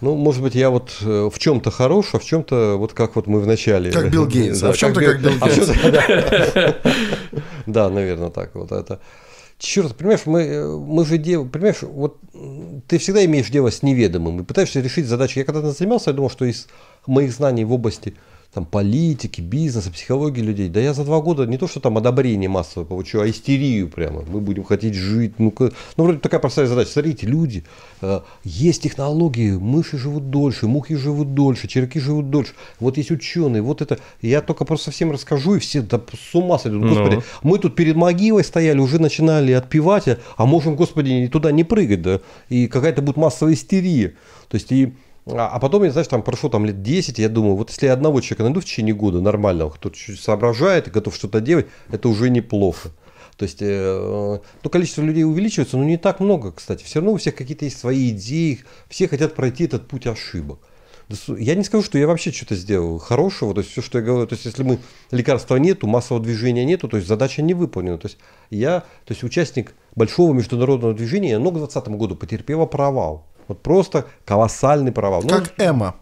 Ну, 0.00 0.14
может 0.14 0.42
быть, 0.42 0.54
я 0.54 0.68
вот 0.70 0.94
э, 1.00 1.30
в 1.32 1.38
чем-то 1.38 1.70
хорош, 1.70 2.10
а 2.12 2.18
в 2.18 2.24
чем-то 2.24 2.76
вот 2.76 2.92
как 2.92 3.16
вот 3.16 3.26
мы 3.26 3.40
в 3.40 3.46
начале. 3.46 3.90
Как 3.90 4.10
Билл 4.10 4.26
Гейтс, 4.28 4.62
а 4.62 4.72
в 4.72 4.82
Билл- 4.82 4.94
как 4.94 5.22
Билл 5.22 5.32
а 5.40 5.48
Гейтс. 5.48 5.70
да. 7.66 7.88
Наверное, 7.88 8.30
так 8.30 8.54
вот 8.54 8.72
это. 8.72 9.00
Черт, 9.58 9.96
понимаешь, 9.96 10.26
мы, 10.26 10.42
э, 10.42 10.76
мы 10.76 11.06
же 11.06 11.16
дел, 11.16 11.48
понимаешь, 11.48 11.80
вот 11.80 12.18
ты 12.88 12.98
всегда 12.98 13.24
имеешь 13.24 13.48
дело 13.48 13.70
с 13.70 13.82
неведомым 13.82 14.40
и 14.40 14.44
пытаешься 14.44 14.80
решить 14.80 15.06
задачи. 15.06 15.38
Я 15.38 15.44
когда 15.46 15.70
занимался, 15.70 16.10
я 16.10 16.16
думал, 16.16 16.28
что 16.28 16.44
из 16.44 16.68
моих 17.06 17.32
знаний 17.32 17.64
в 17.64 17.72
области 17.72 18.14
там, 18.56 18.64
политики, 18.64 19.42
бизнеса, 19.42 19.90
психологии 19.90 20.40
людей, 20.40 20.70
да 20.70 20.80
я 20.80 20.94
за 20.94 21.04
два 21.04 21.20
года 21.20 21.44
не 21.44 21.58
то, 21.58 21.68
что 21.68 21.78
там 21.78 21.98
одобрение 21.98 22.48
массовое 22.48 22.86
получу, 22.86 23.20
а 23.20 23.28
истерию 23.28 23.86
прямо. 23.86 24.24
Мы 24.26 24.40
будем 24.40 24.64
хотеть 24.64 24.94
жить. 24.94 25.34
Ну, 25.36 25.52
ну 25.98 26.04
вроде 26.04 26.20
такая 26.20 26.40
простая 26.40 26.66
задача. 26.66 26.90
Смотрите, 26.90 27.26
люди, 27.26 27.64
э, 28.00 28.20
есть 28.44 28.80
технологии, 28.80 29.50
мыши 29.50 29.98
живут 29.98 30.30
дольше, 30.30 30.68
мухи 30.68 30.96
живут 30.96 31.34
дольше, 31.34 31.68
червяки 31.68 32.00
живут 32.00 32.30
дольше. 32.30 32.54
Вот 32.80 32.96
есть 32.96 33.10
ученые, 33.10 33.60
вот 33.60 33.82
это. 33.82 33.98
Я 34.22 34.40
только 34.40 34.64
просто 34.64 34.90
всем 34.90 35.12
расскажу, 35.12 35.56
и 35.56 35.58
все 35.58 35.82
да, 35.82 36.00
с 36.18 36.34
ума 36.34 36.58
сойдут. 36.58 36.88
Господи, 36.88 37.16
Ну. 37.16 37.22
мы 37.42 37.58
тут 37.58 37.74
перед 37.74 37.94
могилой 37.94 38.42
стояли, 38.42 38.78
уже 38.78 38.98
начинали 38.98 39.52
отпевать, 39.52 40.04
а 40.38 40.46
можем, 40.46 40.76
господи, 40.76 41.28
туда 41.30 41.52
не 41.52 41.64
прыгать, 41.64 42.00
да, 42.00 42.20
и 42.48 42.68
какая-то 42.68 43.02
будет 43.02 43.18
массовая 43.18 43.52
истерия. 43.52 44.14
То 44.48 44.54
есть 44.54 44.72
и 44.72 44.94
а, 45.26 45.48
а 45.48 45.58
потом, 45.58 45.84
я, 45.84 45.90
знаешь, 45.90 46.08
там 46.08 46.22
прошло 46.22 46.48
там 46.48 46.64
лет 46.64 46.82
10, 46.82 47.18
я 47.18 47.28
думаю, 47.28 47.56
вот 47.56 47.70
если 47.70 47.86
я 47.86 47.92
одного 47.92 48.20
человека 48.20 48.44
найду 48.44 48.60
в 48.60 48.64
течение 48.64 48.94
года 48.94 49.20
нормального, 49.20 49.70
кто 49.70 49.90
чуть 49.90 50.20
соображает 50.20 50.86
и 50.86 50.90
готов 50.90 51.14
что-то 51.14 51.40
делать, 51.40 51.66
это 51.90 52.08
уже 52.08 52.30
неплохо. 52.30 52.90
То 53.36 53.42
есть, 53.42 53.60
ну, 53.60 54.70
количество 54.70 55.02
людей 55.02 55.24
увеличивается, 55.24 55.76
но 55.76 55.84
не 55.84 55.98
так 55.98 56.20
много, 56.20 56.52
кстати. 56.52 56.84
Все 56.84 57.00
равно 57.00 57.12
у 57.12 57.16
всех 57.18 57.34
какие-то 57.34 57.66
есть 57.66 57.78
свои 57.78 58.10
идеи, 58.10 58.60
все 58.88 59.08
хотят 59.08 59.34
пройти 59.34 59.64
этот 59.64 59.88
путь 59.88 60.06
ошибок. 60.06 60.60
Я 61.28 61.54
не 61.54 61.62
скажу, 61.62 61.84
что 61.84 61.98
я 61.98 62.06
вообще 62.06 62.32
что-то 62.32 62.56
сделал 62.56 62.98
хорошего, 62.98 63.54
то 63.54 63.60
есть 63.60 63.70
все, 63.70 63.80
что 63.80 63.98
я 63.98 64.04
говорю, 64.04 64.26
то 64.26 64.34
есть 64.34 64.44
если 64.44 64.64
мы 64.64 64.78
лекарства 65.12 65.56
нету, 65.56 65.86
массового 65.86 66.24
движения 66.24 66.64
нету, 66.64 66.88
то 66.88 66.96
есть 66.96 67.08
задача 67.08 67.42
не 67.42 67.54
выполнена. 67.54 67.98
То 67.98 68.08
есть 68.08 68.18
я, 68.50 68.80
то 69.04 69.12
есть 69.12 69.22
участник 69.22 69.74
большого 69.94 70.32
международного 70.32 70.94
движения, 70.94 71.38
но 71.38 71.50
к 71.50 71.54
2020 71.54 71.88
году 71.96 72.16
потерпела 72.16 72.66
провал. 72.66 73.24
Вот 73.48 73.62
просто 73.62 74.06
колоссальный 74.24 74.92
провал. 74.92 75.22
Ну, 75.22 75.28
как 75.28 75.52
ну, 75.56 75.64
Эма. 75.64 75.96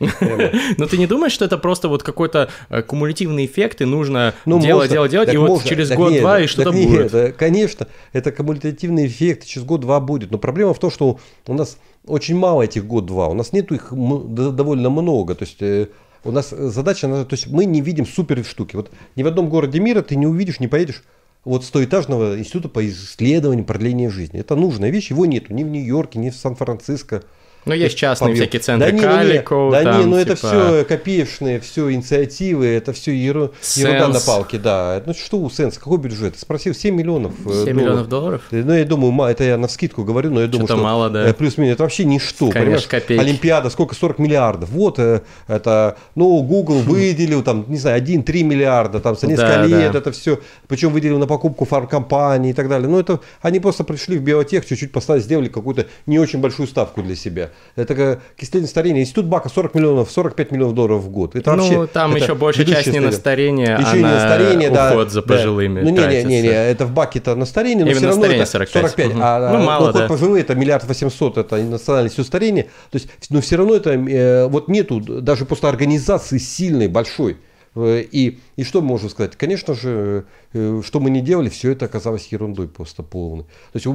Но 0.00 0.86
ты 0.86 0.96
не 0.96 1.06
думаешь, 1.06 1.32
что 1.32 1.44
это 1.44 1.58
просто 1.58 1.88
вот 1.88 2.02
какой-то 2.02 2.50
э, 2.68 2.82
кумулятивный 2.82 3.46
эффект, 3.46 3.80
и 3.80 3.84
нужно 3.84 4.34
ну, 4.44 4.60
делать, 4.60 4.90
делать, 4.90 5.10
делать, 5.10 5.32
и 5.32 5.36
вот 5.36 5.64
через 5.64 5.90
год-два 5.90 6.40
и 6.40 6.46
что-то 6.46 6.72
будет? 6.72 7.36
Конечно, 7.36 7.88
это 8.12 8.30
кумулятивный 8.32 9.06
эффект, 9.06 9.44
через 9.44 9.66
год-два 9.66 10.00
будет. 10.00 10.30
Но 10.30 10.38
проблема 10.38 10.74
в 10.74 10.78
том, 10.78 10.90
что 10.90 11.18
у 11.46 11.54
нас 11.54 11.78
очень 12.06 12.36
мало 12.36 12.62
этих 12.62 12.86
год-два, 12.86 13.28
у 13.28 13.34
нас 13.34 13.52
нету 13.52 13.74
их 13.74 13.88
довольно 13.90 14.90
много. 14.90 15.34
То 15.34 15.44
есть 15.44 15.60
э, 15.62 15.88
у 16.24 16.30
нас 16.30 16.50
задача, 16.50 17.08
то 17.08 17.34
есть 17.34 17.48
мы 17.48 17.64
не 17.64 17.80
видим 17.80 18.06
супер 18.06 18.44
штуки. 18.44 18.76
Вот 18.76 18.90
ни 19.16 19.22
в 19.22 19.26
одном 19.26 19.48
городе 19.48 19.80
мира 19.80 20.02
ты 20.02 20.16
не 20.16 20.26
увидишь, 20.26 20.60
не 20.60 20.68
поедешь 20.68 21.02
вот 21.44 21.64
стоэтажного 21.64 22.38
института 22.38 22.68
по 22.68 22.86
исследованию 22.88 23.64
продления 23.64 24.10
жизни. 24.10 24.40
Это 24.40 24.56
нужная 24.56 24.90
вещь, 24.90 25.10
его 25.10 25.26
нету 25.26 25.52
ни 25.54 25.64
в 25.64 25.68
Нью-Йорке, 25.68 26.18
ни 26.18 26.30
в 26.30 26.36
Сан-Франциско. 26.36 27.24
Ну, 27.68 27.74
есть 27.74 27.96
частные 27.96 28.30
побьют. 28.30 28.44
всякие 28.44 28.60
центры 28.60 28.90
да, 28.90 28.96
не, 28.96 29.02
Калико, 29.02 29.68
Да 29.70 29.82
там, 29.82 30.00
не, 30.00 30.06
ну 30.06 30.18
типа... 30.18 30.32
это 30.32 30.36
все 30.36 30.84
копеечные, 30.84 31.60
все 31.60 31.92
инициативы, 31.92 32.66
это 32.66 32.92
все 32.92 33.12
еру... 33.12 33.52
ерунда 33.74 34.08
на 34.08 34.20
палке, 34.20 34.58
да. 34.58 35.02
Ну 35.04 35.14
что 35.14 35.38
у 35.38 35.50
Сенс, 35.50 35.78
какой 35.78 35.98
бюджет? 35.98 36.38
Спросил 36.38 36.74
7 36.74 36.94
миллионов 36.94 37.32
7 37.36 37.46
э, 37.46 37.52
долларов. 37.52 37.74
миллионов 37.74 38.08
долларов? 38.08 38.42
Ну, 38.50 38.72
я 38.72 38.84
думаю, 38.84 39.30
это 39.30 39.44
я 39.44 39.56
на 39.56 39.68
вскидку 39.68 40.04
говорю, 40.04 40.30
но 40.30 40.40
я 40.40 40.46
думаю, 40.46 40.66
что... 40.66 40.76
мало, 40.76 41.10
да. 41.10 41.28
Э, 41.28 41.32
плюс-минус, 41.34 41.74
это 41.74 41.82
вообще 41.82 42.04
ничто. 42.04 42.50
Конечно, 42.50 42.88
копейки. 42.88 43.20
Олимпиада, 43.20 43.70
сколько? 43.70 43.94
40 43.94 44.18
миллиардов. 44.18 44.70
Вот 44.70 44.98
э, 44.98 45.22
это, 45.46 45.96
ну, 46.14 46.42
Google 46.42 46.80
выделил, 46.80 47.42
там, 47.42 47.64
не 47.68 47.76
знаю, 47.76 48.02
1-3 48.02 48.42
миллиарда, 48.42 49.00
там, 49.00 49.16
за 49.16 49.26
несколько 49.26 49.58
да, 49.58 49.64
лет, 49.64 49.92
да. 49.92 49.98
это 49.98 50.12
все. 50.12 50.40
Причем 50.66 50.92
выделил 50.92 51.18
на 51.18 51.26
покупку 51.26 51.64
фармкомпании 51.64 52.50
и 52.50 52.54
так 52.54 52.68
далее. 52.68 52.88
Ну, 52.88 52.98
это, 52.98 53.20
они 53.40 53.60
просто 53.60 53.84
пришли 53.84 54.18
в 54.18 54.22
биотех, 54.22 54.66
чуть-чуть 54.66 54.92
поставили, 54.92 55.22
сделали 55.22 55.48
какую-то 55.48 55.86
не 56.06 56.18
очень 56.18 56.40
большую 56.40 56.66
ставку 56.66 57.02
для 57.02 57.16
себя. 57.16 57.50
Это 57.76 58.20
кислотное 58.36 58.68
старение. 58.68 59.02
Институт 59.02 59.26
Бака 59.26 59.48
40 59.48 59.74
миллионов, 59.74 60.10
45 60.10 60.50
миллионов 60.50 60.74
долларов 60.74 61.02
в 61.02 61.10
год. 61.10 61.36
Это 61.36 61.54
ну, 61.54 61.86
там 61.86 62.14
это 62.14 62.24
еще 62.24 62.34
большая 62.34 62.66
часть 62.66 62.92
не 62.92 63.00
на 63.00 63.12
старение, 63.12 63.76
еще 63.78 63.90
а 63.90 63.96
не 63.96 64.02
на 64.02 64.20
старение, 64.20 64.70
уход 64.70 65.06
да, 65.06 65.08
за 65.08 65.22
пожилыми. 65.22 65.80
Да. 65.80 65.86
Ну, 65.86 65.90
не, 65.90 66.16
не, 66.16 66.24
не, 66.24 66.42
не, 66.42 66.48
это 66.48 66.86
в 66.86 66.92
Баке-то 66.92 67.34
на 67.34 67.46
старение, 67.46 67.84
но 67.84 67.90
Именно 67.92 68.12
все 68.12 68.20
равно 68.20 68.26
это 68.26 68.46
45. 68.46 68.82
45 68.82 69.06
угу. 69.06 69.18
а, 69.22 69.52
ну, 69.52 69.64
мало, 69.64 69.92
ну, 69.92 69.98
да. 69.98 70.06
пожилые 70.08 70.42
это 70.42 70.54
миллиард 70.54 70.84
восемьсот, 70.84 71.38
это 71.38 71.56
национальное 71.56 72.10
все 72.10 72.24
старение. 72.24 72.64
То 72.90 72.98
есть, 72.98 73.08
но 73.30 73.40
все 73.40 73.56
равно 73.56 73.74
это, 73.74 73.90
э, 73.90 74.46
вот 74.48 74.68
нету 74.68 75.00
даже 75.00 75.44
просто 75.44 75.68
организации 75.68 76.38
сильной, 76.38 76.88
большой, 76.88 77.38
и, 77.86 78.38
и 78.56 78.64
что 78.64 78.80
мы 78.80 78.88
можем 78.88 79.10
сказать? 79.10 79.36
Конечно 79.36 79.74
же, 79.74 80.24
э, 80.52 80.82
что 80.84 81.00
мы 81.00 81.10
не 81.10 81.20
делали, 81.20 81.48
все 81.48 81.72
это 81.72 81.84
оказалось 81.84 82.26
ерундой 82.32 82.68
просто 82.68 83.02
полной. 83.02 83.44
То 83.72 83.78
есть, 83.78 83.86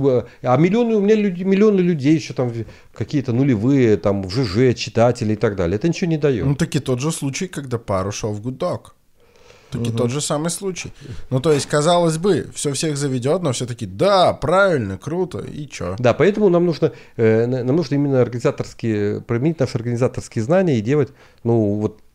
а 0.41 0.57
миллионы, 0.57 0.95
у 0.95 1.01
меня 1.01 1.15
люди, 1.15 1.43
миллионы 1.43 1.81
людей 1.81 2.15
еще 2.15 2.33
там 2.33 2.51
какие-то 2.93 3.33
нулевые, 3.33 3.97
там 3.97 4.23
в 4.23 4.31
ЖЖ, 4.31 4.75
читатели 4.77 5.33
и 5.33 5.35
так 5.35 5.55
далее. 5.55 5.75
Это 5.75 5.87
ничего 5.87 6.09
не 6.09 6.17
дает. 6.17 6.45
Ну, 6.45 6.55
таки 6.55 6.79
тот 6.79 6.99
же 6.99 7.11
случай, 7.11 7.47
когда 7.47 7.77
пару 7.77 8.11
шел 8.11 8.31
в 8.31 8.41
гудок. 8.41 8.95
Таки 9.71 9.89
угу. 9.89 9.97
тот 9.97 10.11
же 10.11 10.21
самый 10.21 10.51
случай. 10.51 10.93
Ну, 11.31 11.39
то 11.39 11.51
есть, 11.51 11.65
казалось 11.65 12.19
бы, 12.19 12.51
все 12.53 12.71
всех 12.73 12.95
заведет, 12.95 13.41
но 13.41 13.53
все-таки, 13.53 13.87
да, 13.87 14.33
правильно, 14.33 14.99
круто, 14.99 15.39
и 15.39 15.67
что? 15.71 15.95
Да, 15.97 16.13
поэтому 16.13 16.49
нам 16.49 16.65
нужно, 16.65 16.91
э, 17.17 17.47
нам 17.47 17.75
нужно 17.75 17.95
именно 17.95 18.21
организаторские, 18.21 19.21
применить 19.21 19.59
наши 19.59 19.77
организаторские 19.77 20.43
знания 20.43 20.77
и 20.77 20.81
делать, 20.81 21.09
ну, 21.43 21.73
вот 21.73 22.01
Э, 22.03 22.12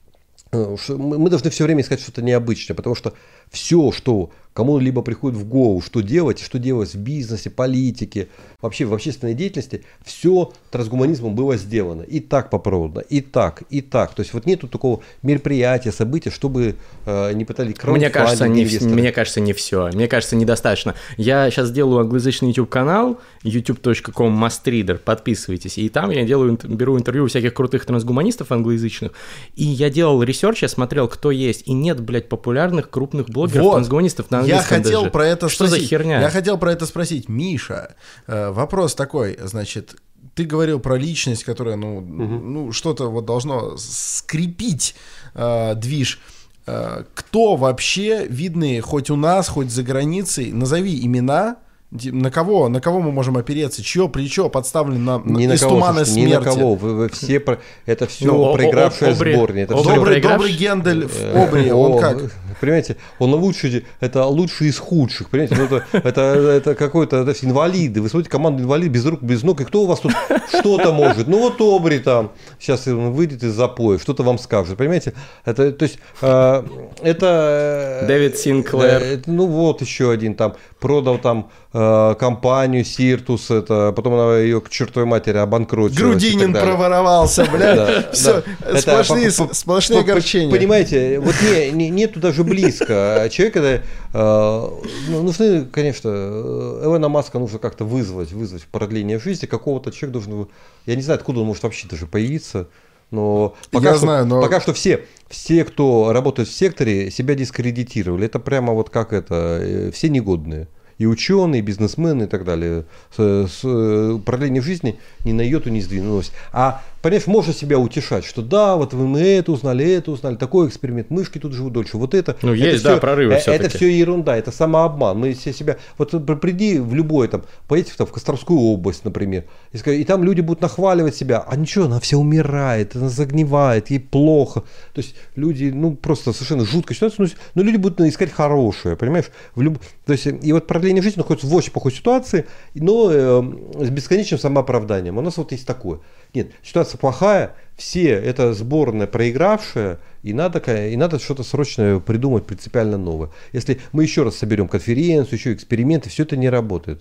мы 0.52 1.30
должны 1.30 1.50
все 1.50 1.64
время 1.64 1.82
искать 1.82 2.00
что-то 2.00 2.22
необычное, 2.22 2.74
потому 2.74 2.94
что 2.94 3.12
все, 3.50 3.92
что 3.92 4.30
кому-либо 4.58 5.02
приходит 5.02 5.38
в 5.38 5.48
голову, 5.48 5.80
что 5.80 6.00
делать, 6.00 6.40
что 6.40 6.58
делать 6.58 6.92
в 6.92 6.98
бизнесе, 6.98 7.48
политике, 7.48 8.26
вообще 8.60 8.86
в 8.86 8.92
общественной 8.92 9.34
деятельности, 9.34 9.84
все 10.04 10.52
трансгуманизмом 10.72 11.36
было 11.36 11.56
сделано. 11.56 12.02
И 12.02 12.18
так 12.18 12.50
попробовано, 12.50 12.98
и 12.98 13.20
так, 13.20 13.62
и 13.70 13.80
так. 13.80 14.14
То 14.14 14.22
есть 14.22 14.34
вот 14.34 14.46
нету 14.46 14.66
такого 14.66 15.00
мероприятия, 15.22 15.92
события, 15.92 16.30
чтобы 16.30 16.74
э, 17.06 17.32
не 17.34 17.44
пытались 17.44 17.76
мне 17.84 18.10
кажется, 18.10 18.48
не, 18.48 18.64
мне 18.94 19.12
кажется, 19.12 19.40
не 19.40 19.52
все. 19.52 19.90
Мне 19.94 20.08
кажется, 20.08 20.34
недостаточно. 20.34 20.96
Я 21.16 21.48
сейчас 21.52 21.70
делаю 21.70 22.00
англоязычный 22.00 22.48
YouTube-канал, 22.48 23.20
youtube.com 23.44 24.44
mustreader, 24.44 24.98
подписывайтесь. 24.98 25.78
И 25.78 25.88
там 25.88 26.10
я 26.10 26.24
делаю, 26.24 26.58
беру 26.64 26.98
интервью 26.98 27.26
у 27.26 27.28
всяких 27.28 27.54
крутых 27.54 27.86
трансгуманистов 27.86 28.50
англоязычных. 28.50 29.12
И 29.54 29.62
я 29.62 29.88
делал 29.88 30.20
research, 30.24 30.62
я 30.62 30.68
смотрел, 30.68 31.06
кто 31.06 31.30
есть. 31.30 31.62
И 31.68 31.72
нет, 31.72 32.00
блядь, 32.00 32.28
популярных 32.28 32.90
крупных 32.90 33.30
блогеров 33.30 33.62
вот. 33.62 33.72
трансгуманистов 33.74 34.32
на 34.32 34.47
я 34.48 34.62
хотел 34.62 35.02
даже. 35.02 35.10
про 35.10 35.26
это 35.26 35.48
Что 35.48 35.66
спросить. 35.66 35.84
за 35.84 35.88
херня? 35.88 36.20
Я 36.20 36.30
хотел 36.30 36.58
про 36.58 36.72
это 36.72 36.86
спросить. 36.86 37.28
Миша, 37.28 37.94
э, 38.26 38.50
вопрос 38.50 38.94
такой, 38.94 39.38
значит, 39.42 39.96
ты 40.34 40.44
говорил 40.44 40.80
про 40.80 40.96
личность, 40.96 41.44
которая, 41.44 41.76
ну, 41.76 41.98
угу. 41.98 42.06
ну 42.06 42.72
что-то 42.72 43.10
вот 43.10 43.24
должно 43.24 43.76
скрепить 43.76 44.94
э, 45.34 45.74
движ. 45.74 46.20
Э, 46.66 47.04
кто 47.14 47.56
вообще 47.56 48.26
видные 48.28 48.80
хоть 48.80 49.10
у 49.10 49.16
нас, 49.16 49.48
хоть 49.48 49.70
за 49.70 49.82
границей? 49.82 50.52
Назови 50.52 51.04
имена, 51.04 51.56
на 51.90 52.30
кого, 52.30 52.68
на 52.68 52.80
кого 52.80 53.00
мы 53.00 53.12
можем 53.12 53.38
опереться? 53.38 53.82
Чье 53.82 54.08
плечо 54.08 54.50
подставлено 54.50 55.22
на, 55.24 55.38
ни 55.38 55.46
на 55.46 55.54
из 55.54 55.60
кого, 55.60 55.76
тумана 55.76 56.04
слушайте, 56.04 56.12
смерти? 56.12 56.30
Ни 56.30 56.48
на 56.48 56.54
кого. 56.54 56.74
Вы, 56.74 56.94
вы 56.94 57.08
все, 57.08 57.42
это 57.86 58.06
все 58.06 58.26
ну, 58.26 58.52
проигравшая 58.52 59.14
обри, 59.14 59.34
сборная. 59.34 59.64
Это 59.64 59.74
добрый, 59.74 60.20
добрый 60.20 60.52
Гендель 60.52 61.06
в 61.06 61.36
Обри, 61.36 61.72
он 61.72 61.98
как? 61.98 62.18
Понимаете, 62.60 62.96
он 63.18 63.34
лучший, 63.34 63.86
это 64.00 64.26
лучший 64.26 64.68
из 64.68 64.78
худших. 64.78 65.30
Понимаете, 65.30 65.56
ну, 65.56 65.64
это, 65.64 65.84
это, 65.92 66.20
это 66.20 66.74
какой-то 66.74 67.18
это 67.18 67.32
инвалиды. 67.46 68.02
Вы 68.02 68.08
смотрите, 68.08 68.30
команда 68.30 68.62
инвалид 68.62 68.90
без 68.90 69.06
рук, 69.06 69.22
без 69.22 69.42
ног. 69.42 69.60
И 69.60 69.64
кто 69.64 69.82
у 69.82 69.86
вас 69.86 70.00
тут 70.00 70.12
что-то 70.48 70.92
может? 70.92 71.28
Ну 71.28 71.38
вот 71.38 71.60
Обри 71.60 72.00
там. 72.00 72.32
Сейчас 72.58 72.86
он 72.86 73.12
выйдет 73.12 73.42
из 73.42 73.54
запоя, 73.54 73.98
что-то 73.98 74.24
вам 74.24 74.38
скажет. 74.38 74.76
Понимаете? 74.76 75.14
Это, 75.44 75.72
то 75.72 75.84
есть, 75.84 75.98
э, 76.20 76.62
это... 77.02 78.02
Э, 78.02 78.06
Дэвид 78.06 78.36
Синклер. 78.36 79.02
Э, 79.02 79.20
ну 79.26 79.46
вот 79.46 79.80
еще 79.80 80.10
один 80.10 80.34
там. 80.34 80.54
Продал 80.80 81.18
там 81.18 81.50
э, 81.67 81.67
компанию 81.70 82.82
Сиртус, 82.82 83.50
это, 83.50 83.92
потом 83.92 84.14
она 84.14 84.38
ее 84.38 84.60
к 84.60 84.70
чертовой 84.70 85.06
матери 85.06 85.36
обанкротила. 85.36 86.10
Грудинин 86.10 86.52
проворовался, 86.52 87.44
бля. 87.44 88.10
Все, 88.12 88.42
сплошные, 88.78 89.30
сплошные 89.30 90.00
огорчения. 90.00 90.50
Понимаете, 90.50 91.20
вот 91.20 91.34
не, 91.72 91.90
нету 91.90 92.20
даже 92.20 92.42
близко. 92.42 93.28
Человек, 93.30 93.56
это, 93.56 93.82
э, 94.14 94.68
ну, 95.08 95.22
нужны, 95.22 95.66
конечно, 95.66 96.08
Эвана 96.08 97.10
Маска 97.10 97.38
нужно 97.38 97.58
как-то 97.58 97.84
вызвать, 97.84 98.32
вызвать 98.32 98.64
продление 98.64 99.18
жизни. 99.18 99.44
Какого-то 99.46 99.90
человека 99.90 100.12
должен, 100.12 100.48
я 100.86 100.96
не 100.96 101.02
знаю, 101.02 101.18
откуда 101.18 101.40
он 101.40 101.46
может 101.46 101.62
вообще 101.64 101.86
даже 101.86 102.06
появиться. 102.06 102.68
Но 103.10 103.54
пока, 103.70 103.88
я 103.88 103.94
что, 103.94 104.00
знаю, 104.00 104.26
но... 104.26 104.40
пока 104.40 104.60
что 104.60 104.72
все, 104.72 105.04
все, 105.28 105.64
кто 105.64 106.12
работает 106.12 106.48
в 106.48 106.54
секторе, 106.54 107.10
себя 107.10 107.34
дискредитировали. 107.34 108.26
Это 108.26 108.38
прямо 108.38 108.72
вот 108.72 108.90
как 108.90 109.12
это, 109.12 109.58
э, 109.60 109.90
все 109.92 110.08
негодные 110.08 110.68
и 110.98 111.06
ученые, 111.06 111.60
и 111.60 111.62
бизнесмены 111.62 112.24
и 112.24 112.26
так 112.26 112.44
далее. 112.44 112.84
С, 113.16 113.46
с, 113.48 113.60
э, 113.64 114.18
продление 114.24 114.62
жизни 114.62 114.98
ни 115.24 115.32
на 115.32 115.42
йоту 115.42 115.70
не 115.70 115.80
сдвинулось. 115.80 116.32
А 116.52 116.82
понимаешь, 117.02 117.26
можно 117.26 117.52
себя 117.52 117.78
утешать, 117.78 118.24
что 118.24 118.42
да, 118.42 118.76
вот 118.76 118.92
мы 118.92 119.20
это 119.20 119.52
узнали, 119.52 119.92
это 119.92 120.10
узнали, 120.10 120.36
такой 120.36 120.68
эксперимент, 120.68 121.10
мышки 121.10 121.38
тут 121.38 121.52
живут 121.52 121.72
дольше, 121.72 121.96
вот 121.96 122.14
это. 122.14 122.36
Ну, 122.42 122.54
это 122.54 122.64
есть, 122.64 122.80
все, 122.80 122.94
да, 122.94 122.96
прорывы 122.96 123.34
э, 123.34 123.40
Это 123.46 123.68
все 123.68 123.88
ерунда, 123.88 124.36
это 124.36 124.50
самообман. 124.50 125.18
Мы 125.18 125.34
все 125.34 125.52
себя, 125.52 125.76
вот 125.96 126.10
приди 126.40 126.78
в 126.78 126.94
любой 126.94 127.28
там, 127.28 127.44
поедете 127.66 127.94
там, 127.96 128.06
в 128.06 128.12
Костровскую 128.12 128.58
область, 128.58 129.04
например, 129.04 129.44
и, 129.72 129.78
и 129.78 130.04
там 130.04 130.24
люди 130.24 130.40
будут 130.40 130.62
нахваливать 130.62 131.14
себя, 131.14 131.44
а 131.46 131.56
ничего, 131.56 131.86
она 131.86 132.00
вся 132.00 132.16
умирает, 132.16 132.96
она 132.96 133.08
загнивает, 133.08 133.90
ей 133.90 134.00
плохо. 134.00 134.62
То 134.92 135.00
есть 135.00 135.14
люди, 135.36 135.70
ну, 135.74 135.94
просто 135.94 136.32
совершенно 136.32 136.64
жуткая 136.64 136.96
ситуация, 136.96 137.24
но, 137.24 137.30
но 137.54 137.62
люди 137.62 137.76
будут 137.76 138.00
искать 138.00 138.32
хорошее, 138.32 138.96
понимаешь? 138.96 139.26
В 139.54 139.62
люб... 139.62 139.78
То 140.04 140.12
есть, 140.12 140.26
и 140.26 140.52
вот 140.52 140.66
продление 140.66 141.02
жизни 141.02 141.18
находится 141.18 141.46
в 141.46 141.54
очень 141.54 141.72
плохой 141.72 141.92
ситуации, 141.92 142.46
но 142.74 143.10
э, 143.10 143.42
с 143.84 143.90
бесконечным 143.90 144.40
самооправданием. 144.40 145.18
У 145.18 145.20
нас 145.20 145.36
вот 145.36 145.52
есть 145.52 145.66
такое. 145.66 146.00
Нет, 146.34 146.52
ситуация 146.62 146.98
плохая, 146.98 147.54
все 147.76 148.10
это 148.10 148.52
сборная 148.52 149.06
проигравшая, 149.06 149.98
и 150.22 150.32
надо, 150.32 150.58
и 150.86 150.96
надо 150.96 151.18
что-то 151.18 151.42
срочно 151.42 152.00
придумать 152.04 152.44
принципиально 152.44 152.98
новое. 152.98 153.30
Если 153.52 153.80
мы 153.92 154.02
еще 154.02 154.24
раз 154.24 154.36
соберем 154.36 154.68
конференцию, 154.68 155.38
еще 155.38 155.52
эксперименты, 155.52 156.10
все 156.10 156.24
это 156.24 156.36
не 156.36 156.48
работает. 156.50 157.00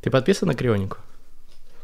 Ты 0.00 0.10
подписан 0.10 0.48
на 0.48 0.54
Крионику? 0.54 0.98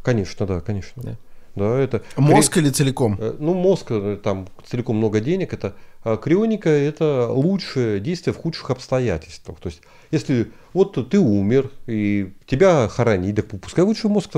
Конечно, 0.03 0.47
да, 0.47 0.61
конечно. 0.61 1.03
Да. 1.03 1.17
Да, 1.55 1.79
это 1.79 2.03
Мозг 2.17 2.57
или 2.57 2.71
целиком? 2.71 3.17
Э, 3.21 3.35
Ну, 3.39 3.55
мозг, 3.55 3.87
э, 3.91 4.19
там 4.23 4.49
целиком 4.65 4.97
много 4.97 5.21
денег, 5.21 5.53
это 5.53 5.75
а 6.05 6.17
крионика 6.17 6.69
это 6.69 7.29
лучшее 7.31 8.01
действие 8.01 8.35
в 8.35 8.39
худших 8.39 8.71
обстоятельствах. 8.71 9.61
То 9.61 9.69
есть, 9.69 9.83
если 10.11 10.51
вот 10.73 11.09
ты 11.11 11.21
умер, 11.21 11.71
и 11.87 12.33
тебя 12.47 12.89
хоронить, 12.89 13.37
так 13.37 13.47
пускай 13.61 13.85
лучше 13.85 14.09
мозг 14.09 14.31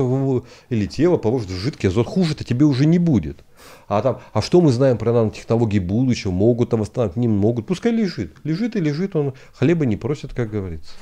или 0.69 0.85
тело 0.85 1.17
положит 1.17 1.49
в 1.49 1.55
жидкий 1.55 1.89
азот, 1.89 2.05
хуже-то 2.05 2.43
тебе 2.43 2.65
уже 2.65 2.85
не 2.85 2.99
будет. 2.99 3.43
А 3.87 4.01
там, 4.03 4.19
а 4.31 4.43
что 4.43 4.61
мы 4.61 4.71
знаем 4.71 4.97
про 4.99 5.11
нанотехнологии 5.11 5.79
будущего? 5.79 6.31
Могут 6.31 6.69
там 6.69 6.81
восстановить, 6.81 7.15
не 7.15 7.27
могут. 7.27 7.65
Пускай 7.65 7.91
лежит. 7.91 8.35
Лежит 8.43 8.75
и 8.75 8.79
лежит, 8.79 9.15
он 9.15 9.33
хлеба 9.53 9.85
не 9.87 9.97
просит, 9.97 10.33
как 10.35 10.51
говорится. 10.51 10.93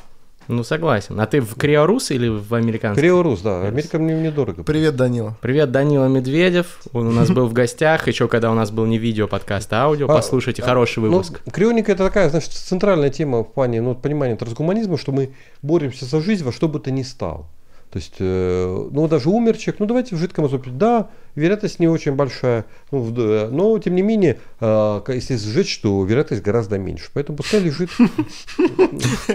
Ну, 0.47 0.63
согласен. 0.63 1.19
А 1.19 1.25
ты 1.25 1.41
в 1.41 1.55
Криорус 1.55 2.11
или 2.11 2.27
в 2.27 2.53
американском? 2.53 3.01
Криорус, 3.01 3.41
да. 3.41 3.65
Америка 3.65 3.99
мне 3.99 4.15
недорого. 4.15 4.63
Привет, 4.63 4.95
Данила. 4.95 5.37
Привет, 5.41 5.71
Данила 5.71 6.07
Медведев. 6.07 6.81
Он 6.91 7.07
у 7.07 7.11
нас 7.11 7.29
был 7.29 7.47
в 7.47 7.53
гостях, 7.53 8.07
еще 8.07 8.27
когда 8.27 8.51
у 8.51 8.53
нас 8.53 8.71
был 8.71 8.85
не 8.85 8.97
видео 8.97 9.27
подкаст, 9.27 9.71
а 9.73 9.83
аудио. 9.83 10.07
Послушайте, 10.07 10.61
хороший 10.61 10.99
выпуск. 10.99 11.41
Ну, 11.45 11.51
крионика 11.51 11.91
это 11.91 12.05
такая, 12.05 12.29
значит, 12.29 12.51
центральная 12.51 13.09
тема 13.09 13.43
в 13.43 13.53
плане 13.53 13.81
ну, 13.81 13.95
понимания 13.95 14.35
трансгуманизма, 14.35 14.97
что 14.97 15.11
мы 15.11 15.33
боремся 15.61 16.05
за 16.05 16.21
жизнь 16.21 16.43
во 16.43 16.51
что 16.51 16.67
бы 16.67 16.79
то 16.79 16.91
ни 16.91 17.03
стало. 17.03 17.47
То 17.93 17.99
есть, 17.99 18.15
э, 18.17 18.89
ну, 18.91 19.07
даже 19.07 19.29
умер 19.29 19.55
человек, 19.55 19.79
ну, 19.79 19.85
давайте 19.85 20.15
в 20.15 20.17
жидком 20.17 20.45
азоте. 20.45 20.71
Да, 20.71 21.11
вероятность 21.35 21.77
не 21.77 21.87
очень 21.87 22.13
большая, 22.13 22.65
ну, 22.89 23.01
в, 23.01 23.51
но, 23.51 23.77
тем 23.77 23.93
не 23.93 24.01
менее, 24.01 24.39
э, 24.59 25.01
если 25.09 25.35
сжечь, 25.35 25.77
то 25.77 26.03
вероятность 26.03 26.41
гораздо 26.41 26.79
меньше. 26.79 27.11
Поэтому 27.13 27.37
пускай 27.37 27.59
лежит. 27.59 27.91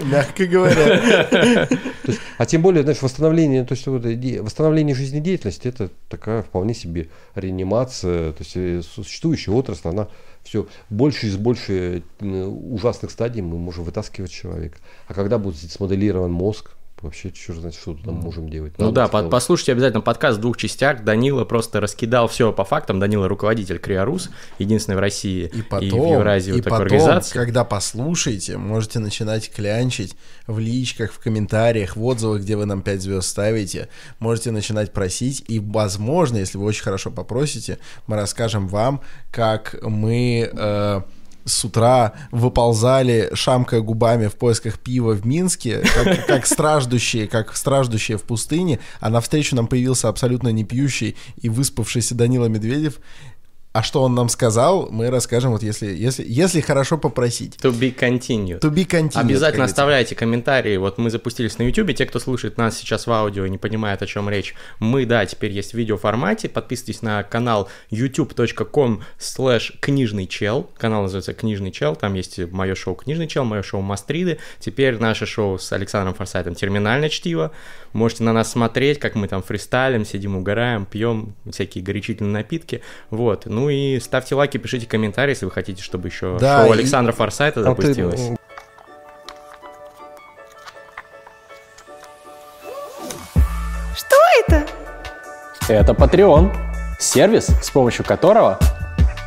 Мягко 0.03 0.45
говоря. 0.45 1.69
А 2.37 2.45
тем 2.45 2.61
более, 2.61 2.83
знаешь, 2.83 3.01
восстановление, 3.01 3.63
то 3.63 3.75
есть, 3.75 3.87
восстановление 3.87 4.93
жизнедеятельности, 4.93 5.69
это 5.69 5.89
такая 6.09 6.41
вполне 6.41 6.73
себе 6.73 7.07
реанимация, 7.35 8.33
то 8.33 8.43
есть, 8.43 8.57
э, 8.57 8.81
существующая 8.81 9.51
отрасль, 9.51 9.87
она 9.87 10.09
все 10.43 10.67
больше 10.89 11.27
из 11.27 11.37
больше 11.37 12.03
ужасных 12.19 13.11
стадий 13.11 13.41
мы 13.41 13.57
можем 13.57 13.85
вытаскивать 13.85 14.31
человека. 14.31 14.79
А 15.07 15.13
когда 15.13 15.37
будет 15.37 15.71
смоделирован 15.71 16.31
мозг, 16.33 16.71
вообще 17.01 17.31
черт 17.31 17.59
знает, 17.59 17.75
что 17.75 17.95
там 17.95 18.15
можем 18.15 18.49
делать. 18.49 18.73
Ну 18.77 18.91
да, 18.91 19.07
по 19.07 19.23
послушайте 19.23 19.71
обязательно 19.73 20.01
подкаст 20.01 20.37
в 20.37 20.41
двух 20.41 20.57
частях. 20.57 21.03
Данила 21.03 21.45
просто 21.45 21.79
раскидал 21.79 22.27
все 22.27 22.51
по 22.51 22.63
фактам. 22.63 22.99
Данила 22.99 23.27
руководитель 23.27 23.79
Криорус, 23.79 24.29
единственный 24.57 24.95
в 24.95 24.99
России 24.99 25.49
и, 25.53 25.61
потом, 25.61 25.87
и 25.87 25.91
в 25.91 26.13
Евразии 26.13 26.49
и 26.49 26.53
вот 26.53 26.63
такой 26.63 26.79
потом, 26.79 26.97
организации. 26.97 27.33
когда 27.33 27.63
послушаете, 27.63 28.57
можете 28.57 28.99
начинать 28.99 29.51
клянчить 29.51 30.15
в 30.47 30.59
личках, 30.59 31.11
в 31.11 31.19
комментариях, 31.19 31.95
в 31.95 32.03
отзывах, 32.03 32.41
где 32.41 32.55
вы 32.55 32.65
нам 32.65 32.81
5 32.81 33.01
звезд 33.01 33.27
ставите. 33.27 33.89
Можете 34.19 34.51
начинать 34.51 34.91
просить. 34.91 35.43
И, 35.47 35.59
возможно, 35.59 36.37
если 36.37 36.57
вы 36.57 36.65
очень 36.65 36.83
хорошо 36.83 37.11
попросите, 37.11 37.79
мы 38.07 38.15
расскажем 38.15 38.67
вам, 38.67 39.01
как 39.31 39.75
мы... 39.81 40.49
Э, 40.51 41.01
с 41.49 41.65
утра 41.65 42.13
выползали, 42.31 43.29
шамкая 43.33 43.81
губами 43.81 44.27
в 44.27 44.35
поисках 44.35 44.79
пива 44.79 45.13
в 45.13 45.25
Минске, 45.25 45.81
как, 45.81 46.25
как 46.27 46.45
страждущие, 46.45 47.27
как 47.27 47.55
страждущие 47.55 48.17
в 48.17 48.23
пустыне, 48.23 48.79
а 48.99 49.09
навстречу 49.09 49.55
нам 49.55 49.67
появился 49.67 50.07
абсолютно 50.07 50.49
не 50.49 50.63
пьющий 50.63 51.17
и 51.41 51.49
выспавшийся 51.49 52.15
Данила 52.15 52.45
Медведев, 52.45 52.99
а 53.79 53.83
что 53.83 54.01
он 54.03 54.13
нам 54.13 54.27
сказал, 54.27 54.89
мы 54.91 55.09
расскажем, 55.09 55.51
вот 55.51 55.63
если, 55.63 55.87
если, 55.87 56.25
если 56.27 56.59
хорошо 56.59 56.97
попросить. 56.97 57.55
To 57.61 57.71
be 57.71 57.95
continued. 57.97 58.59
To 58.59 58.69
be 58.69 58.85
continued. 58.85 59.17
Обязательно 59.17 59.63
оставляйте 59.63 60.15
комментарии. 60.15 60.75
Вот 60.75 60.97
мы 60.97 61.09
запустились 61.09 61.57
на 61.59 61.63
YouTube. 61.63 61.95
Те, 61.95 62.05
кто 62.05 62.19
слушает 62.19 62.57
нас 62.57 62.77
сейчас 62.77 63.07
в 63.07 63.11
аудио 63.13 63.45
и 63.45 63.49
не 63.49 63.57
понимает, 63.57 64.01
о 64.01 64.05
чем 64.05 64.29
речь, 64.29 64.53
мы, 64.79 65.05
да, 65.05 65.25
теперь 65.25 65.53
есть 65.53 65.71
в 65.71 65.77
видеоформате. 65.77 66.49
Подписывайтесь 66.49 67.01
на 67.01 67.23
канал 67.23 67.69
youtube.com 67.89 69.01
slash 69.17 69.75
книжный 69.79 70.27
чел. 70.27 70.69
Канал 70.77 71.03
называется 71.03 71.33
Книжный 71.33 71.71
чел. 71.71 71.95
Там 71.95 72.15
есть 72.15 72.37
мое 72.51 72.75
шоу 72.75 72.95
Книжный 72.95 73.27
чел, 73.27 73.45
мое 73.45 73.61
шоу 73.61 73.79
Мастриды. 73.79 74.39
Теперь 74.59 74.97
наше 74.97 75.25
шоу 75.25 75.57
с 75.57 75.71
Александром 75.71 76.15
Форсайтом 76.15 76.53
Терминальное 76.53 77.07
чтиво. 77.07 77.53
Можете 77.93 78.25
на 78.25 78.33
нас 78.33 78.51
смотреть, 78.51 78.99
как 78.99 79.15
мы 79.15 79.29
там 79.29 79.41
фристайлим, 79.41 80.03
сидим, 80.03 80.35
угораем, 80.35 80.85
пьем 80.85 81.33
всякие 81.49 81.81
горячительные 81.81 82.33
напитки. 82.33 82.81
Вот. 83.09 83.45
Ну 83.45 83.68
и 83.69 83.99
ставьте 83.99 84.35
лайки, 84.35 84.57
пишите 84.57 84.85
комментарии, 84.87 85.31
если 85.31 85.45
вы 85.45 85.51
хотите, 85.51 85.81
чтобы 85.83 86.07
еще 86.09 86.37
Да, 86.39 86.63
шоу 86.63 86.73
и- 86.73 86.77
Александра 86.77 87.11
Форсайта 87.13 87.61
А 87.61 87.63
ты, 87.63 87.69
запустилось. 87.69 88.31
Что 93.95 94.15
это? 94.47 94.65
Это 95.67 95.93
Patreon, 95.93 96.51
сервис, 96.99 97.47
с 97.61 97.69
помощью 97.69 98.05
которого 98.05 98.59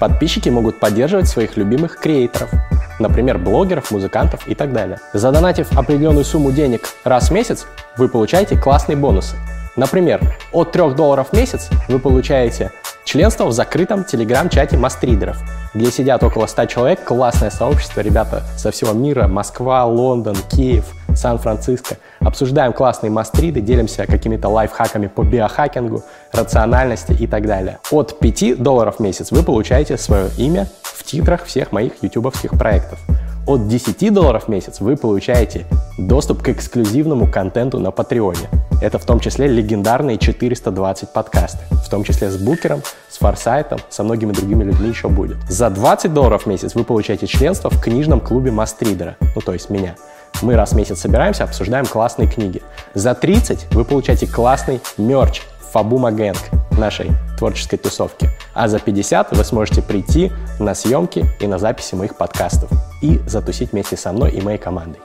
подписчики 0.00 0.48
могут 0.48 0.80
поддерживать 0.80 1.28
своих 1.28 1.56
любимых 1.56 1.98
креаторов, 1.98 2.50
например, 2.98 3.38
блогеров, 3.38 3.90
музыкантов 3.90 4.46
и 4.48 4.54
так 4.54 4.72
далее. 4.72 4.98
Задонатив 5.12 5.72
определенную 5.78 6.24
сумму 6.24 6.50
денег 6.52 6.88
раз 7.04 7.28
в 7.28 7.32
месяц, 7.32 7.66
вы 7.96 8.08
получаете 8.08 8.56
классные 8.58 8.96
бонусы. 8.96 9.36
Например, 9.76 10.20
от 10.52 10.72
3 10.72 10.94
долларов 10.94 11.28
в 11.30 11.36
месяц 11.36 11.70
вы 11.88 11.98
получаете 11.98 12.72
членство 13.04 13.46
в 13.46 13.52
закрытом 13.52 14.04
телеграм-чате 14.04 14.76
мастридеров, 14.76 15.38
где 15.72 15.90
сидят 15.90 16.22
около 16.22 16.46
100 16.46 16.66
человек, 16.66 17.04
классное 17.04 17.50
сообщество, 17.50 18.00
ребята 18.00 18.42
со 18.58 18.70
всего 18.70 18.92
мира, 18.92 19.28
Москва, 19.28 19.86
Лондон, 19.86 20.36
Киев, 20.50 20.84
Сан-Франциско. 21.14 21.96
Обсуждаем 22.20 22.74
классные 22.74 23.10
мастриды, 23.10 23.60
делимся 23.60 24.06
какими-то 24.06 24.48
лайфхаками 24.48 25.06
по 25.06 25.22
биохакингу, 25.22 26.02
рациональности 26.32 27.12
и 27.12 27.26
так 27.26 27.46
далее. 27.46 27.78
От 27.90 28.18
5 28.18 28.62
долларов 28.62 28.96
в 28.96 29.00
месяц 29.00 29.30
вы 29.30 29.42
получаете 29.42 29.96
свое 29.96 30.28
имя 30.36 30.68
в 30.82 31.02
титрах 31.02 31.44
всех 31.44 31.72
моих 31.72 31.92
ютубовских 32.02 32.50
проектов. 32.52 32.98
От 33.44 33.66
10 33.66 34.14
долларов 34.14 34.44
в 34.44 34.48
месяц 34.48 34.78
вы 34.78 34.96
получаете 34.96 35.66
доступ 35.98 36.42
к 36.42 36.48
эксклюзивному 36.48 37.28
контенту 37.28 37.80
на 37.80 37.90
Патреоне. 37.90 38.48
Это 38.80 39.00
в 39.00 39.04
том 39.04 39.18
числе 39.18 39.48
легендарные 39.48 40.16
420 40.16 41.12
подкасты, 41.12 41.58
в 41.70 41.90
том 41.90 42.04
числе 42.04 42.30
с 42.30 42.36
Букером, 42.36 42.82
с 43.08 43.18
Форсайтом, 43.18 43.80
со 43.88 44.04
многими 44.04 44.32
другими 44.32 44.62
людьми 44.62 44.88
еще 44.88 45.08
будет. 45.08 45.38
За 45.48 45.70
20 45.70 46.14
долларов 46.14 46.44
в 46.44 46.46
месяц 46.46 46.76
вы 46.76 46.84
получаете 46.84 47.26
членство 47.26 47.68
в 47.68 47.80
книжном 47.80 48.20
клубе 48.20 48.52
Мастридера, 48.52 49.16
ну 49.34 49.40
то 49.40 49.52
есть 49.52 49.70
меня. 49.70 49.96
Мы 50.40 50.54
раз 50.54 50.72
в 50.72 50.76
месяц 50.76 51.00
собираемся, 51.00 51.42
обсуждаем 51.44 51.86
классные 51.86 52.28
книги. 52.28 52.62
За 52.94 53.14
30 53.14 53.74
вы 53.74 53.84
получаете 53.84 54.28
классный 54.28 54.80
мерч 54.96 55.42
Фабума 55.72 56.12
Гэнг 56.12 56.38
нашей 56.78 57.12
творческой 57.38 57.78
тусовки. 57.78 58.28
А 58.52 58.68
за 58.68 58.78
50 58.78 59.36
вы 59.36 59.44
сможете 59.44 59.80
прийти 59.82 60.30
на 60.58 60.74
съемки 60.74 61.24
и 61.40 61.46
на 61.46 61.58
записи 61.58 61.94
моих 61.94 62.16
подкастов 62.16 62.70
и 63.00 63.20
затусить 63.26 63.72
вместе 63.72 63.96
со 63.96 64.12
мной 64.12 64.32
и 64.32 64.40
моей 64.40 64.58
командой. 64.58 65.00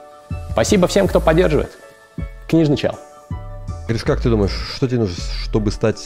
Спасибо 0.52 0.86
всем, 0.86 1.08
кто 1.08 1.20
поддерживает. 1.20 1.70
Книжный 2.48 2.76
чел. 2.76 2.98
Гриш, 3.88 4.04
как 4.04 4.20
ты 4.20 4.28
думаешь, 4.28 4.52
что 4.76 4.86
тебе 4.86 4.98
нужно, 4.98 5.16
чтобы 5.42 5.70
стать 5.70 6.04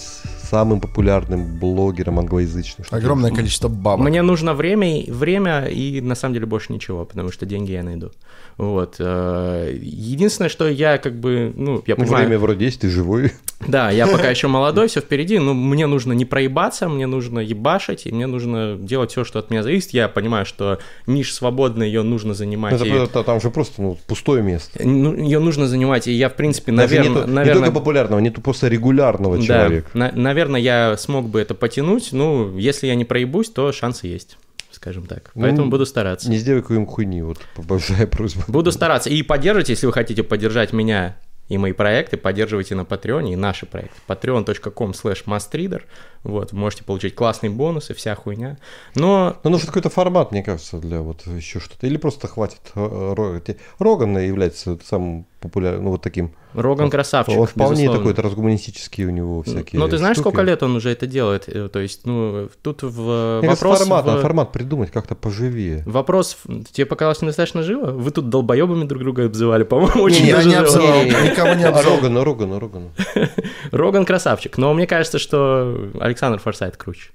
самым 0.53 0.81
популярным 0.81 1.59
блогером 1.59 2.19
англоязычным? 2.19 2.87
Огромное 2.91 3.31
нужно? 3.31 3.37
количество 3.37 3.69
бабок. 3.69 4.07
Мне 4.07 4.21
нужно 4.21 4.53
время, 4.53 5.01
и- 5.01 5.11
время 5.11 5.65
и 5.65 6.03
на 6.03 6.15
самом 6.15 6.35
деле 6.35 6.45
больше 6.47 6.73
ничего, 6.75 7.07
потому 7.07 7.33
что 7.33 7.47
деньги 7.47 7.73
я 7.73 7.83
найду. 7.83 8.11
Вот. 8.59 8.97
э, 8.99 9.79
Единственное, 9.81 10.51
что 10.51 10.69
я 10.69 10.99
как 10.99 11.19
бы, 11.19 11.53
ну, 11.57 11.83
я 11.87 11.95
Ну, 11.97 12.05
понимаю... 12.05 12.27
время 12.27 12.39
вроде 12.39 12.67
есть, 12.67 12.81
ты 12.83 12.91
живой. 12.91 13.33
Да, 13.67 13.91
я 13.91 14.07
пока 14.07 14.29
еще 14.35 14.47
молодой, 14.49 14.89
все 14.89 15.01
впереди, 15.01 15.39
но 15.39 15.55
мне 15.55 15.87
нужно 15.87 16.13
не 16.13 16.27
проебаться, 16.27 16.89
мне 16.89 17.07
нужно 17.07 17.39
ебашить, 17.41 18.05
и 18.07 18.13
мне 18.13 18.27
нужно 18.27 18.77
делать 18.79 19.11
все, 19.13 19.25
что 19.25 19.39
от 19.39 19.51
меня 19.51 19.63
зависит. 19.63 19.93
Я 19.95 20.09
понимаю, 20.09 20.45
что 20.45 20.79
ниша 21.07 21.33
свободная, 21.35 21.87
ее 21.87 22.03
нужно 22.03 22.35
занимать. 22.35 22.75
Это, 22.75 22.85
и- 22.85 22.91
это- 22.91 23.23
там 23.23 23.41
же 23.41 23.51
просто 23.51 23.81
ну, 23.81 23.97
пустое 24.07 24.43
место. 24.43 24.81
ну, 24.87 25.15
ее 25.15 25.39
нужно 25.39 25.67
занимать, 25.67 26.07
и 26.07 26.13
я, 26.13 26.29
в 26.29 26.35
принципе, 26.37 26.73
наверное... 26.73 27.27
наверное... 27.27 27.45
Не 27.45 27.53
только 27.61 27.73
популярного, 27.73 28.21
нету 28.21 28.43
просто 28.43 28.69
регулярного 28.69 29.39
Да, 29.39 29.43
человека. 29.43 29.91
на- 29.95 30.13
наверное, 30.43 30.61
я 30.61 30.97
смог 30.97 31.29
бы 31.29 31.41
это 31.41 31.55
потянуть. 31.55 32.13
Ну, 32.13 32.57
если 32.59 32.87
я 32.87 32.95
не 32.95 33.05
проебусь, 33.05 33.51
то 33.51 33.71
шансы 33.73 34.07
есть, 34.07 34.37
скажем 34.71 35.07
так. 35.07 35.31
Ну, 35.35 35.43
Поэтому 35.43 35.71
буду 35.71 35.87
стараться. 35.87 36.29
Не 36.31 36.39
сделай 36.39 36.63
какую-нибудь 36.63 36.93
хуйни, 36.93 37.23
вот 37.23 37.39
большая 37.57 38.07
просьба. 38.07 38.45
Буду 38.49 38.73
стараться. 38.73 39.09
И 39.11 39.23
поддерживать, 39.23 39.69
если 39.69 39.87
вы 39.87 39.93
хотите 39.93 40.23
поддержать 40.23 40.73
меня 40.73 41.17
и 41.49 41.59
мои 41.59 41.73
проекты, 41.73 42.17
поддерживайте 42.17 42.75
на 42.75 42.85
Патреоне 42.85 43.35
и 43.35 43.37
наши 43.37 43.67
проекты. 43.67 43.97
patreon.com 44.09 44.91
slash 44.91 45.25
mastreader. 45.27 45.83
Вот, 46.25 46.53
можете 46.53 46.85
получить 46.85 47.15
классные 47.15 47.51
бонусы, 47.51 47.95
вся 47.95 48.15
хуйня. 48.15 48.57
Но 48.95 49.37
Ну, 49.43 49.51
нужен 49.51 49.67
какой-то 49.67 49.91
формат, 49.91 50.31
мне 50.31 50.43
кажется, 50.43 50.79
для 50.79 51.01
вот 51.01 51.27
еще 51.27 51.59
что-то. 51.59 51.87
Или 51.87 51.97
просто 51.97 52.29
хватит 52.29 52.61
э, 52.75 52.81
Ро- 52.81 53.41
те- 53.41 53.57
Роган 53.81 54.17
является 54.19 54.79
самым 54.85 55.27
популярным, 55.41 55.85
ну 55.85 55.91
вот 55.91 56.03
таким. 56.03 56.33
Роган 56.55 56.91
красавчик, 56.91 57.37
Он 57.39 57.47
вполне 57.47 57.85
безусловно. 57.85 57.99
такой 57.99 58.15
трансгуманистический 58.15 59.05
у 59.07 59.11
него 59.11 59.43
всякие. 59.43 59.81
Но 59.81 59.89
ты 59.89 59.97
знаешь, 59.99 60.17
штуки. 60.17 60.29
сколько 60.29 60.43
лет 60.43 60.63
он 60.63 60.77
уже 60.77 60.91
это 60.91 61.07
делает? 61.07 61.49
Э, 61.49 61.69
То 61.69 61.81
есть, 61.81 62.07
ну, 62.07 62.49
тут 62.63 62.83
в 62.83 63.39
Мне 63.41 63.49
кажется, 63.49 63.65
вопрос... 63.67 63.79
формат, 63.81 64.05
в- 64.07 64.21
формат 64.23 64.53
придумать 64.53 64.91
как-то 64.93 65.15
поживее. 65.17 65.83
Вопрос, 65.87 66.37
тебе 66.71 66.87
показалось 66.87 67.23
недостаточно 67.23 67.63
живо? 67.65 67.87
Вы 67.91 68.11
тут 68.13 68.29
долбоебами 68.29 68.85
друг 68.85 69.03
друга 69.03 69.25
обзывали, 69.25 69.65
по-моему, 69.65 70.03
очень 70.03 70.27
Я 70.27 70.37
даже 70.37 70.49
не 70.49 70.55
живо. 70.55 70.65
обзывал, 70.67 71.05
никого 71.05 71.55
не 71.55 71.65
А 71.65 71.69
обзывал. 71.71 71.97
Рогана, 71.97 72.25
Рогана, 72.25 72.61
Рогана. 72.61 72.89
Роган 73.73 74.05
красавчик, 74.05 74.59
но 74.59 74.73
мне 74.75 74.87
кажется, 74.87 75.19
что 75.19 75.91
Александр 76.13 76.39
Форсайт 76.39 76.77
круче. 76.77 77.11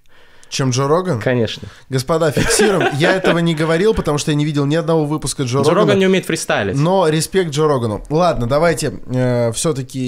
Чем 0.50 0.70
Джо 0.70 0.88
Роган? 0.88 1.20
Конечно. 1.20 1.68
Господа, 1.90 2.32
фиксируем. 2.32 2.90
Я 2.98 3.14
этого 3.14 3.40
не 3.40 3.54
говорил, 3.54 3.94
потому 3.94 4.18
что 4.18 4.32
я 4.32 4.36
не 4.36 4.46
видел 4.46 4.66
ни 4.66 4.76
одного 4.76 5.06
выпуска 5.06 5.44
Джо, 5.44 5.60
Джо 5.60 5.70
Рогана. 5.70 5.82
Роган 5.82 6.00
не 6.00 6.08
умеет 6.08 6.26
фристайлить. 6.26 6.76
Но 6.76 7.08
респект 7.10 7.52
Джо 7.52 7.68
Рогану. 7.68 8.04
Ладно, 8.10 8.48
давайте 8.48 9.52
все-таки... 9.54 10.00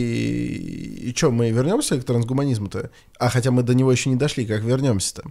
И 1.09 1.13
что, 1.15 1.31
мы 1.31 1.51
вернемся 1.51 1.99
к 1.99 2.03
трансгуманизму-то? 2.03 2.89
А 3.19 3.29
хотя 3.29 3.51
мы 3.51 3.63
до 3.63 3.73
него 3.73 3.91
еще 3.91 4.09
не 4.09 4.15
дошли, 4.15 4.45
как 4.45 4.61
вернемся-то? 4.61 5.23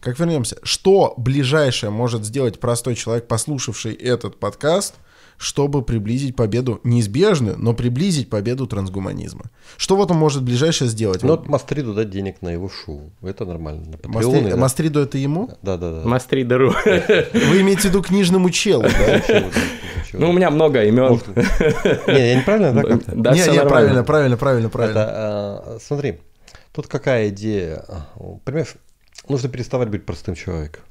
Как 0.00 0.18
вернемся? 0.18 0.58
Что 0.62 1.14
ближайшее 1.16 1.90
может 1.90 2.24
сделать 2.24 2.60
простой 2.60 2.94
человек, 2.94 3.28
послушавший 3.28 3.94
этот 3.94 4.38
подкаст, 4.38 4.94
чтобы 5.38 5.82
приблизить 5.82 6.34
победу 6.36 6.80
неизбежную, 6.84 7.56
но 7.58 7.74
приблизить 7.74 8.30
победу 8.30 8.66
трансгуманизма? 8.66 9.44
Что 9.76 9.96
вот 9.96 10.10
он 10.10 10.16
может 10.18 10.42
ближайшее 10.42 10.88
сделать? 10.88 11.22
Ну, 11.22 11.30
вот 11.30 11.48
Мастриду 11.48 11.94
дать 11.94 12.10
денег 12.10 12.42
на 12.42 12.50
его 12.50 12.68
шоу. 12.68 13.10
Это 13.22 13.44
нормально. 13.44 13.84
На 13.86 14.08
Мастри- 14.08 14.12
Патреоны, 14.12 14.50
да. 14.50 14.56
Мастриду 14.56 15.00
это 15.00 15.18
ему? 15.18 15.50
Да, 15.62 15.76
да, 15.76 16.00
да. 16.02 16.08
Мастридеру. 16.08 16.72
Вы 16.84 17.60
имеете 17.60 17.82
в 17.82 17.84
виду 17.86 18.02
книжному 18.02 18.50
челу, 18.50 18.82
да? 18.82 19.22
Ну, 20.12 20.30
у 20.30 20.32
меня 20.32 20.50
много 20.50 20.82
имен. 20.84 21.20
Не, 22.06 22.28
я 22.28 22.36
неправильно, 22.38 22.72
да? 22.72 23.00
Да, 23.14 23.32
не, 23.34 23.44
правильно, 23.68 24.04
правильно, 24.04 24.36
правильно, 24.36 24.68
правильно. 24.70 25.00
А, 25.06 25.78
смотри, 25.82 26.20
тут 26.72 26.86
какая 26.86 27.28
идея. 27.28 27.84
Понимаешь, 28.44 28.76
нужно 29.28 29.48
переставать 29.48 29.88
быть 29.90 30.06
простым 30.06 30.34
человеком. 30.34 30.82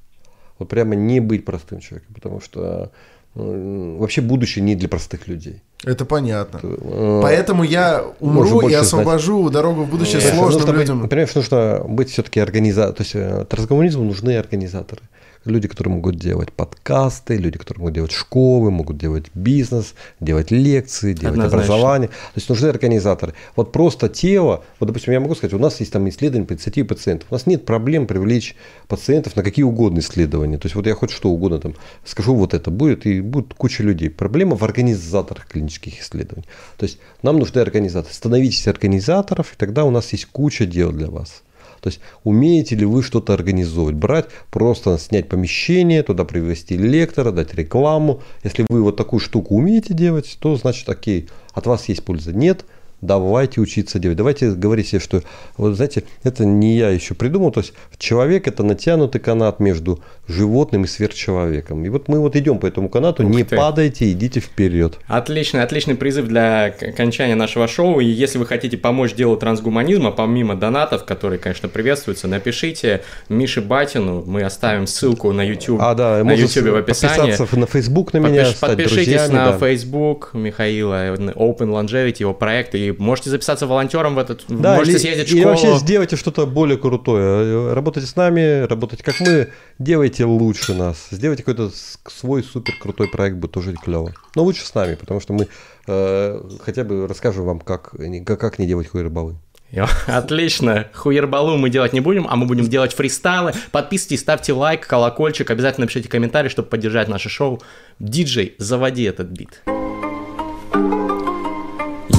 Вот 0.60 0.70
прямо 0.70 0.96
не 0.96 1.20
быть 1.20 1.43
простым 1.43 1.80
человеком, 1.80 2.14
потому 2.14 2.39
что 2.39 2.91
вообще 3.36 4.22
будущее 4.22 4.64
не 4.64 4.76
для 4.76 4.88
простых 4.88 5.28
людей. 5.28 5.62
Это 5.84 6.06
понятно. 6.06 6.60
Э, 6.64 7.20
Поэтому 7.22 7.64
я 7.64 8.04
Можно 8.20 8.56
умру 8.56 8.70
и 8.70 8.74
освобожу 8.74 9.50
дорогу 9.50 9.84
в 9.84 9.90
будущее 9.90 10.22
Нет, 10.22 10.34
сложным 10.34 10.62
нужно 10.62 10.72
быть- 10.72 10.82
людям. 10.82 11.10
понимаешь, 11.10 11.36
нужно 11.36 11.84
быть 11.88 12.10
все-таки 12.10 12.40
организатором. 12.40 12.96
То 12.96 13.04
есть 13.04 13.16
э, 13.16 13.46
трансгуманизму 13.50 14.04
нужны 14.06 14.38
организаторы. 14.38 15.02
Люди, 15.46 15.68
которые 15.68 15.93
могут 15.93 16.16
делать 16.16 16.52
подкасты, 16.52 17.38
люди, 17.38 17.58
которые 17.58 17.82
могут 17.82 17.93
делать 17.93 18.12
школы, 18.12 18.72
могут 18.72 18.98
делать 18.98 19.26
бизнес, 19.34 19.93
делать 20.20 20.52
лекции, 20.52 21.14
делать 21.14 21.38
Однозначно. 21.38 21.58
образование. 21.58 22.08
То 22.10 22.36
есть 22.36 22.50
нужны 22.50 22.68
организаторы. 22.68 23.34
Вот 23.56 23.72
просто 23.72 24.10
тело, 24.10 24.64
вот, 24.80 24.88
допустим, 24.88 25.14
я 25.14 25.20
могу 25.20 25.36
сказать, 25.36 25.54
у 25.54 25.60
нас 25.60 25.80
есть 25.80 25.93
там 25.93 26.10
исследования 26.10 26.48
по 26.48 26.54
инициативе 26.54 26.86
пациентов. 26.88 27.28
У 27.32 27.36
нас 27.36 27.46
нет 27.46 27.66
проблем 27.66 28.08
привлечь 28.08 28.56
пациентов 28.88 29.36
на 29.36 29.43
какие 29.43 29.64
угодно 29.64 30.00
исследования. 30.00 30.58
То 30.58 30.66
есть 30.66 30.76
вот 30.76 30.88
я 30.88 30.96
хоть 30.96 31.12
что 31.12 31.30
угодно 31.30 31.60
там 31.60 31.76
скажу, 32.04 32.36
вот 32.36 32.54
это 32.54 32.72
будет, 32.72 33.06
и 33.06 33.22
будет 33.22 33.54
куча 33.54 33.84
людей. 33.84 34.10
Проблема 34.10 34.56
в 34.56 34.64
организаторах 34.64 35.48
клинических 35.48 36.02
исследований. 36.02 36.46
То 36.78 36.86
есть 36.86 37.00
нам 37.22 37.38
нужны 37.38 37.60
организаторы. 37.60 38.14
Становитесь 38.14 38.68
организаторов, 38.68 39.54
и 39.54 39.58
тогда 39.58 39.84
у 39.86 39.91
нас 39.91 40.12
есть 40.12 40.26
куча 40.26 40.66
дел 40.66 40.91
для 40.91 41.10
вас. 41.10 41.43
То 41.86 41.90
есть 41.90 42.00
умеете 42.24 42.76
ли 42.76 42.84
вы 42.84 43.04
что-то 43.04 43.36
организовывать, 43.36 43.94
брать, 43.96 44.26
просто 44.50 44.98
снять 44.98 45.30
помещение, 45.30 46.02
туда 46.02 46.26
привести 46.26 46.76
лектора, 46.76 47.32
дать 47.32 47.54
рекламу. 47.54 48.24
Если 48.44 48.66
вы 48.70 48.82
вот 48.82 48.98
такую 48.98 49.20
штуку 49.20 49.54
умеете 49.54 49.94
делать, 49.94 50.36
то 50.40 50.56
значит 50.56 50.90
окей, 50.90 51.30
от 51.54 51.68
вас 51.68 51.88
есть 51.88 52.04
польза. 52.04 52.34
Нет, 52.34 52.66
давайте 53.02 53.62
учиться 53.62 54.00
делать. 54.00 54.18
Давайте 54.18 54.52
говорить 54.52 54.88
себе, 54.88 55.00
что, 55.00 55.22
вот 55.58 55.76
знаете, 55.76 56.04
это 56.24 56.46
не 56.46 56.78
я 56.78 56.89
еще 56.89 57.14
придумал. 57.14 57.52
То 57.52 57.60
есть 57.62 57.74
человек 57.98 58.48
это 58.48 58.64
натянутый 58.64 59.22
канат 59.22 59.60
между 59.60 60.00
животным 60.28 60.84
и 60.86 60.88
сверхчеловеком. 60.88 61.86
И 61.86 61.89
вот 61.89 62.08
мы 62.08 62.20
вот 62.20 62.36
идем 62.36 62.58
по 62.60 62.66
этому 62.66 62.89
канату, 62.89 63.24
Ух 63.26 63.30
не 63.36 63.43
ты. 63.43 63.56
падайте, 63.56 64.12
идите 64.12 64.39
вперед. 64.39 64.98
Отличный, 65.08 65.62
отличный 65.64 65.96
призыв 65.96 66.28
для 66.28 66.66
окончания 66.66 67.36
нашего 67.36 67.68
шоу. 67.68 68.00
И 68.00 68.06
если 68.06 68.38
вы 68.38 68.46
хотите 68.46 68.78
помочь 68.78 69.14
делу 69.14 69.38
трансгуманизма, 69.38 70.12
помимо 70.12 70.56
донатов, 70.56 71.06
которые, 71.06 71.39
конечно, 71.39 71.70
приветствуются, 71.70 72.28
напишите 72.28 73.02
Мише 73.30 73.62
Батину. 73.62 74.24
Мы 74.26 74.41
оставим 74.43 74.88
ссылку 74.88 75.32
на 75.32 75.41
YouTube, 75.43 75.80
А, 75.82 75.93
да, 75.93 76.24
на 76.24 76.32
YouTube 76.34 76.66
в 76.70 76.76
описании. 76.76 77.32
подписаться 77.32 77.60
на 77.60 77.66
Facebook 77.68 78.14
на 78.14 78.18
меня, 78.18 78.43
Подпиш- 78.43 78.60
подпишитесь 78.60 78.96
друзьями. 79.06 79.34
на 79.34 79.52
да. 79.52 79.58
Facebook 79.58 80.30
Михаила, 80.34 81.14
Open 81.16 81.70
Longevity, 81.70 82.18
его 82.20 82.34
проект, 82.34 82.76
и 82.76 82.85
можете 82.92 83.30
записаться 83.30 83.68
волонтером 83.68 84.16
в 84.16 84.20
этот, 84.20 84.44
Да, 84.48 84.76
можете 84.76 84.92
или, 84.94 84.98
съездить 85.00 85.28
в 85.28 85.30
школу. 85.32 85.46
вообще 85.50 85.78
сделайте 85.78 86.16
что-то 86.16 86.46
более 86.46 86.78
крутое. 86.78 87.74
Работайте 87.74 88.08
с 88.08 88.16
нами, 88.16 88.66
работайте 88.68 89.04
как 89.04 89.20
мы, 89.20 89.50
делайте 89.80 90.26
лучше 90.26 90.74
нас. 90.74 91.08
Сделайте 91.12 91.44
какой-то 91.44 91.72
свой 92.10 92.44
супер 92.44 92.74
крутой 92.80 93.08
проект, 93.10 93.38
будет 93.38 93.52
тоже 93.52 93.74
клево. 93.74 94.14
Но 94.36 94.44
лучше 94.44 94.66
с 94.66 94.74
нами, 94.76 94.96
потому 94.96 95.20
что 95.20 95.34
мы 95.34 95.48
э, 95.88 96.42
хотя 96.62 96.84
бы 96.84 97.08
расскажем 97.08 97.46
вам, 97.46 97.60
как, 97.60 97.94
не- 97.98 98.24
как, 98.24 98.40
как 98.40 98.60
не 98.60 98.68
делать 98.68 98.88
хуй-рыбалы. 98.88 99.36
Йо, 99.72 99.88
Отлично. 100.08 100.88
Хуербалу 100.94 101.58
мы 101.58 101.70
делать 101.70 101.92
не 101.92 102.00
будем, 102.00 102.28
а 102.30 102.36
мы 102.36 102.46
будем 102.46 102.68
делать 102.70 102.94
фристайлы. 102.94 103.54
Подписывайтесь, 103.72 104.20
ставьте 104.22 104.54
лайк, 104.54 104.86
колокольчик, 104.88 105.50
обязательно 105.50 105.86
напишите 105.86 106.08
комментарий, 106.08 106.50
чтобы 106.50 106.70
поддержать 106.70 107.08
наше 107.08 107.30
шоу. 107.30 107.60
Диджей, 108.00 108.56
заводи 108.60 109.04
этот 109.04 109.28
бит. 109.28 109.64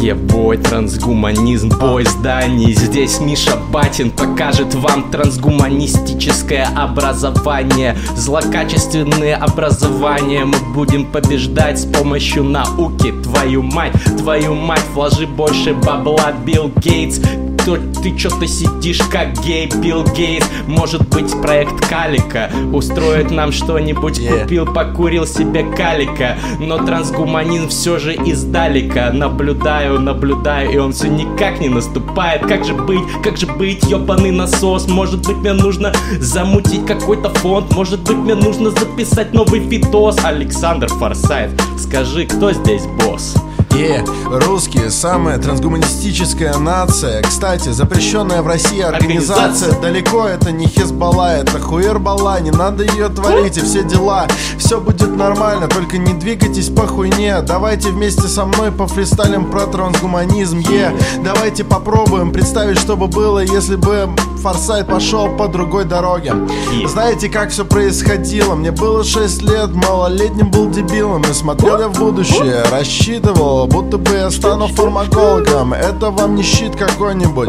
Ебой, 0.00 0.58
трансгуманизм, 0.58 1.70
бой 1.70 2.04
зданий. 2.04 2.74
Здесь 2.74 3.18
Миша 3.20 3.56
Батин 3.72 4.10
покажет 4.10 4.74
вам 4.74 5.10
трансгуманистическое 5.10 6.68
образование. 6.76 7.96
Злокачественные 8.14 9.36
образования 9.36 10.44
Мы 10.44 10.58
будем 10.74 11.06
побеждать 11.06 11.80
с 11.80 11.86
помощью 11.86 12.44
науки. 12.44 13.12
Твою 13.22 13.62
мать, 13.62 13.92
твою 14.18 14.54
мать, 14.54 14.84
вложи 14.92 15.26
больше 15.26 15.72
бабла, 15.74 16.32
Билл 16.44 16.70
Гейтс. 16.76 17.20
То 17.66 17.78
ты 18.00 18.16
что-то 18.16 18.46
сидишь 18.46 19.00
как 19.10 19.32
гей 19.44 19.66
Билл 19.66 20.04
Гейтс? 20.04 20.46
Может 20.68 21.08
быть 21.08 21.32
проект 21.42 21.88
Калика 21.88 22.48
Устроит 22.72 23.32
нам 23.32 23.50
что-нибудь? 23.50 24.20
Yeah. 24.20 24.42
Купил, 24.42 24.66
покурил 24.66 25.26
себе 25.26 25.64
калика 25.64 26.36
Но 26.60 26.78
трансгуманизм 26.78 27.68
все 27.68 27.98
же 27.98 28.14
издалека. 28.14 29.10
Наблюдаю, 29.10 29.85
наблюдаю 29.94 30.72
И 30.72 30.76
он 30.76 30.92
все 30.92 31.08
никак 31.08 31.60
не 31.60 31.68
наступает. 31.68 32.42
Как 32.42 32.64
же 32.64 32.74
быть, 32.74 33.00
как 33.22 33.36
же 33.36 33.46
быть, 33.46 33.82
ебаный 33.84 34.30
насос? 34.30 34.88
Может 34.88 35.26
быть 35.26 35.36
мне 35.36 35.52
нужно 35.52 35.92
замутить 36.18 36.86
какой-то 36.86 37.30
фонд? 37.30 37.72
Может 37.74 38.00
быть 38.00 38.16
мне 38.16 38.34
нужно 38.34 38.70
записать 38.70 39.32
новый 39.32 39.60
фитос 39.60 40.16
Александр 40.24 40.88
Форсайт, 40.88 41.50
скажи, 41.78 42.26
кто 42.26 42.52
здесь 42.52 42.82
босс? 42.98 43.34
Е, 43.76 44.02
русские, 44.30 44.90
самая 44.90 45.36
трансгуманистическая 45.36 46.56
нация. 46.56 47.20
Кстати, 47.20 47.68
запрещенная 47.68 48.40
в 48.40 48.46
России 48.46 48.80
организация. 48.80 49.44
Организация. 49.44 49.80
Далеко 49.82 50.24
это 50.24 50.50
не 50.50 50.66
Хизбалла, 50.66 51.36
это 51.36 51.60
Хуербалла. 51.60 52.40
Не 52.40 52.52
надо 52.52 52.84
ее 52.84 53.10
творить 53.10 53.58
и 53.58 53.60
все 53.60 53.84
дела. 53.84 54.28
Все 54.56 54.80
будет 54.80 55.14
нормально, 55.14 55.68
только 55.68 55.98
не 55.98 56.14
двигайтесь 56.14 56.70
по 56.70 56.86
хуйне. 56.86 57.42
Давайте 57.42 57.90
вместе 57.90 58.28
со 58.28 58.46
мной 58.46 58.72
пофристайлим 58.72 59.44
про 59.50 59.66
трансгуманизм. 59.66 60.58
Е, 60.60 60.96
давайте 61.22 61.62
попробуем 61.62 62.32
представить, 62.32 62.78
что 62.78 62.96
бы 62.96 63.08
было, 63.08 63.40
если 63.40 63.76
бы 63.76 64.08
Форсайт 64.42 64.86
пошел 64.86 65.28
по 65.28 65.48
другой 65.48 65.84
дороге. 65.84 66.32
Е. 66.72 66.88
Знаете, 66.88 67.28
как 67.28 67.50
все 67.50 67.66
происходило? 67.66 68.54
Мне 68.54 68.70
было 68.70 69.04
6 69.04 69.42
лет, 69.42 69.74
малолетним 69.74 70.50
был 70.50 70.70
дебилом 70.70 71.22
И 71.22 71.34
смотрел 71.34 71.78
я 71.78 71.88
в 71.88 71.98
будущее, 71.98 72.62
рассчитывал, 72.70 73.65
будто 73.66 73.98
бы 73.98 74.12
я 74.12 74.30
стану 74.30 74.68
фармакологом. 74.68 75.72
Это 75.72 76.10
вам 76.10 76.34
не 76.34 76.42
щит 76.42 76.76
какой-нибудь. 76.76 77.48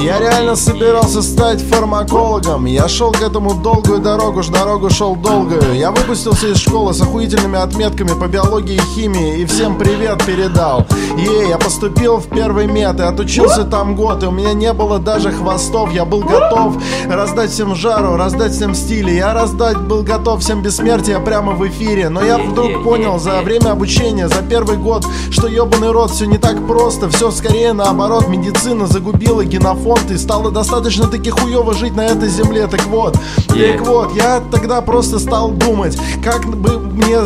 Я 0.00 0.18
реально 0.20 0.56
собирался 0.56 1.22
стать 1.22 1.60
фармакологом. 1.60 2.66
Я 2.66 2.88
шел 2.88 3.10
к 3.12 3.20
этому 3.22 3.54
долгую 3.54 3.98
дорогу, 4.00 4.42
ж 4.42 4.48
дорогу 4.48 4.90
шел 4.90 5.16
долгую. 5.16 5.74
Я 5.74 5.90
выпустился 5.90 6.48
из 6.48 6.58
школы 6.58 6.94
с 6.94 7.00
охуительными 7.00 7.58
отметками 7.58 8.18
по 8.18 8.28
биологии 8.28 8.76
и 8.76 8.80
химии 8.94 9.40
И 9.40 9.46
всем 9.46 9.76
привет 9.76 10.24
передал. 10.24 10.86
Е, 11.16 11.48
я 11.48 11.58
поступил 11.58 12.18
в 12.18 12.26
первый 12.28 12.66
мед 12.66 13.00
и 13.00 13.02
отучился 13.02 13.64
там 13.64 13.96
год. 13.96 14.22
И 14.22 14.26
у 14.26 14.30
меня 14.30 14.52
не 14.52 14.72
было 14.72 14.98
даже 14.98 15.32
хвостов, 15.32 15.92
я 15.92 16.04
был 16.04 16.20
готов 16.20 16.76
Раздать 17.08 17.50
всем 17.50 17.74
жару, 17.74 18.16
раздать 18.16 18.52
всем 18.52 18.74
стили. 18.74 19.10
Я 19.10 19.34
раздать 19.34 19.78
был 19.78 20.02
готов 20.02 20.40
всем 20.40 20.62
бессмертие 20.62 21.18
прямо 21.18 21.52
в 21.52 21.66
эфире. 21.66 22.08
Но 22.08 22.22
я 22.22 22.38
вдруг 22.38 22.84
понял 22.84 23.18
за 23.18 23.40
время 23.42 23.72
обучения, 23.72 24.28
за 24.28 24.42
первый 24.42 24.76
год 24.76 25.04
Что 25.30 25.47
ебаный 25.48 25.90
рот, 25.90 26.10
все 26.10 26.26
не 26.26 26.38
так 26.38 26.66
просто 26.66 27.08
Все 27.08 27.30
скорее 27.30 27.72
наоборот, 27.72 28.28
медицина 28.28 28.86
загубила 28.86 29.44
генофонд 29.44 30.10
И 30.10 30.18
стало 30.18 30.50
достаточно 30.50 31.06
таки 31.06 31.30
хуево 31.30 31.74
жить 31.74 31.96
на 31.96 32.06
этой 32.06 32.28
земле 32.28 32.66
Так 32.66 32.84
вот, 32.86 33.16
Yeah. 33.48 33.78
так 33.78 33.86
вот, 33.86 34.14
я 34.14 34.40
тогда 34.52 34.80
просто 34.82 35.18
стал 35.18 35.50
думать 35.50 35.98
Как 36.22 36.44
бы 36.46 36.78
мне 36.78 37.18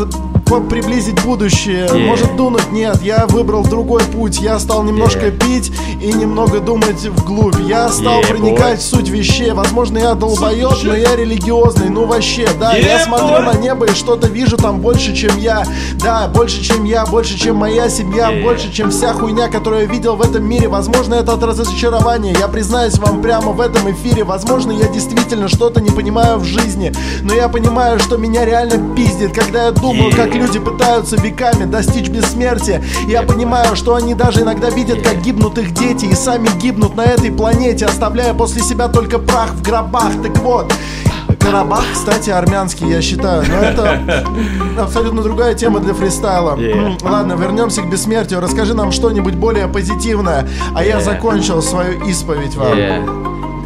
приблизить 0.61 1.21
будущее, 1.25 1.87
Yeah. 1.87 2.07
может 2.07 2.37
дунуть, 2.37 2.71
нет, 2.73 3.01
я 3.03 3.27
выбрал 3.29 3.63
другой 3.65 4.03
путь, 4.05 4.39
я 4.41 4.59
стал 4.59 4.83
немножко 4.83 5.27
Yeah. 5.27 5.39
пить 5.39 5.73
и 6.01 6.13
немного 6.13 6.61
думать 6.61 7.03
вглубь, 7.05 7.57
я 7.69 7.89
стал 7.89 8.21
Yeah, 8.21 8.29
проникать 8.29 8.79
boy. 8.79 8.83
в 8.83 8.83
суть 8.83 9.09
вещей, 9.09 9.53
возможно, 9.53 9.99
я 9.99 10.15
долбоеб, 10.15 10.73
но 10.85 10.95
я 10.97 11.17
религиозный, 11.17 11.89
ну 11.89 12.07
вообще, 12.07 12.49
да, 12.59 12.75
я 12.75 12.97
Yeah, 12.99 13.05
смотрю 13.05 13.37
boy. 13.37 13.55
на 13.55 13.59
небо 13.59 13.87
и 13.87 13.95
что-то 13.95 14.27
вижу 14.29 14.57
там 14.57 14.81
больше, 14.81 15.15
чем 15.15 15.37
я, 15.39 15.65
да, 16.03 16.29
больше, 16.29 16.63
чем 16.63 16.85
я, 16.85 17.07
больше, 17.07 17.39
чем 17.39 17.57
моя 17.57 17.89
семья, 17.89 18.31
Yeah. 18.33 18.43
больше, 18.43 18.73
чем 18.73 18.91
вся 18.91 19.13
хуйня, 19.13 19.49
которую 19.49 19.83
я 19.83 19.89
видел 19.89 20.17
в 20.17 20.23
этом 20.23 20.45
мире, 20.45 20.69
возможно, 20.69 21.15
это 21.15 21.33
от 21.35 21.43
разочарования, 21.43 22.35
я 22.39 22.49
признаюсь 22.49 22.99
вам 22.99 23.23
прямо 23.23 23.53
в 23.53 23.61
этом 23.61 23.91
эфире, 23.93 24.25
возможно, 24.25 24.73
я 24.73 24.89
действительно 24.89 25.49
что-то 25.49 25.81
не 25.81 25.91
понимаю 25.91 26.39
в 26.39 26.45
жизни, 26.45 26.93
но 27.23 27.35
я 27.35 27.49
понимаю, 27.49 27.99
что 27.99 28.17
меня 28.17 28.45
реально 28.45 28.95
пиздит, 28.95 29.33
когда 29.33 29.65
я 29.67 29.71
думаю, 29.71 30.11
Yeah. 30.11 30.17
как 30.17 30.35
люди 30.35 30.42
пытаются 30.59 31.17
веками 31.17 31.65
достичь 31.65 32.09
бессмертия, 32.09 32.83
я 33.09 33.23
понимаю, 33.23 33.77
что 33.77 33.95
они 33.95 34.15
даже 34.15 34.43
иногда 34.43 34.71
видят, 34.71 35.03
как 35.03 35.23
гибнут 35.23 35.59
их 35.59 35.73
дети 35.73 36.07
и 36.07 36.15
сами 36.15 36.49
гибнут 36.61 36.97
на 36.97 37.03
этой 37.03 37.31
планете, 37.31 37.87
оставляя 37.87 38.35
после 38.35 38.63
себя 38.63 38.89
только 38.89 39.19
прах 39.19 39.51
в 39.51 39.63
гробах, 39.63 40.13
так 40.23 40.39
вот, 40.39 40.73
Карабах, 41.43 41.85
кстати, 41.93 42.31
армянский, 42.31 42.89
я 42.89 43.03
считаю. 43.03 43.43
Но 43.49 43.57
это 43.57 44.25
абсолютно 44.79 45.23
другая 45.23 45.55
тема 45.55 45.81
для 45.81 45.93
фристайла. 45.93 46.57
Yeah. 46.57 46.97
Ладно, 47.03 47.33
вернемся 47.33 47.83
к 47.83 47.91
бессмертию. 47.91 48.41
Расскажи 48.41 48.75
нам 48.75 48.93
что-нибудь 48.93 49.35
более 49.35 49.67
позитивное. 49.67 50.49
А 50.75 50.85
я 50.85 50.99
Yeah. 50.99 51.01
закончил 51.03 51.61
свою 51.61 52.01
исповедь 52.05 52.55
вам. 52.55 52.79
Е, 52.79 53.03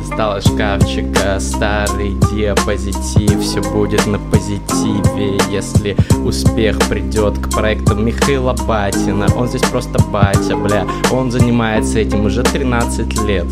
Из 0.07 0.45
шкафчика. 0.45 1.41
Старый 1.41 2.15
диапозитив 2.31 3.41
Все 3.41 3.61
будет 3.61 4.07
на 4.07 4.19
позитиве. 4.19 5.37
Если 5.51 5.97
успех 6.25 6.79
придет 6.89 7.39
к 7.39 7.51
проектам 7.51 8.07
Михаила 8.07 8.53
Батина 8.53 9.27
Он 9.37 9.49
здесь 9.49 9.63
просто 9.63 9.99
батя, 10.13 10.57
бля. 10.57 10.87
Он 11.11 11.33
занимается 11.33 11.99
этим 11.99 12.25
уже 12.25 12.45
13 12.45 13.23
лет 13.27 13.47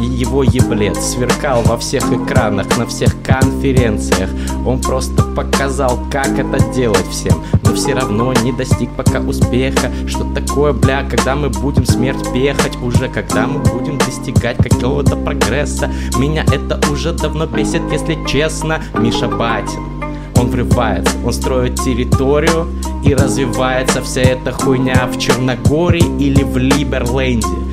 и 0.00 0.04
его 0.04 0.42
еблет 0.42 0.96
сверкал 0.96 1.62
во 1.62 1.76
всех 1.76 2.12
экранах, 2.12 2.76
на 2.76 2.86
всех 2.86 3.20
конференциях. 3.22 4.30
Он 4.66 4.80
просто 4.80 5.22
показал, 5.22 5.98
как 6.10 6.38
это 6.38 6.58
делать 6.72 7.06
всем 7.10 7.42
Но 7.64 7.74
все 7.74 7.94
равно 7.94 8.32
не 8.32 8.52
достиг 8.52 8.90
пока 8.96 9.20
успеха. 9.20 9.90
Что 10.06 10.24
такое, 10.34 10.72
бля, 10.72 11.04
когда 11.08 11.34
мы 11.34 11.48
будем 11.48 11.86
смерть 11.86 12.32
пехать? 12.32 12.76
Уже 12.82 13.08
когда 13.08 13.46
мы 13.46 13.60
будем 13.60 13.98
достигать 13.98 14.56
какого-то 14.56 15.16
прогресса? 15.16 15.90
Меня 16.18 16.44
это 16.44 16.80
уже 16.90 17.12
давно 17.12 17.46
бесит, 17.46 17.82
если 17.90 18.18
честно. 18.26 18.82
Миша 18.98 19.28
Батин 19.28 19.98
он 20.38 20.50
врывается, 20.50 21.16
он 21.24 21.32
строит 21.32 21.80
территорию 21.80 22.68
и 23.04 23.14
развивается. 23.14 24.02
Вся 24.02 24.22
эта 24.22 24.52
хуйня 24.52 25.08
в 25.12 25.18
Черногории 25.18 26.04
или 26.18 26.42
в 26.42 26.56
Либерленде. 26.56 27.67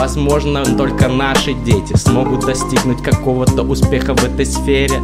Возможно, 0.00 0.64
только 0.64 1.08
наши 1.08 1.52
дети 1.52 1.94
смогут 1.94 2.46
достигнуть 2.46 3.02
какого-то 3.02 3.62
успеха 3.62 4.14
в 4.14 4.24
этой 4.24 4.46
сфере. 4.46 4.98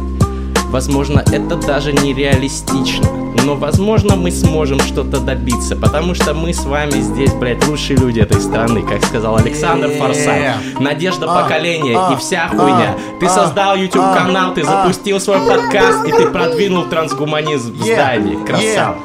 Возможно, 0.71 1.23
это 1.31 1.55
даже 1.55 1.93
нереалистично. 1.93 3.07
Но, 3.45 3.53
возможно, 3.53 4.15
мы 4.15 4.31
сможем 4.31 4.79
что-то 4.79 5.19
добиться, 5.19 5.75
потому 5.75 6.15
что 6.15 6.33
мы 6.33 6.51
с 6.51 6.65
вами 6.65 6.99
здесь, 6.99 7.31
блядь, 7.33 7.63
лучшие 7.67 7.95
люди 7.99 8.21
этой 8.21 8.41
страны, 8.41 8.81
как 8.81 9.05
сказал 9.05 9.37
Александр 9.37 9.91
Форсайт. 9.99 10.55
Надежда 10.79 11.27
А, 11.29 11.43
поколения 11.43 11.95
а, 11.95 12.13
и 12.13 12.17
вся 12.17 12.47
хуйня. 12.47 12.97
Ты 13.19 13.27
а, 13.27 13.29
создал 13.29 13.75
YouTube 13.75 14.01
а, 14.03 14.15
канал, 14.15 14.55
ты 14.55 14.63
запустил 14.63 15.19
свой 15.19 15.37
подкаст 15.41 16.07
и 16.07 16.11
ты 16.11 16.25
продвинул 16.25 16.85
трансгуманизм 16.85 17.71
в 17.71 17.83
здании. 17.83 18.43
Красава. 18.43 18.97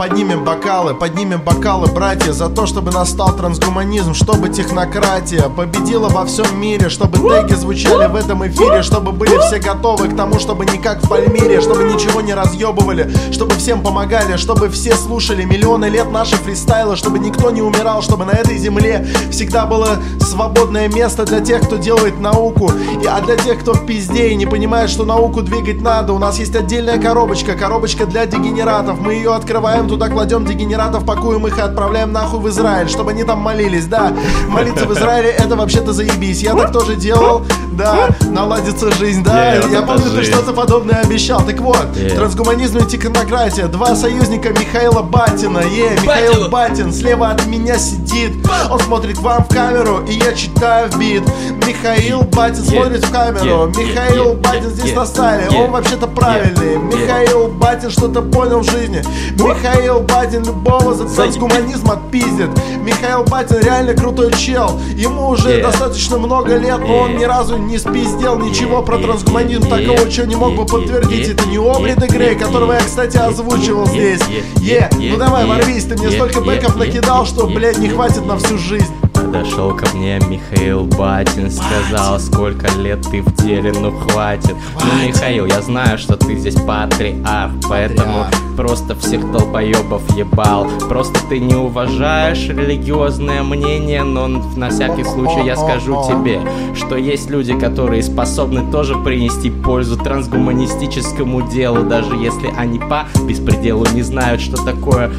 Поднимем 0.00 0.44
бокалы, 0.46 0.94
поднимем 0.94 1.42
бокалы, 1.42 1.86
братья, 1.88 2.32
за 2.32 2.48
то, 2.48 2.64
чтобы 2.64 2.90
настал 2.90 3.36
трансгуманизм, 3.36 4.14
чтобы 4.14 4.48
технократия 4.48 5.42
победила 5.50 6.08
во 6.08 6.24
всем 6.24 6.58
мире, 6.58 6.88
чтобы 6.88 7.18
теги 7.18 7.52
звучали 7.52 8.10
в 8.10 8.16
этом 8.16 8.46
эфире, 8.46 8.80
чтобы 8.80 9.12
были 9.12 9.36
все 9.40 9.58
готовы 9.58 10.08
к 10.08 10.16
тому, 10.16 10.38
чтобы 10.38 10.64
не 10.64 10.78
как 10.78 11.04
в 11.04 11.08
Пальмире, 11.10 11.60
чтобы 11.60 11.84
ничего 11.84 12.22
не 12.22 12.32
разъебывали, 12.32 13.12
чтобы 13.30 13.56
всем 13.56 13.82
помогали, 13.82 14.38
чтобы 14.38 14.70
все 14.70 14.96
слушали 14.96 15.44
миллионы 15.44 15.84
лет 15.84 16.10
наши 16.10 16.36
фристайлы, 16.36 16.96
чтобы 16.96 17.18
никто 17.18 17.50
не 17.50 17.60
умирал, 17.60 18.00
чтобы 18.00 18.24
на 18.24 18.30
этой 18.30 18.56
земле 18.56 19.06
всегда 19.30 19.66
было 19.66 19.98
свободное 20.18 20.88
место 20.88 21.26
для 21.26 21.40
тех, 21.40 21.60
кто 21.60 21.76
делает 21.76 22.18
науку, 22.18 22.72
и, 23.02 23.06
а 23.06 23.20
для 23.20 23.36
тех, 23.36 23.60
кто 23.60 23.74
в 23.74 23.84
пизде 23.84 24.28
и 24.28 24.34
не 24.34 24.46
понимает, 24.46 24.88
что 24.88 25.04
науку 25.04 25.42
двигать 25.42 25.82
надо, 25.82 26.14
у 26.14 26.18
нас 26.18 26.38
есть 26.38 26.56
отдельная 26.56 26.96
коробочка, 26.96 27.54
коробочка 27.54 28.06
для 28.06 28.24
дегенератов, 28.24 28.98
мы 28.98 29.12
ее 29.12 29.34
открываем, 29.34 29.89
туда 29.90 30.08
кладем 30.08 30.44
дегенератов, 30.46 31.04
пакуем 31.04 31.44
их 31.48 31.58
и 31.58 31.60
отправляем 31.60 32.12
нахуй 32.12 32.38
в 32.38 32.48
Израиль, 32.48 32.88
чтобы 32.88 33.10
они 33.10 33.24
там 33.24 33.40
молились, 33.40 33.86
да, 33.86 34.12
молиться 34.48 34.86
в 34.86 34.92
Израиле 34.92 35.30
это 35.30 35.56
вообще-то 35.56 35.92
заебись, 35.92 36.42
я 36.42 36.54
так 36.54 36.70
тоже 36.70 36.94
делал, 36.94 37.42
да, 37.72 38.08
наладится 38.30 38.92
жизнь, 38.92 39.24
да, 39.24 39.56
Yeah, 39.56 39.72
я 39.72 39.82
помню, 39.82 40.04
ты 40.14 40.22
что-то 40.22 40.52
подобное 40.52 41.00
обещал, 41.00 41.40
так 41.42 41.58
вот, 41.58 41.76
Yeah. 41.96 42.14
трансгуманизм 42.14 42.78
и 42.78 42.84
технократия, 42.86 43.66
два 43.66 43.96
союзника 43.96 44.50
Михаила 44.50 45.02
Батина, 45.02 45.58
е, 45.58 45.98
Михаил 46.02 46.48
Батин 46.48 46.92
слева 46.92 47.30
от 47.30 47.44
меня 47.46 47.76
сидит, 47.78 48.32
он 48.70 48.78
смотрит 48.78 49.18
к 49.18 49.22
вам 49.22 49.42
в 49.44 49.48
камеру, 49.48 50.04
и 50.08 50.12
я 50.12 50.32
читаю 50.34 50.88
в 50.88 50.98
бит, 50.98 51.24
Михаил 51.66 52.22
Батин 52.22 52.62
Yeah. 52.62 52.70
смотрит 52.76 53.04
в 53.04 53.10
камеру, 53.10 53.44
Yeah. 53.44 53.76
Михаил 53.76 54.24
Yeah. 54.34 54.40
Батин 54.40 54.70
здесь 54.70 54.92
Yeah. 54.92 54.96
на 54.96 55.06
стайле, 55.06 55.46
Yeah. 55.50 55.64
он 55.64 55.70
вообще-то 55.72 56.06
правильный, 56.06 56.76
Yeah. 56.76 56.96
Михаил 56.96 57.48
Батин 57.48 57.90
что-то 57.90 58.22
понял 58.22 58.60
в 58.60 58.70
жизни, 58.70 59.02
Михаил 59.32 59.79
Батин 59.88 60.44
любого 60.44 60.94
за 60.94 61.06
трансгуманизм 61.06 61.90
отпиздит, 61.90 62.50
Михаил 62.82 63.24
Батин 63.24 63.60
реально 63.60 63.94
крутой 63.94 64.32
чел, 64.32 64.78
ему 64.94 65.28
уже 65.28 65.50
Yeah. 65.50 65.62
достаточно 65.62 66.18
много 66.18 66.56
лет, 66.56 66.78
но 66.80 66.98
он 66.98 67.16
ни 67.16 67.24
разу 67.24 67.56
не 67.56 67.78
спиздел 67.78 68.38
ничего 68.38 68.82
про 68.82 68.98
трансгуманизм 68.98 69.68
такого, 69.68 70.10
чего 70.10 70.26
не 70.26 70.36
мог 70.36 70.54
бы 70.54 70.66
подтвердить, 70.66 71.28
это 71.28 71.48
не 71.48 71.58
Грей, 72.06 72.34
Yeah. 72.34 72.38
которого 72.38 72.72
я, 72.72 72.80
кстати, 72.80 73.16
озвучивал 73.16 73.86
здесь, 73.86 74.20
е, 74.60 74.88
Yeah. 74.92 75.10
ну 75.10 75.16
давай, 75.16 75.46
ворвись, 75.46 75.84
ты 75.84 75.96
мне 75.96 76.10
столько 76.10 76.40
бэков 76.40 76.76
накидал, 76.76 77.24
что, 77.24 77.46
блядь, 77.46 77.78
не 77.78 77.88
хватит 77.88 78.26
на 78.26 78.36
всю 78.36 78.58
жизнь. 78.58 78.92
Подошел 79.30 79.76
ко 79.76 79.86
мне 79.94 80.18
Михаил 80.28 80.86
Батин, 80.86 81.52
сказал, 81.52 82.18
сколько 82.18 82.66
лет 82.80 83.00
ты 83.12 83.22
в 83.22 83.32
деле, 83.36 83.72
ну 83.72 83.92
хватит. 83.92 84.56
Ну, 84.74 85.06
Михаил, 85.06 85.46
я 85.46 85.62
знаю, 85.62 85.98
что 85.98 86.16
ты 86.16 86.34
здесь 86.34 86.56
патриарх, 86.56 87.52
поэтому 87.68 88.26
просто 88.56 88.96
всех 88.96 89.30
долбоебов 89.30 90.02
ебал. 90.16 90.66
Просто 90.88 91.20
ты 91.28 91.38
не 91.38 91.54
уважаешь 91.54 92.48
религиозное 92.48 93.44
мнение, 93.44 94.02
но 94.02 94.26
на 94.26 94.68
всякий 94.70 95.04
случай 95.04 95.46
я 95.46 95.54
скажу 95.54 96.02
тебе, 96.08 96.40
что 96.74 96.96
есть 96.96 97.30
люди, 97.30 97.56
которые 97.56 98.02
способны 98.02 98.68
тоже 98.72 98.96
принести 98.96 99.48
пользу 99.48 99.96
трансгуманистическому 99.96 101.42
делу, 101.42 101.84
даже 101.84 102.16
если 102.16 102.48
они 102.58 102.80
по 102.80 103.06
беспределу 103.28 103.86
не 103.94 104.02
знают, 104.02 104.40
что 104.40 104.56
такое 104.56 105.12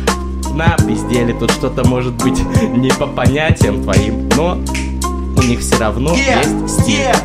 на 0.55 0.75
безделе 0.85 1.33
тут 1.33 1.51
что-то 1.51 1.87
может 1.87 2.13
быть 2.23 2.39
не 2.75 2.89
по 2.89 3.07
понятиям 3.07 3.81
твоим, 3.83 4.29
но 4.35 4.57
у 5.37 5.41
них 5.43 5.59
все 5.59 5.77
равно 5.77 6.13
Е, 6.15 6.37
есть 6.43 6.81
стиль. 6.81 6.95
е, 6.99 7.15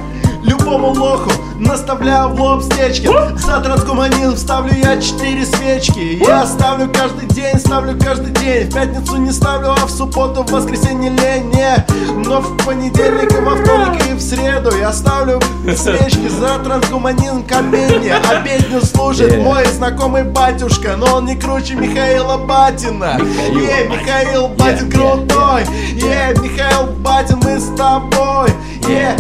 любому 0.66 0.88
лоху 0.88 1.30
наставляю 1.60 2.30
в 2.30 2.40
лоб 2.40 2.62
стечки. 2.62 3.08
За 3.38 3.60
трансгуманизм 3.60 4.36
ставлю 4.36 4.72
я 4.82 5.00
четыре 5.00 5.46
свечки. 5.46 6.20
Я 6.26 6.44
ставлю 6.44 6.90
каждый 6.92 7.28
день, 7.28 7.56
ставлю 7.58 7.96
каждый 7.98 8.32
день. 8.32 8.68
В 8.68 8.74
пятницу 8.74 9.16
не 9.16 9.30
ставлю, 9.30 9.70
а 9.70 9.86
в 9.86 9.90
субботу, 9.90 10.42
в 10.42 10.50
воскресенье 10.50 11.10
лень. 11.10 11.50
Не. 11.50 11.86
Но 12.26 12.40
в 12.40 12.56
понедельник 12.64 13.32
и 13.32 13.40
во 13.42 13.54
вторник 13.54 14.06
и 14.10 14.14
в 14.14 14.20
среду 14.20 14.76
Я 14.76 14.92
ставлю 14.92 15.40
свечки. 15.76 16.28
За 16.28 16.58
трансгуманизм 16.58 17.44
к 17.46 17.52
обедне 17.52 18.14
Обедню 18.14 18.80
служит 18.80 19.26
Yeah. 19.26 19.42
мой 19.42 19.64
знакомый 19.66 20.24
батюшка 20.24 20.96
Но 20.96 21.16
он 21.16 21.26
не 21.26 21.36
круче 21.36 21.74
Михаила 21.74 22.36
Батина. 22.36 23.18
Михаила 23.18 23.60
Е. 23.60 23.88
Михаил 23.88 24.48
Батин 24.48 24.88
Yeah, 24.88 24.92
крутой. 24.92 25.62
Е, 25.94 26.34
Михаил 26.42 26.86
Батин, 26.98 27.40
мы 27.42 27.58
с 27.58 27.76
тобой. 27.76 28.50
Е, 28.88 29.16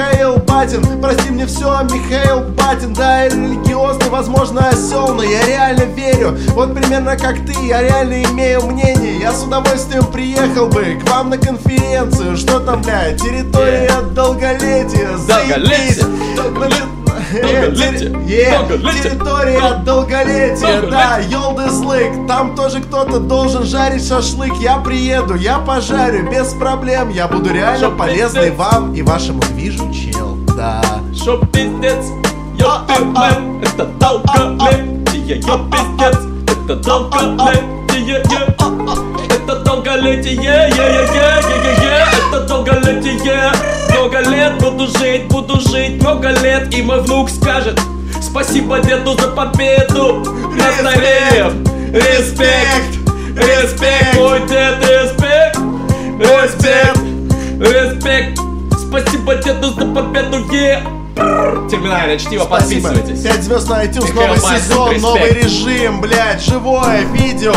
Михаил 0.00 0.38
Батин, 0.38 0.82
прости 1.02 1.28
мне 1.28 1.44
все, 1.44 1.82
Михаил 1.82 2.40
Батин, 2.40 2.94
да, 2.94 3.24
я 3.24 3.28
религиозный, 3.28 4.08
возможно, 4.08 4.66
осел, 4.68 5.08
но 5.08 5.22
я 5.22 5.44
реально 5.44 5.82
верю, 5.82 6.38
вот 6.54 6.74
примерно 6.74 7.18
как 7.18 7.36
ты, 7.44 7.52
я 7.66 7.82
реально 7.82 8.22
имею 8.22 8.62
мнение, 8.62 9.18
я 9.18 9.30
с 9.30 9.42
удовольствием 9.42 10.06
приехал 10.06 10.68
бы 10.68 10.98
к 11.04 11.06
вам 11.10 11.28
на 11.28 11.36
конференцию, 11.36 12.38
что 12.38 12.60
там, 12.60 12.80
блядь, 12.80 13.20
территория 13.20 13.92
долголетия, 14.14 15.18
заебись. 15.18 15.98
Долголетие. 15.98 16.06
Э, 16.06 16.36
Долголетие. 16.36 16.99
Долголетие. 17.30 19.02
территория 19.02 19.74
долголетия, 19.84 20.82
да. 20.90 21.18
Йолдызлык, 21.18 22.26
там 22.26 22.54
тоже 22.56 22.80
кто-то 22.80 23.20
должен 23.20 23.64
жарить 23.64 24.06
шашлык, 24.06 24.54
я 24.60 24.78
приеду, 24.78 25.34
я 25.34 25.58
пожарю, 25.58 26.28
без 26.30 26.52
проблем, 26.54 27.10
я 27.10 27.28
буду 27.28 27.52
реально 27.52 27.90
полезный 27.90 28.50
вам 28.50 28.94
и 28.94 29.02
вашему 29.02 29.40
движу, 29.54 29.92
чел, 29.92 30.36
да. 30.56 30.82
Шо 31.14 31.38
пиздец, 31.52 32.06
А, 32.62 32.84
ёпты, 32.88 33.66
это 33.66 33.86
долголетие, 33.98 35.38
ёп 35.40 35.70
пиздец, 35.70 36.18
это 36.46 36.76
долголетие, 36.76 38.22
долголетие, 39.70 40.34
е, 40.34 40.68
это 40.68 40.80
долголетие, 40.80 41.62
е, 41.62 41.64
е, 41.64 41.70
е, 41.70 41.86
е, 41.86 42.04
это 42.18 42.46
долголетие. 42.48 43.52
Много 43.90 44.18
лет 44.30 44.58
буду 44.58 44.86
жить, 44.98 45.28
буду 45.28 45.60
жить 45.60 46.02
много 46.02 46.28
лет, 46.42 46.74
и 46.74 46.82
мой 46.82 47.00
внук 47.02 47.30
скажет 47.30 47.78
спасибо 48.20 48.80
деду 48.80 49.16
за 49.16 49.28
победу 49.28 50.24
старением. 50.78 51.64
Респект, 51.92 52.92
респект, 53.36 54.14
мой 54.16 54.40
дед, 54.48 54.78
респект, 54.80 55.58
респект, 56.18 57.00
респект. 57.60 58.38
Спасибо 58.88 59.34
деду 59.36 59.70
за 59.70 59.86
победу, 59.86 60.52
е. 60.52 60.82
Терминальное 61.70 62.18
чтиво, 62.18 62.44
Спасибо. 62.44 62.88
подписывайтесь. 62.88 63.22
5 63.22 63.42
звезд 63.42 63.68
на 63.68 63.84
iTunes, 63.84 64.14
новый 64.14 64.38
сезон, 64.38 65.00
новый 65.00 65.32
режим, 65.32 66.00
блядь, 66.00 66.42
живое 66.42 67.04
видео. 67.12 67.54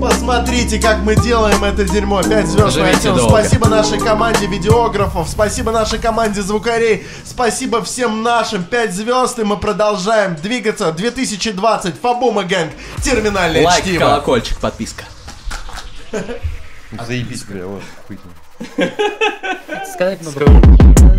Посмотрите, 0.00 0.80
как 0.80 0.98
мы 0.98 1.16
делаем 1.16 1.62
это 1.64 1.84
дерьмо. 1.84 2.22
5 2.22 2.46
звезд 2.46 2.76
на 2.76 2.90
iTunes. 2.90 3.28
Спасибо 3.28 3.68
нашей 3.68 3.98
команде 3.98 4.46
видеографов. 4.46 5.28
Спасибо 5.28 5.72
нашей 5.72 5.98
команде 5.98 6.42
звукарей. 6.42 7.06
Спасибо 7.24 7.82
всем 7.82 8.22
нашим. 8.22 8.64
5 8.64 8.94
звезд. 8.94 9.38
И 9.38 9.44
мы 9.44 9.56
продолжаем 9.56 10.36
двигаться. 10.36 10.92
2020. 10.92 12.00
Фабума 12.00 12.44
Гэнг. 12.44 12.72
Терминальное 13.02 13.64
Лайк, 13.64 13.84
чтиво. 13.84 14.00
колокольчик, 14.00 14.58
подписка. 14.58 15.04
Заебись, 17.06 17.42
бля, 17.44 17.66
вот, 17.66 17.82
охуительно. 18.04 18.32
Сказать 19.92 20.20
мы 20.22 21.15